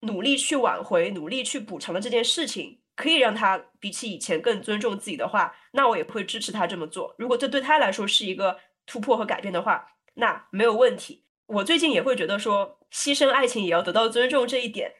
[0.00, 2.80] 努力去挽回、努力去补偿了这件事情。
[2.94, 7.14] 可以让他比起以前更尊重自己的话，那我也会支持他这么做。
[7.18, 11.24] 如果这对他来说是一个突破和改变的话，那没有问题。
[11.46, 14.92] 我最近也会觉得说，牺牲爱情也要得到尊重这一点，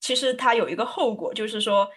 [0.00, 1.90] 其实它有一个后果，就是说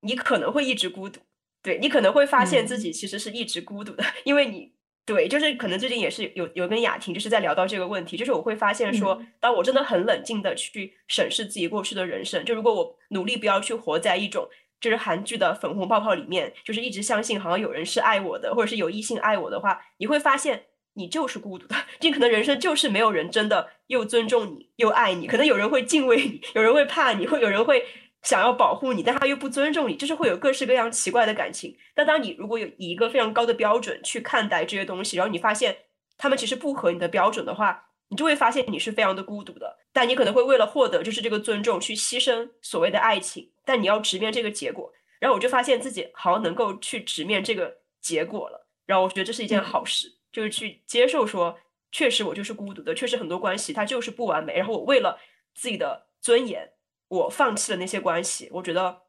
[0.00, 1.20] 你可能会一直孤独，
[1.62, 4.72] 对你可能会发现自己其实是一直孤独的，因为你。
[5.04, 14.48] 对，就是可能最近也是有有跟雅婷就是在聊到这个问题，就是我会发现说，当我真的很冷静的去审视自己过去的人生，就如果我努力不要去活在一种
[14.82, 20.64] 就是韩剧的粉红泡泡里面，就是一直相信好像有人是爱我的，或者是有异性爱我的话，你会发现
[20.94, 27.82] 你就是孤独的， 这可能人生就是没有人真的又尊重你又爱你，可能有人会敬畏你，有人会怕你，会有人会。
[28.22, 31.76] 想要保护你，但他又不尊重你，就是会有各式各样奇怪的感情。
[31.92, 35.76] 但当你如果有以一个非常高的标准去看待这些东西，然后你发现
[36.16, 39.78] 他们其实不合你的标准的话，你就会发现你是非常的孤独的。
[39.92, 43.50] 但你可能会为了获得就是这个尊重，去牺牲所谓的爱情。
[43.64, 44.92] 但你要直面这个结果。
[45.18, 48.68] 然后我就发现自己好像能够去直面这个结果了。
[48.86, 51.58] 然后我觉得这是一件好事，就是去接受说，
[51.90, 54.54] 确实我就是孤独的，确实很多关系它就是不完美。
[54.56, 55.18] 然后我为了
[55.54, 56.72] 自己的尊严。
[57.12, 59.02] 我放弃了那些关系，我觉得，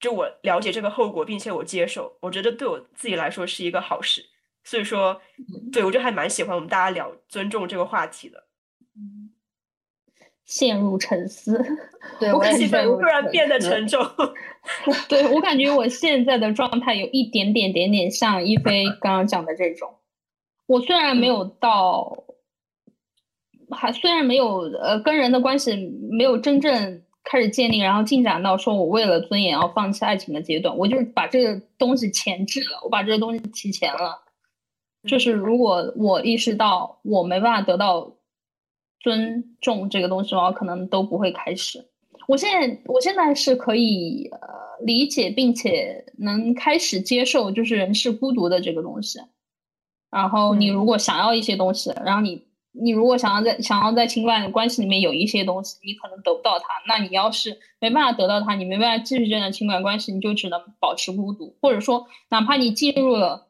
[0.00, 4.24] 就我了解这个后果，并且我接受，我觉得对我自己来说是一个好事。
[4.66, 5.18] 所以说，
[5.72, 8.42] 对我就还蛮喜欢我们大家聊尊重这个话题的。
[10.44, 11.64] 陷入沉思，
[12.18, 14.04] 对我气氛突然变得沉重。
[15.08, 19.94] 对我感觉我现在的状态有一点点点点像一菲刚刚讲的这种。
[20.66, 22.24] 我虽然没有到，
[23.70, 25.76] 还虽然没有呃跟人的关系
[26.10, 27.02] 没有真正。
[27.28, 34.22] 开始建立，然后进展到说我为了尊严要放弃爱情的阶段，我就是把这个东西前置了，我把这个东西提前了。
[35.06, 38.12] 就是如果我意识到我没办法得到
[39.00, 41.86] 尊重这个东西的话，可能都不会开始。
[42.28, 44.38] 我现在我现在是可以呃
[44.84, 49.20] 理解并且能开始接受，就是人是孤独的这个东西。
[50.10, 52.44] 然后你如果想要一些东西，然后你。
[52.78, 56.66] 你如果想要在想要在情感关系里面有一些东西，你可能得不到它。
[56.86, 61.56] 那你要是没办法得到它，你没办法继续这段情感关系，你就只能保持孤独。
[61.62, 63.46] 或者说，哪怕你进入了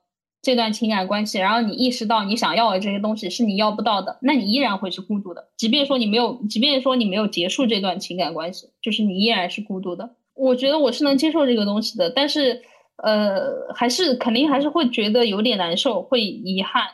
[0.46, 5.48] 这段情感关系，然后你意识到你想要的这些东西是你要不到的，那你依然会是孤独的。
[5.56, 10.08] 即便说你没有，即便说你没有结束这段情感关系，就是你依然是孤独的。
[10.34, 12.62] 我觉得我是能接受这个东西的，但是，
[13.02, 16.84] 呃，还是肯定还是会觉得有点难受，会遗憾。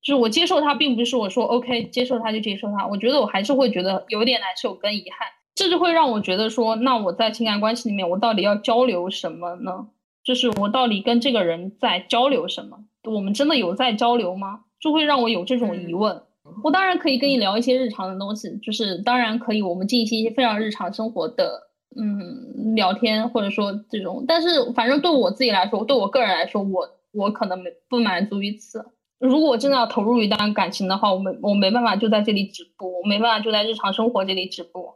[0.00, 5.26] 就是我接受他，并不是我说 OK 接受他就接受他，我觉得我还是会觉得有点难受跟遗憾，
[5.56, 9.88] 这就会让我觉得说，那我在情感关系里面，我到底要交流什么呢？
[10.28, 12.76] 就是我到底跟这个人在交流什么？
[13.04, 14.60] 我们真的有在交流吗？
[14.78, 16.20] 就会让我有这种疑问。
[16.62, 28.84] 我当然可以跟你聊一些日常的东西，就是当然可以我们进行一些非常日常生活的嗯聊天，或者说这种，但是反正对我自己来说，对我个人来说，我我可能没不满足于此。
[29.18, 34.90] 如果真的要投入一段感情的话，我没我没办法就在这里止步，我没办法就在日常生活这里止步，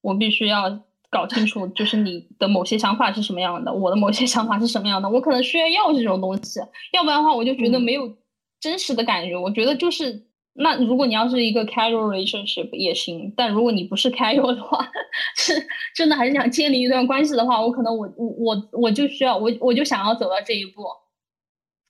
[0.00, 0.80] 我必须要
[1.10, 6.60] 搞清楚，就是你的某些想法是什么样的，我的某些想法是什么样的，我可能需要要这种东西，
[6.92, 8.16] 要不然的话，我就觉得没有
[8.60, 9.36] 真实的感觉。
[9.36, 14.88] 我觉得就是那如果你要是一个 casual relationship 也行，但如果你不是 casual 的话，
[15.36, 20.82] 是真的还是想建立一段关系的话，我可能我我我我就需要我我就想要走到这一步。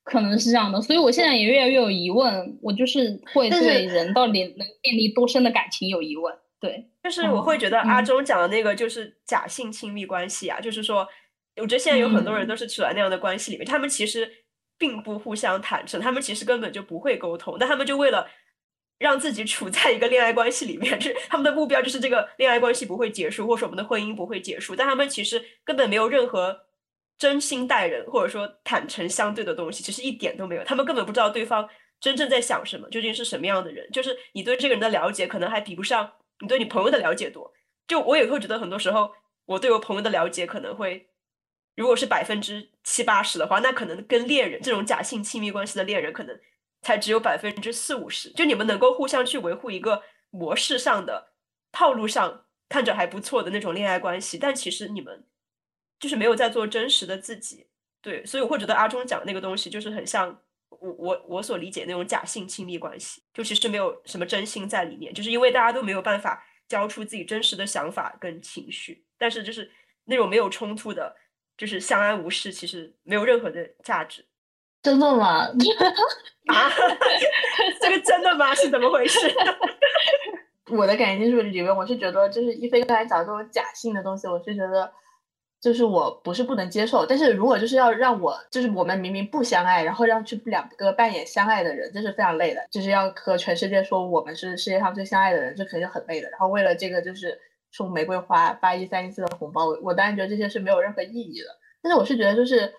[0.02, 6.34] 可能是这样的，所以我现在也越来越有疑问，我就是会对人到底能建立多深的感情有疑问。
[6.58, 11.06] 对，就是我会觉得阿忠讲的那个就是假性亲密关系啊，就是说，
[11.56, 14.30] 我觉得现在有很多人都是处在那样的关系里面，他们其实
[14.78, 18.28] 并不互相坦诚，他们其实根本就不会沟通，但他们就为了
[18.98, 26.68] 让自己处在一个恋爱关系里面，就 是他们的目标就是这个恋爱关系不会结束，或者说我们的婚姻不会结束，但他们其实根本没有任何。
[27.20, 30.64] 真心待人，或者说坦诚相对的东西，其实一点都没有。
[30.64, 31.68] 他们根本不知道对方
[32.00, 36.10] 真正在想什么，究竟是什么样的人，就是你对这个人的了解可能还比不上
[36.40, 37.52] 你对你朋友的了解多。
[37.86, 39.12] 就我也会觉得很多时候
[39.46, 41.08] 我对我朋友的了解可能会，
[41.74, 46.38] 如果是百分之七八十的话，那可能跟恋人这种假性亲密关系的恋人可能
[46.82, 48.30] 才只有百分之四五十。
[48.30, 51.32] 就你们能够互相去维护一个模式上的
[51.72, 55.26] 套路上看着还不错的那种恋爱关系，但其实你们
[55.98, 57.66] 就是没有在做真实的自己。
[58.00, 60.40] 对，所以我会觉得阿忠讲那个东西就是很像
[60.70, 69.70] 我我我所理解那种假性亲密关系，就其实没有什么真心在里面，就是因为大家都没有办法交出自己真实的想法跟情绪，但是就是
[70.04, 71.14] 那种没有冲突的，
[71.58, 74.24] 就是相安无事，其实没有任何的价值。
[74.82, 75.46] 真的吗？
[76.46, 76.70] 啊，
[77.82, 78.54] 这个真的吗？
[78.54, 79.18] 是怎么回事？
[80.70, 84.92] 我的感情经历里面，我是觉得就是一菲刚才讲这种假性的东西，我是觉得。
[85.60, 92.66] 就是我不是不能接受，但是如果就是要让我，就是我们明明不相爱，然后让去两个扮演相爱的人，这是非常累的。
[92.70, 96.30] 就是要和全世界说我们是世界上最相爱的人，这肯定很累的。
[96.30, 97.38] 然后为了这个，就是
[97.72, 101.48] 送玫瑰花、发一三一四的红包，我当然觉得这些是没有任何意义的。
[101.82, 102.72] 但是我是觉得，就是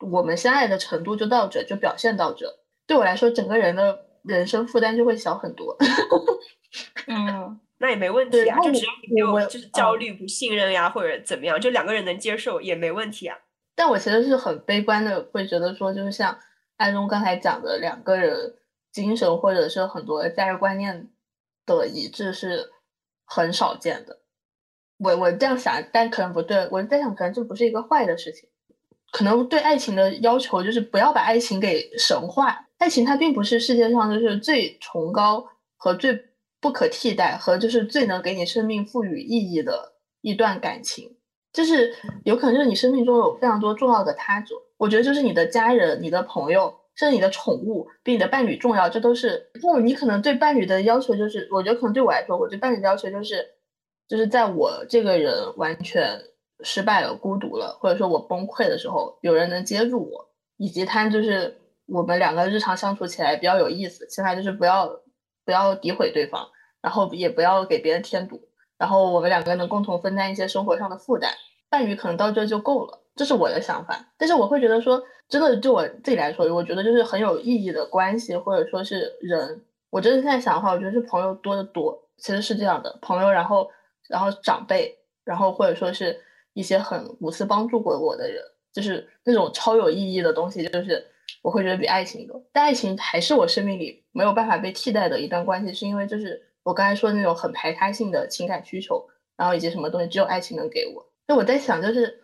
[0.00, 2.46] 我们相爱的程度就到这，就表现到这，
[2.86, 5.74] 对我来说，整个人的人生负担就会小很多。
[7.08, 7.58] 嗯。
[7.78, 13.36] 那也没问题啊，就只要你没有就是焦虑、不信任呀，或者怎么样，就两个人能接受也没问题啊。
[13.74, 16.38] 但我其实是很悲观的，会觉得说，就是像
[16.78, 18.54] 安东刚才讲的，两个人
[18.90, 21.10] 精神或者是很多价值观念
[21.66, 22.70] 的一致是
[23.26, 24.20] 很少见的。
[24.98, 26.66] 我我这样想，但可能不对。
[26.70, 28.48] 我在想，可能这不是一个坏的事情。
[29.12, 32.66] 可能对爱情的要求就是不要把爱情给神化。
[32.78, 35.46] 爱情它并不是世界上就是最崇高
[35.76, 36.24] 和最。
[36.60, 39.92] 不可替代和就是最能给你生命赋予意义的
[40.22, 41.16] 一段感情，
[41.52, 44.54] 就是有可能就是你生命中有非常多重要的他者。
[44.78, 48.88] 我觉得就是你的家人、你的朋友，甚至你的宠物比你的伴侣重要。
[48.88, 53.46] 这都是不，你可能对伴侣的要求就是，我觉得可能对我来说，我对伴侣的要求就是，
[54.08, 56.20] 就是在我这个人完全
[56.60, 61.56] 失败了、孤独了，或者说我崩溃的时候，有人能接住我，以及他就是
[61.86, 64.06] 我们两个日常相处起来比较有意思。
[64.08, 64.90] 其他就是不要。
[65.46, 66.46] 不要诋毁对方，
[66.82, 71.32] 然后也不要给别人添堵，然后我们两个能共同分担一些生活上的负担，
[71.70, 74.12] 伴侣可能到这就够了，这是我的想法。
[74.18, 83.70] 但是我会觉得说，真的就我自己来说，我觉得就是很有意义的关系，或者说是人，我真的现在想的话，我觉得是朋友多的多，其实是这样的，朋友，然后
[84.08, 86.20] 然后长辈，然后或者说是
[86.52, 88.42] 一些很无私帮助过我的人，
[88.72, 91.06] 就是那种超有意义的东西，就是。
[91.42, 99.06] 我会觉得比爱情多，但爱情还是我生命里没有办法被替代的一段关系，是因为就是我刚才说的那种很排他性的情感需求，
[99.36, 101.06] 然后以及什么东西只有爱情能给我。
[101.28, 102.18] 那我在想，就是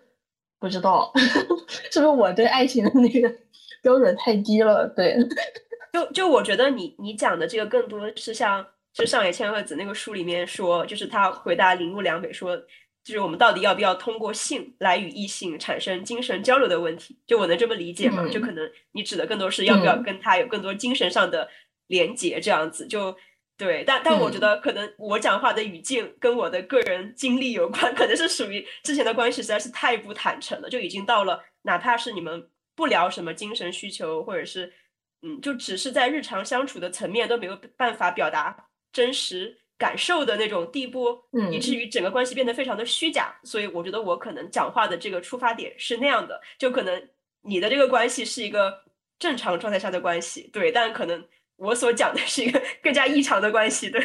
[0.59, 1.13] 不知道
[1.91, 3.33] 是不是我对爱情的那个
[3.83, 4.89] 标准太低了？
[4.89, 5.17] 对，
[5.93, 12.59] 就就我觉得你你讲的这个更多是像就上野千鹤子那个书里面说，就是他回答铃木良美说。
[13.05, 17.19] 就是我们到底要不要通过性来与异性产生精神交流的问题？
[17.27, 18.29] 就我能这么理解吗？
[18.31, 21.49] 就可能你指的更多是要不要跟他有更多精神上的
[21.93, 23.15] 连接，这样子就
[23.57, 23.85] 对。
[23.85, 34.73] 但但我觉得可能我讲话的语境跟我的个人经历有关，可能是属于之前的关系实在是太不坦诚了，就已经到了哪怕是你们不聊什么精神需求，或者是
[35.21, 38.57] 嗯，就只是在日常相处的层面都没有办法表达
[38.93, 39.59] 真实。
[39.79, 41.19] 感受的那种地步，
[41.51, 43.35] 以至于整个关系变得非常的虚假。
[43.43, 47.09] 所以我觉得我可能讲话的这个出发点是那样的，就可能
[47.41, 48.73] 你的这个关系是一个
[49.19, 51.27] 正常状态下的关系，对，但可能
[51.63, 54.03] 我所讲的是一个更加异常的关系，对。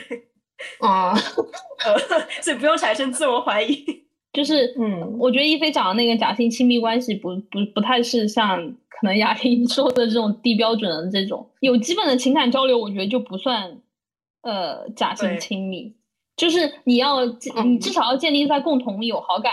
[0.79, 1.13] 啊，
[1.85, 1.97] 呃
[2.41, 3.83] 所以不用产生自我怀疑。
[4.33, 13.81] 就是，嗯，我觉得一菲讲的那个假性亲密关系，不不不太是像可能雅婷说的这种低标准的这种，有基本的情感交流，我觉得就不算。
[14.43, 15.93] 呃，假性亲密，
[16.37, 17.25] 就是你要，
[17.65, 19.51] 你至少要建立在共同有好感，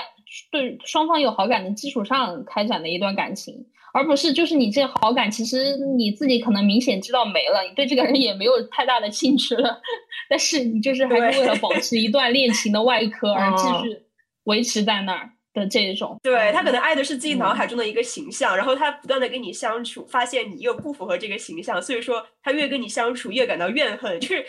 [0.53, 9.81] 对双方有好感的基础上开展的一段感情，而不是就是你这好感，其实你自己可能明显知道没了，你对这个人也没有太大的兴趣了，
[10.29, 14.03] 但是你就是还是为了 保持一段恋情的外壳而继续
[14.45, 16.19] 维持在那儿的这种。
[16.23, 24.45] 对他可能爱的是自己脑海中的一个形象，然后他不断的跟你相处，发现你又不符合这个形象，所以说他越跟你相处越感到怨恨，就是。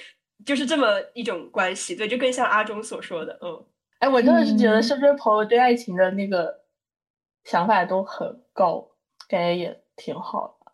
[0.45, 3.65] 就是这么一种关系，对，就更像阿忠所说的，嗯，
[3.99, 6.53] 哎，我真的是觉得身边朋友对爱情的那个
[7.45, 8.85] 想法都很高，
[9.27, 10.71] 感觉也挺好的。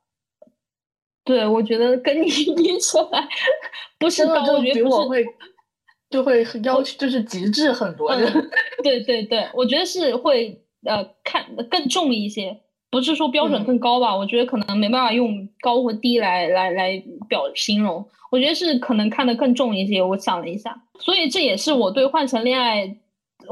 [1.24, 2.26] 对，我觉得跟你
[2.58, 3.28] 比起来，
[4.00, 5.24] 不是高，我觉得我会
[6.10, 8.16] 就会要求就是极致很多。
[8.84, 12.60] 对对对，我觉得是会呃看更重一些，
[12.90, 14.18] 不是说标准更高吧？
[14.18, 18.06] 我觉得可能没办法用高和低来来来表形容。
[18.32, 20.02] 我觉得是可能看得更重一些。
[20.02, 22.88] 我想了一下，所以这也是我对《换成恋爱》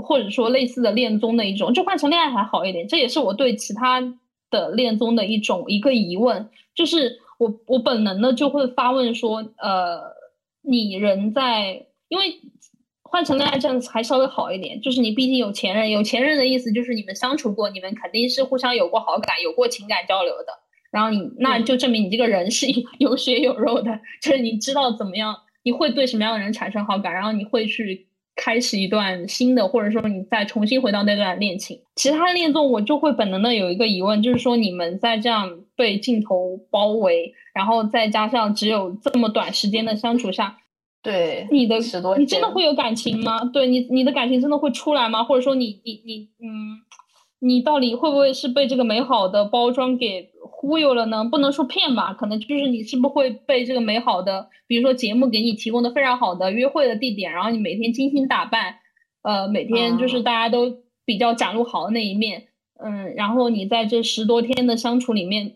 [0.02, 2.88] 或者说类似的恋综的一种，就《换成恋爱》还好一点。
[2.88, 4.02] 这也是我对其他
[4.50, 10.02] 的恋综的一种一个疑问，就是我我本能的就会发问说，呃，
[10.62, 12.40] 你人在，因为。
[13.12, 20.54] 换成恋爱这样子还稍微好一点，就是你毕竟有前任，有前任的意思就是你们相处过，你们肯定是互相有过好感，有过情感交流的。
[20.92, 22.68] 然后你那就证明你这个人是
[23.00, 28.09] 有血有肉的，就是你知道怎么样，你会对什么样的人产生好感，然后你会去
[28.41, 31.82] 开始一段新的，或者说你再重新回到那段恋情。
[31.95, 40.57] 其他恋综我就会本能的有一个疑问，就是说你们在这样被镜头包围，然后再加上只有这么短时间的相处下。
[41.02, 41.78] 对你的，
[42.18, 43.44] 你真的会有感情吗？
[43.53, 45.24] 对你，你的感情真的会出来吗？
[45.24, 46.80] 或者说，你你你，嗯，
[47.40, 51.24] 你到底会不会是被这个美好的包装给忽悠了呢？
[51.24, 58.76] 不能说骗吧，可能就是你是不是会被这个美好的，比如说节目给你提供的非常好的约会的地点，然后你每天精心打扮，
[59.22, 62.48] 呃，每天就是大家都比较展露好的那一面，
[62.84, 65.56] 嗯，然后你在这十多天的相处里面，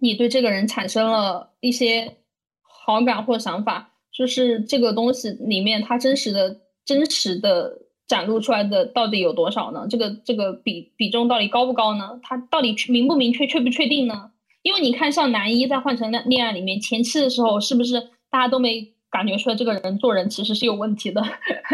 [0.00, 2.16] 你对这个人产生了一些
[2.62, 3.92] 好感或想法。
[4.10, 9.86] 就是这个东西里面，它真实的、真实的展露出来的到底有多少呢？
[9.88, 12.18] 这个这个比比重到底高不高呢？
[12.22, 14.30] 它到底明不明确、确不确定呢？
[14.62, 21.22] 因为你看，像男一在换成恋恋爱里面前期的时候，是不是大家都没感觉出来这个人做人其实是有问题的？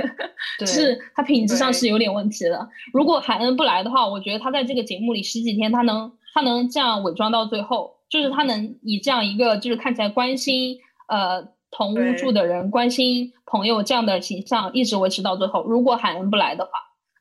[0.67, 2.69] 是他品质上是有点问题的。
[2.93, 10.79] 如果海恩不来的话，我觉得他在这个节目里十几天，他能他能这样伪装到最后，就是他能以这样一个就是看起来关心
[11.09, 11.54] 呃。
[11.77, 15.65] 同屋住的人关心朋友这样的形象一直维持到最后。
[15.65, 16.71] 如果海恩不来的话，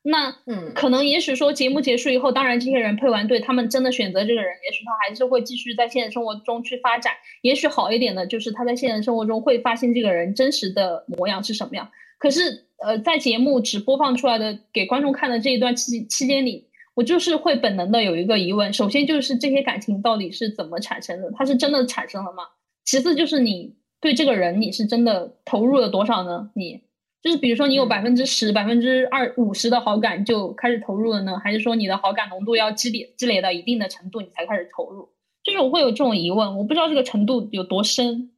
[0.04, 7.12] 那嗯，可能也许说节目结束以后，当然这些人配完对，他们真的选择这个人，也许他还是会继续在现实生活中去发展。
[7.42, 11.90] 也许好一点的就是他在现实生活中会发现这个人真实的模样是什么样。
[12.18, 21.32] 可是呃，在节目只播放出来的给观众看的这一段期期间里，我就是会本能的有一个疑问：首先就是这些感情到底是怎么产生的？
[21.34, 22.44] 它是真的产生了吗？
[22.84, 23.74] 其次就是你。
[24.04, 26.50] 对这个人，你是真的投入了多少呢？
[26.54, 26.78] 你
[27.22, 35.08] 就是比如说，你有百分之十、百分之二五十的好感就开始投入了呢，还是说你的好感浓度要积累积累到一定的程度，你才开始投入？
[35.42, 38.30] 就是我会有这种疑问，我不知道这个程度有多深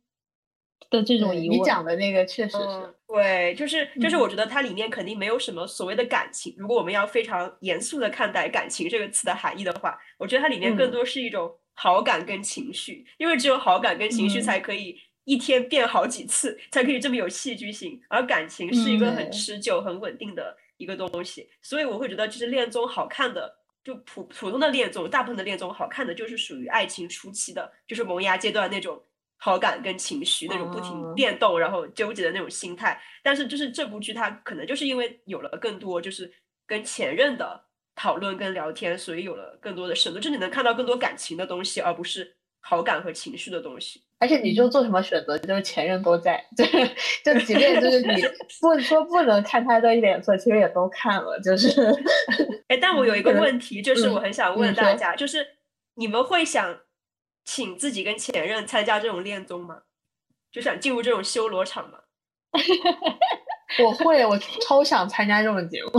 [0.89, 1.59] 的这种疑问。
[1.59, 6.55] 你讲的那个确实是对，就是就是，我觉得它里面肯定没有什么所谓的感情。
[6.57, 14.97] 如果我们要非常严肃的看待“感情”这个词的含义的话，我觉得它里面更多是一种好感跟情绪，因为只有好感跟情绪才可以。
[15.27, 29.03] 一天变好几次才可以这么有戏剧性，而感情是一个很持久、很稳定的一个东西，所以我会觉得，就是恋综好看的，就普普通的恋综，大部分的恋综好看的就是属于爱情初期的，就是萌芽阶段那种
[29.37, 33.03] 好感跟情绪那种不停变动，然后纠结的那种心态。
[33.25, 36.33] 但是就是这部剧它可能就是因为有了更多就是
[36.69, 37.65] 跟前任的
[37.97, 42.36] 讨论跟聊天，所以有了更多的深度，就你能看到更多感情的东西，而不是
[42.69, 44.03] 好感和情绪的东西。
[44.19, 46.65] 而且你就做什么选择，就是前任都在， 就
[47.23, 48.15] 就即便就是你
[48.61, 51.71] 不说不能看他的脸色，其实也都看了，就是。
[52.69, 55.47] 哎，但我有一个问题，就是我很想问大家，就是
[55.95, 56.81] 你们会想
[57.45, 59.83] 请自己跟前任参加这种恋综吗？
[60.51, 61.99] 就想进入这种修罗场吗？
[63.85, 65.91] 我会，我超想参加这种节目。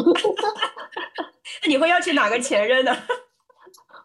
[1.62, 2.98] 那你会邀请哪个前任呢？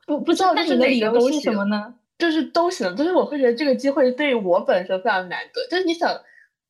[0.06, 1.94] 不不知道，但是理由是什么呢？
[2.22, 5.66] 就是都行，就是我会觉得这个机会对我本身非常难得。
[5.68, 6.20] 就是你想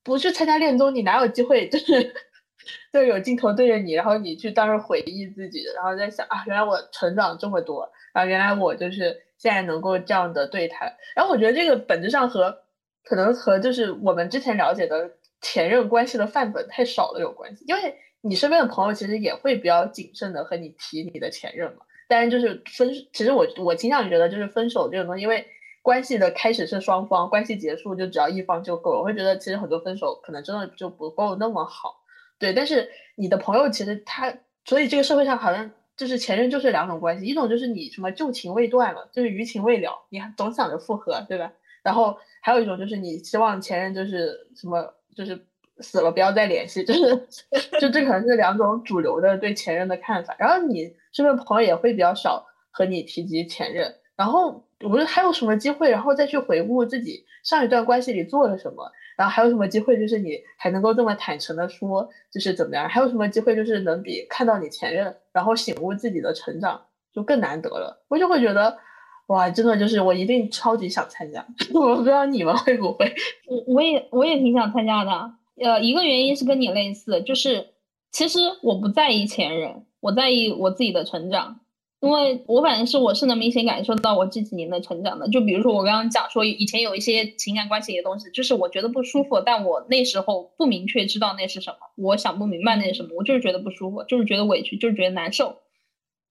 [0.03, 1.69] 不去参加恋综，你哪有机会？
[1.69, 2.15] 就是
[2.91, 10.91] 就有镜头对着你，然后你去当时回忆自己，然后在想啊，原来我成长这么多，啊原来我就是现在能够这样的对他。
[11.15, 12.61] 然后我觉得这个本质上和
[13.05, 15.11] 可能和就是我们之前了解的
[15.43, 21.85] 前任关系的范本太少了有关系，因为你身边的朋友其实也会比较谨慎的和你提你的前任嘛。
[22.13, 25.47] 但是就是分，其实我我倾向于觉得就是分手这种东西，因为
[25.81, 28.99] 关系的开始是双方，关系结束就只要一方就够了。
[28.99, 32.03] 我会觉得其实很多分手可能真的就不够那么好，
[32.39, 32.53] 对。
[32.53, 34.33] 但是你的朋友其实他，
[34.67, 41.51] 所以这个社会上好像就是前任就是两种关系，一种就是你什么旧情未断了，就是余情未了，你还总想着复合，对吧？
[41.83, 45.47] 然后还有一种就是你希望前任就是什么就是。
[45.81, 47.01] 死了不要再联系，就是，
[47.81, 50.37] 就这可能是两种主流的对前任的看法。
[50.39, 53.95] 然后你身边朋友也会比较少和你提及前任。
[54.17, 58.91] 然后我觉得还有什么机会，然后再去回顾自己上一段关系里做了什么。
[59.17, 62.89] 然后还有什么机会，就是你还能够这么坦诚的说，就是怎么样？
[62.89, 66.81] 还有什么机会，就是能比看到你前任，然后醒悟自己的成长
[67.13, 68.05] 就更难得了。
[68.09, 68.77] 我就会觉得，
[69.27, 71.45] 哇，真的就是我一定超级想参加。
[71.75, 73.15] 我不知道你们会不会？
[73.47, 75.11] 我我也我也挺想参加的。
[75.63, 77.67] 呃，一个原因是跟你类似，就是
[78.11, 81.61] 其实我不在意前任，我在意我自己的成长。
[82.05, 95.59] 因为我反正是我是能明显感受到我这几年的成长的，就比如说我刚刚讲说以前有一些情感关系的东西，就是我觉得不舒服，但我那时候不明确知道那是什么，我想不明白那是什么，我就是觉得不舒服，就是觉得委屈，就是觉得难受。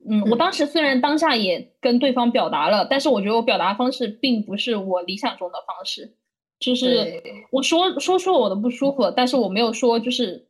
[0.05, 6.17] 嗯，我当时虽然当下也跟对方表达了，但是我觉得我表达方式并不是我理想中的方式，
[6.59, 10.49] 就是我说说出我的不舒服，但是我没有说就是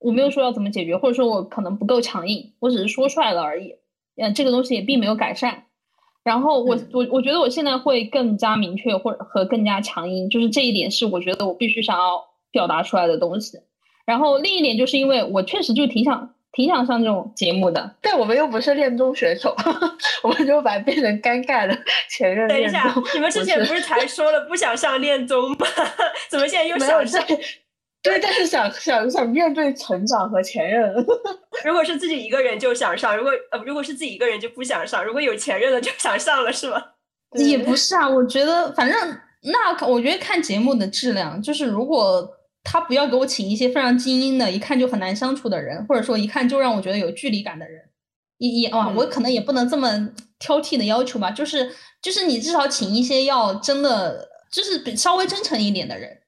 [0.00, 3.76] 我没有说要怎么解决，或者说我可能不够强硬，我只是说出来了而已。
[4.16, 5.64] 嗯，这个东西也并没有改善。
[6.22, 13.58] 然后我我我觉得我现在会更加明确，或者和更加强硬，就是这一点是我觉得我必须想要表达出来的东西。
[14.04, 19.54] 然后另一点就是因为我确实就挺想挺想上这种节目的，但我们又不是恋综选手，
[20.22, 21.78] 我们就把变成尴尬的
[22.10, 22.48] 前任。
[22.48, 25.66] 等一下，你们之前不是才说了不想上恋综吗？
[26.28, 27.24] 怎么现在又想上？
[28.02, 30.94] 对，但是想想想面对成长和前任。
[31.64, 36.82] 如果是自己一个人就想上，如果呃如果是自己一个人就不想上，如果有前任了就想上了，是吗？
[37.36, 42.26] 也不是啊，我觉得反正那我觉得看节目的质量，就是如果
[42.64, 47.82] 他不要给我请一些非常精英的，一看就很难相处的人，或者说一看就让我觉得有距离感的人，
[48.38, 50.08] 也也啊，我可能也不能这么
[50.38, 51.70] 挑剔的要求吧，就是
[52.00, 56.19] 就是你至少请一些要真的就是比稍微真诚一点的人。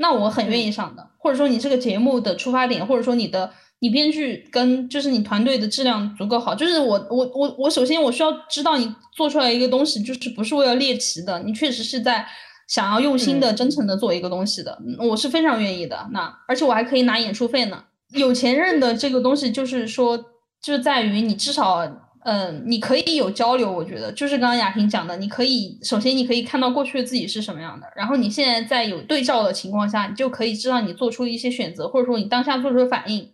[0.00, 12.26] 那我很愿意上的，或者说你这个节目的出发点，或者说你的你编剧跟就是你团队的质量足够好，就是我我我我首先我需要知道你做出来一个东西就是不是为了猎奇的，你确实是在
[12.66, 16.08] 想要用心的、真诚的做一个东西的，我是非常愿意的。
[16.12, 17.84] 那而且我还可以拿演出费呢。
[18.14, 20.18] 有前任的这个东西就是说，
[20.62, 21.86] 就在于你至少。
[22.22, 33.32] 嗯，你可以有交流，我觉得就是刚刚雅婷讲的，你可以首先你可以看到过去的自己是什么样的，然后你现在在有对照的情况下，你就可以知道你做出一些选择，或者说你当下做出的反应，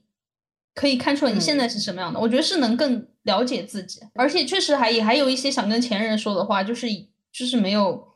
[0.73, 2.21] 可以看出来你现在是什么样的。
[2.21, 6.87] 我觉得是能更了解自己，而且确实还也还有一些想跟前任说的话，就是
[7.33, 8.07] 就是没有，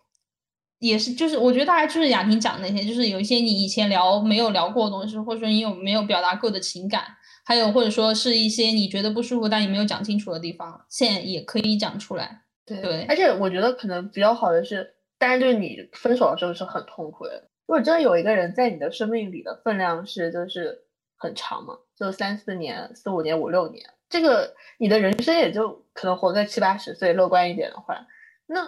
[0.79, 7.03] 也是就是我觉得大概就是雅婷讲的那些，就是有一些你以前聊没有聊过的东西，或者说你有没有表达过的情感。
[7.51, 12.43] 还有或者说是一些你觉得不舒服但你没有讲清楚的地方，现在也可以讲出来。
[12.65, 17.49] 对对，而且我觉得可能比较好的是，当然就是你分手的时候是很痛苦的。
[17.67, 20.83] 如果真的有一个人在你的生命里的分量是就是
[21.17, 28.07] 很长嘛，就三四年、四五年、五六年，这个你的人生也就可能活个七八十岁，乐观一点的话，
[28.47, 28.65] 那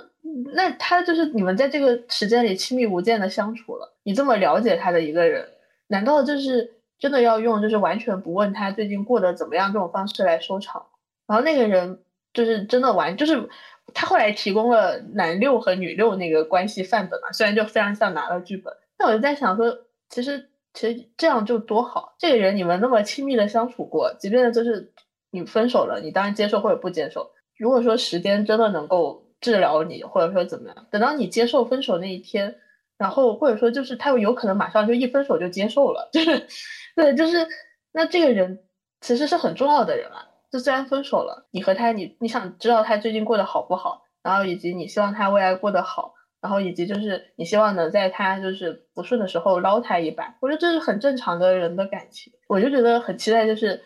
[0.57, 5.49] 那他就是你们在这个时间里亲密无间的相处了，你这么了解他的一个人，
[5.87, 6.82] 难道就是？
[7.03, 10.87] 真的要用就是完全不问他最近过得怎么样这种方式来收场，
[11.27, 13.49] 然后那个人就是真的完，就是
[13.93, 19.77] 他后来提供了男六和女六那个关系范本嘛，虽然就非常像拿了剧本，但我就在想说，
[20.09, 24.93] 其实其实这样就多好，这个人你们那么亲密的相处过，即便就是
[25.33, 27.33] 你分手了，你当然接受或者不接受。
[27.59, 32.55] 如果说时间真的能够治疗你，或者说怎么样，等到你接受分手那一天，
[33.03, 36.47] 然后或者说就是他有可能马上就一分手就接受了，就是。
[36.95, 37.49] 对，就是
[37.93, 38.65] 那这个人
[39.01, 40.29] 其实是很重要的人啊。
[40.51, 46.13] 就虽然分手了，你和他，你你想知道他最近过得好不好，然后以及你希望他未来过得好，
[46.43, 50.37] 然后以及就是你希望能在他就是不顺的时候捞他一把。
[50.43, 52.31] 我觉得这是很正常的人的感情。
[52.47, 53.83] 我就觉得很期待，就是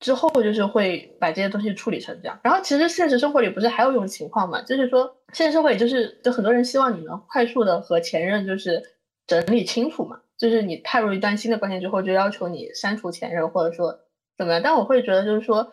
[0.00, 2.40] 之后就是会把这些东西处理成这样。
[2.42, 8.82] 然后其实现实生活里不是还有一种情况嘛，就是说现实生活里就是就很多人希望你能快速的和前任就是
[9.26, 10.20] 整理清楚嘛。
[10.36, 14.00] 就是你踏入一段新的关系之后，就要求你删除前任，或者说
[14.38, 14.62] 怎么样？
[14.64, 15.70] 但我会觉得，就是说，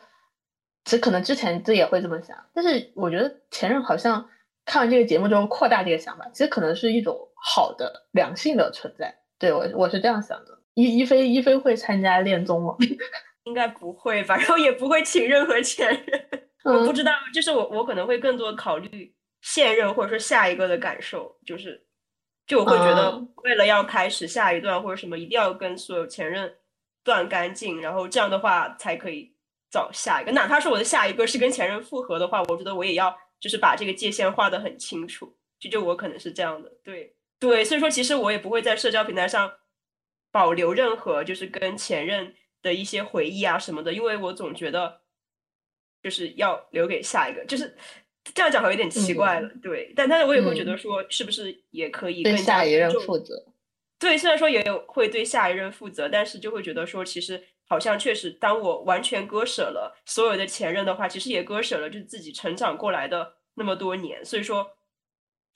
[0.84, 4.30] 其实可能之前自己也会这么想，但是我觉得前任好像
[4.66, 9.16] 看完这个节目之后扩大这个想法，其实可能是一种好的良性的存在。
[9.40, 10.60] 对我我是这样想的。
[10.74, 12.76] 一一菲一菲会参加恋综吗？
[13.48, 16.28] 应该不会吧， 然后也不会请任何前任。
[16.64, 21.86] 我不知道，就是我我可能会更多考虑现任或者说下一个的感受，就是。
[22.46, 23.12] 就我会觉得，
[23.44, 26.56] 为了要开始下一段或者什么，一定要跟所有前任
[27.04, 29.34] 断干净，然后这样的话才可以
[29.70, 30.32] 找下一个。
[30.32, 35.36] 哪怕是我的下一个是跟前任复合的话，我觉得我也要就是把这个界限画得很清楚。
[35.60, 39.52] 就就我可能是这样的，对对，所以说其实我也不会在社交平台上
[40.32, 45.02] 保留任何就是跟前任的一些回忆啊什么的，因为我总觉得
[46.04, 47.76] 就是要留给下一个，就是。
[48.36, 53.34] 这样讲好像有点奇怪了，对，但但是我也会觉得说，是不是也可以对下一任负责？
[53.98, 64.26] 对，虽然说也有会对下一任负责，但是就会觉得说，其实好像确实，当我完全割舍了所有的前任的话，其实也割舍了就是自己成长过来的那么多年。
[64.26, 64.77] 所以说，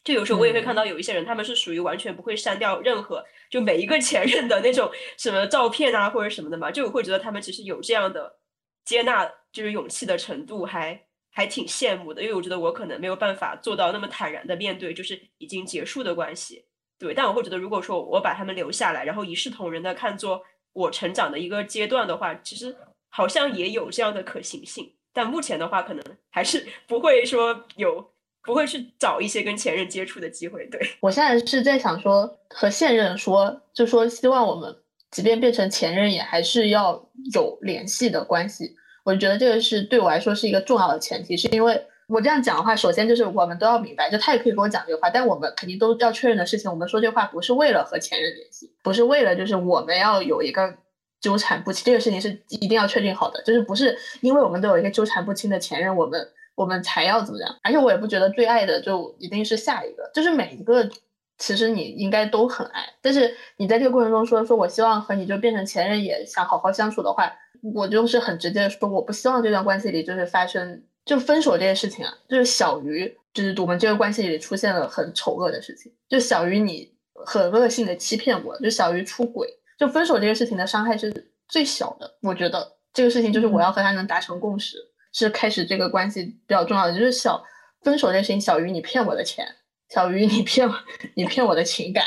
[0.03, 8.40] 就有时候我也会看到有一些人，他们是属于完全不会删掉任何就每一个前任的那种什么照片啊或者什么的嘛，就我会觉得他们其实有这样的
[8.84, 12.22] 接纳就是勇气的程度，还还挺羡慕的。
[12.22, 16.65] 因为我觉得我可能没有办法做到那么坦然的面对就是已经结束的关系。
[16.98, 22.76] 对，但我会觉得，如果说我把他们留下来，然后一视同仁的看作我成长的一个阶段的话，其实
[23.10, 24.95] 好像也有这样的可行性。
[25.14, 28.10] 但目前的话，可能还是不会说有，
[28.43, 30.65] 不会去找一些跟前任接触的机会。
[30.68, 34.76] 对我现在是在想说，和现任说，就说希望我们
[35.11, 36.93] 即便变成前任，也还是要
[37.34, 38.76] 有联系的关系。
[39.03, 41.85] 我觉得这个是对我来说是一个重要的前提，是因为。
[42.07, 46.69] 我这样讲的话，首先就是我们都要明白，就他也可以跟我讲这个话，但我们肯定都要确认的事情。
[46.69, 50.76] 我们说这话不是为了和前任联系，不是为了就是我们要有一个
[51.22, 56.19] 纠缠不清，这个事情是一定要确定好的，就是不是因为我们都有一个纠缠不清的前任，我们
[56.61, 57.59] 我们才要怎么样。
[57.63, 60.89] 而且我也不觉得最爱的就一定是下一个，就是每一个
[61.38, 67.31] 其实你应该都很爱，但是你在这个过程中说说我希望和你就变成前任，也想好好相处的话，
[67.73, 70.83] 我就是很直接的说，我不希望这段关系里就是发生。
[71.03, 76.93] 就分手这件事情啊，就是小于就是我们这个关系里出现了很丑恶的事情，就小于你
[77.25, 79.49] 很恶性的欺骗我，就小于出轨。
[79.79, 81.11] 就分手这件事情的伤害是
[81.47, 84.77] 最小的，我觉得这个事情就是我要和他能达成共识，
[85.11, 86.93] 是开始这个关系比较重要的。
[86.93, 87.43] 就是小
[87.83, 89.45] 分手这个事情小于你骗我的钱，
[89.89, 90.69] 小于你骗
[91.15, 92.03] 你骗我的情感，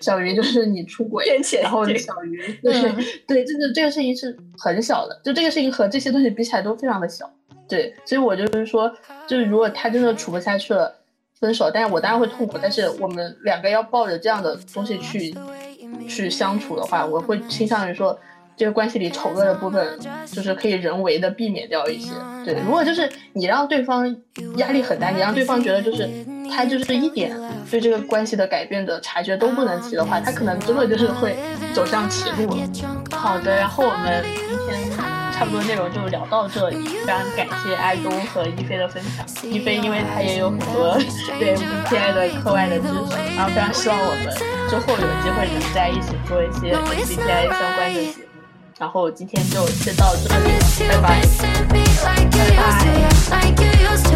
[0.00, 1.24] 小于就是你出轨，
[1.62, 2.72] 然后小于对
[3.26, 7.30] 对，这个这个事情是很小的，就这个事情和这些东西比起来都非常的小。
[7.68, 8.90] 对，所以我就是说，
[9.26, 10.90] 就是如果他真的处不下去了，
[11.38, 15.34] 分手，但是我当然会痛苦，但是我们两个要抱着这样的东西去
[16.08, 18.18] 去相处的话，我会倾向于说，
[18.58, 22.10] 这个关系里丑恶的部分，就是可以人为的避免掉一些。
[22.44, 24.14] 对，如果就是你让对方
[24.56, 26.08] 压力很大，你让对方觉得就是
[26.50, 27.34] 他就是一点
[27.70, 31.36] 对这个关系的改变的察觉都不能提的话，他可能真的就是会
[31.72, 32.56] 走向歧路了。
[33.12, 35.08] 好的，然后我们今天。
[35.38, 39.24] 差不多内容就聊到这里，非常感谢阿东和一菲的分享。
[39.48, 40.98] 一菲因为他也有很多
[41.38, 44.34] 对 MBTI 的课外的知识，然后非常希望我们
[44.68, 48.27] 之后有机会能在一起做一些 MBTI 相关的节目。
[48.78, 50.52] 然后今天就先到这里，
[50.88, 51.20] 拜拜
[53.84, 54.10] ，love to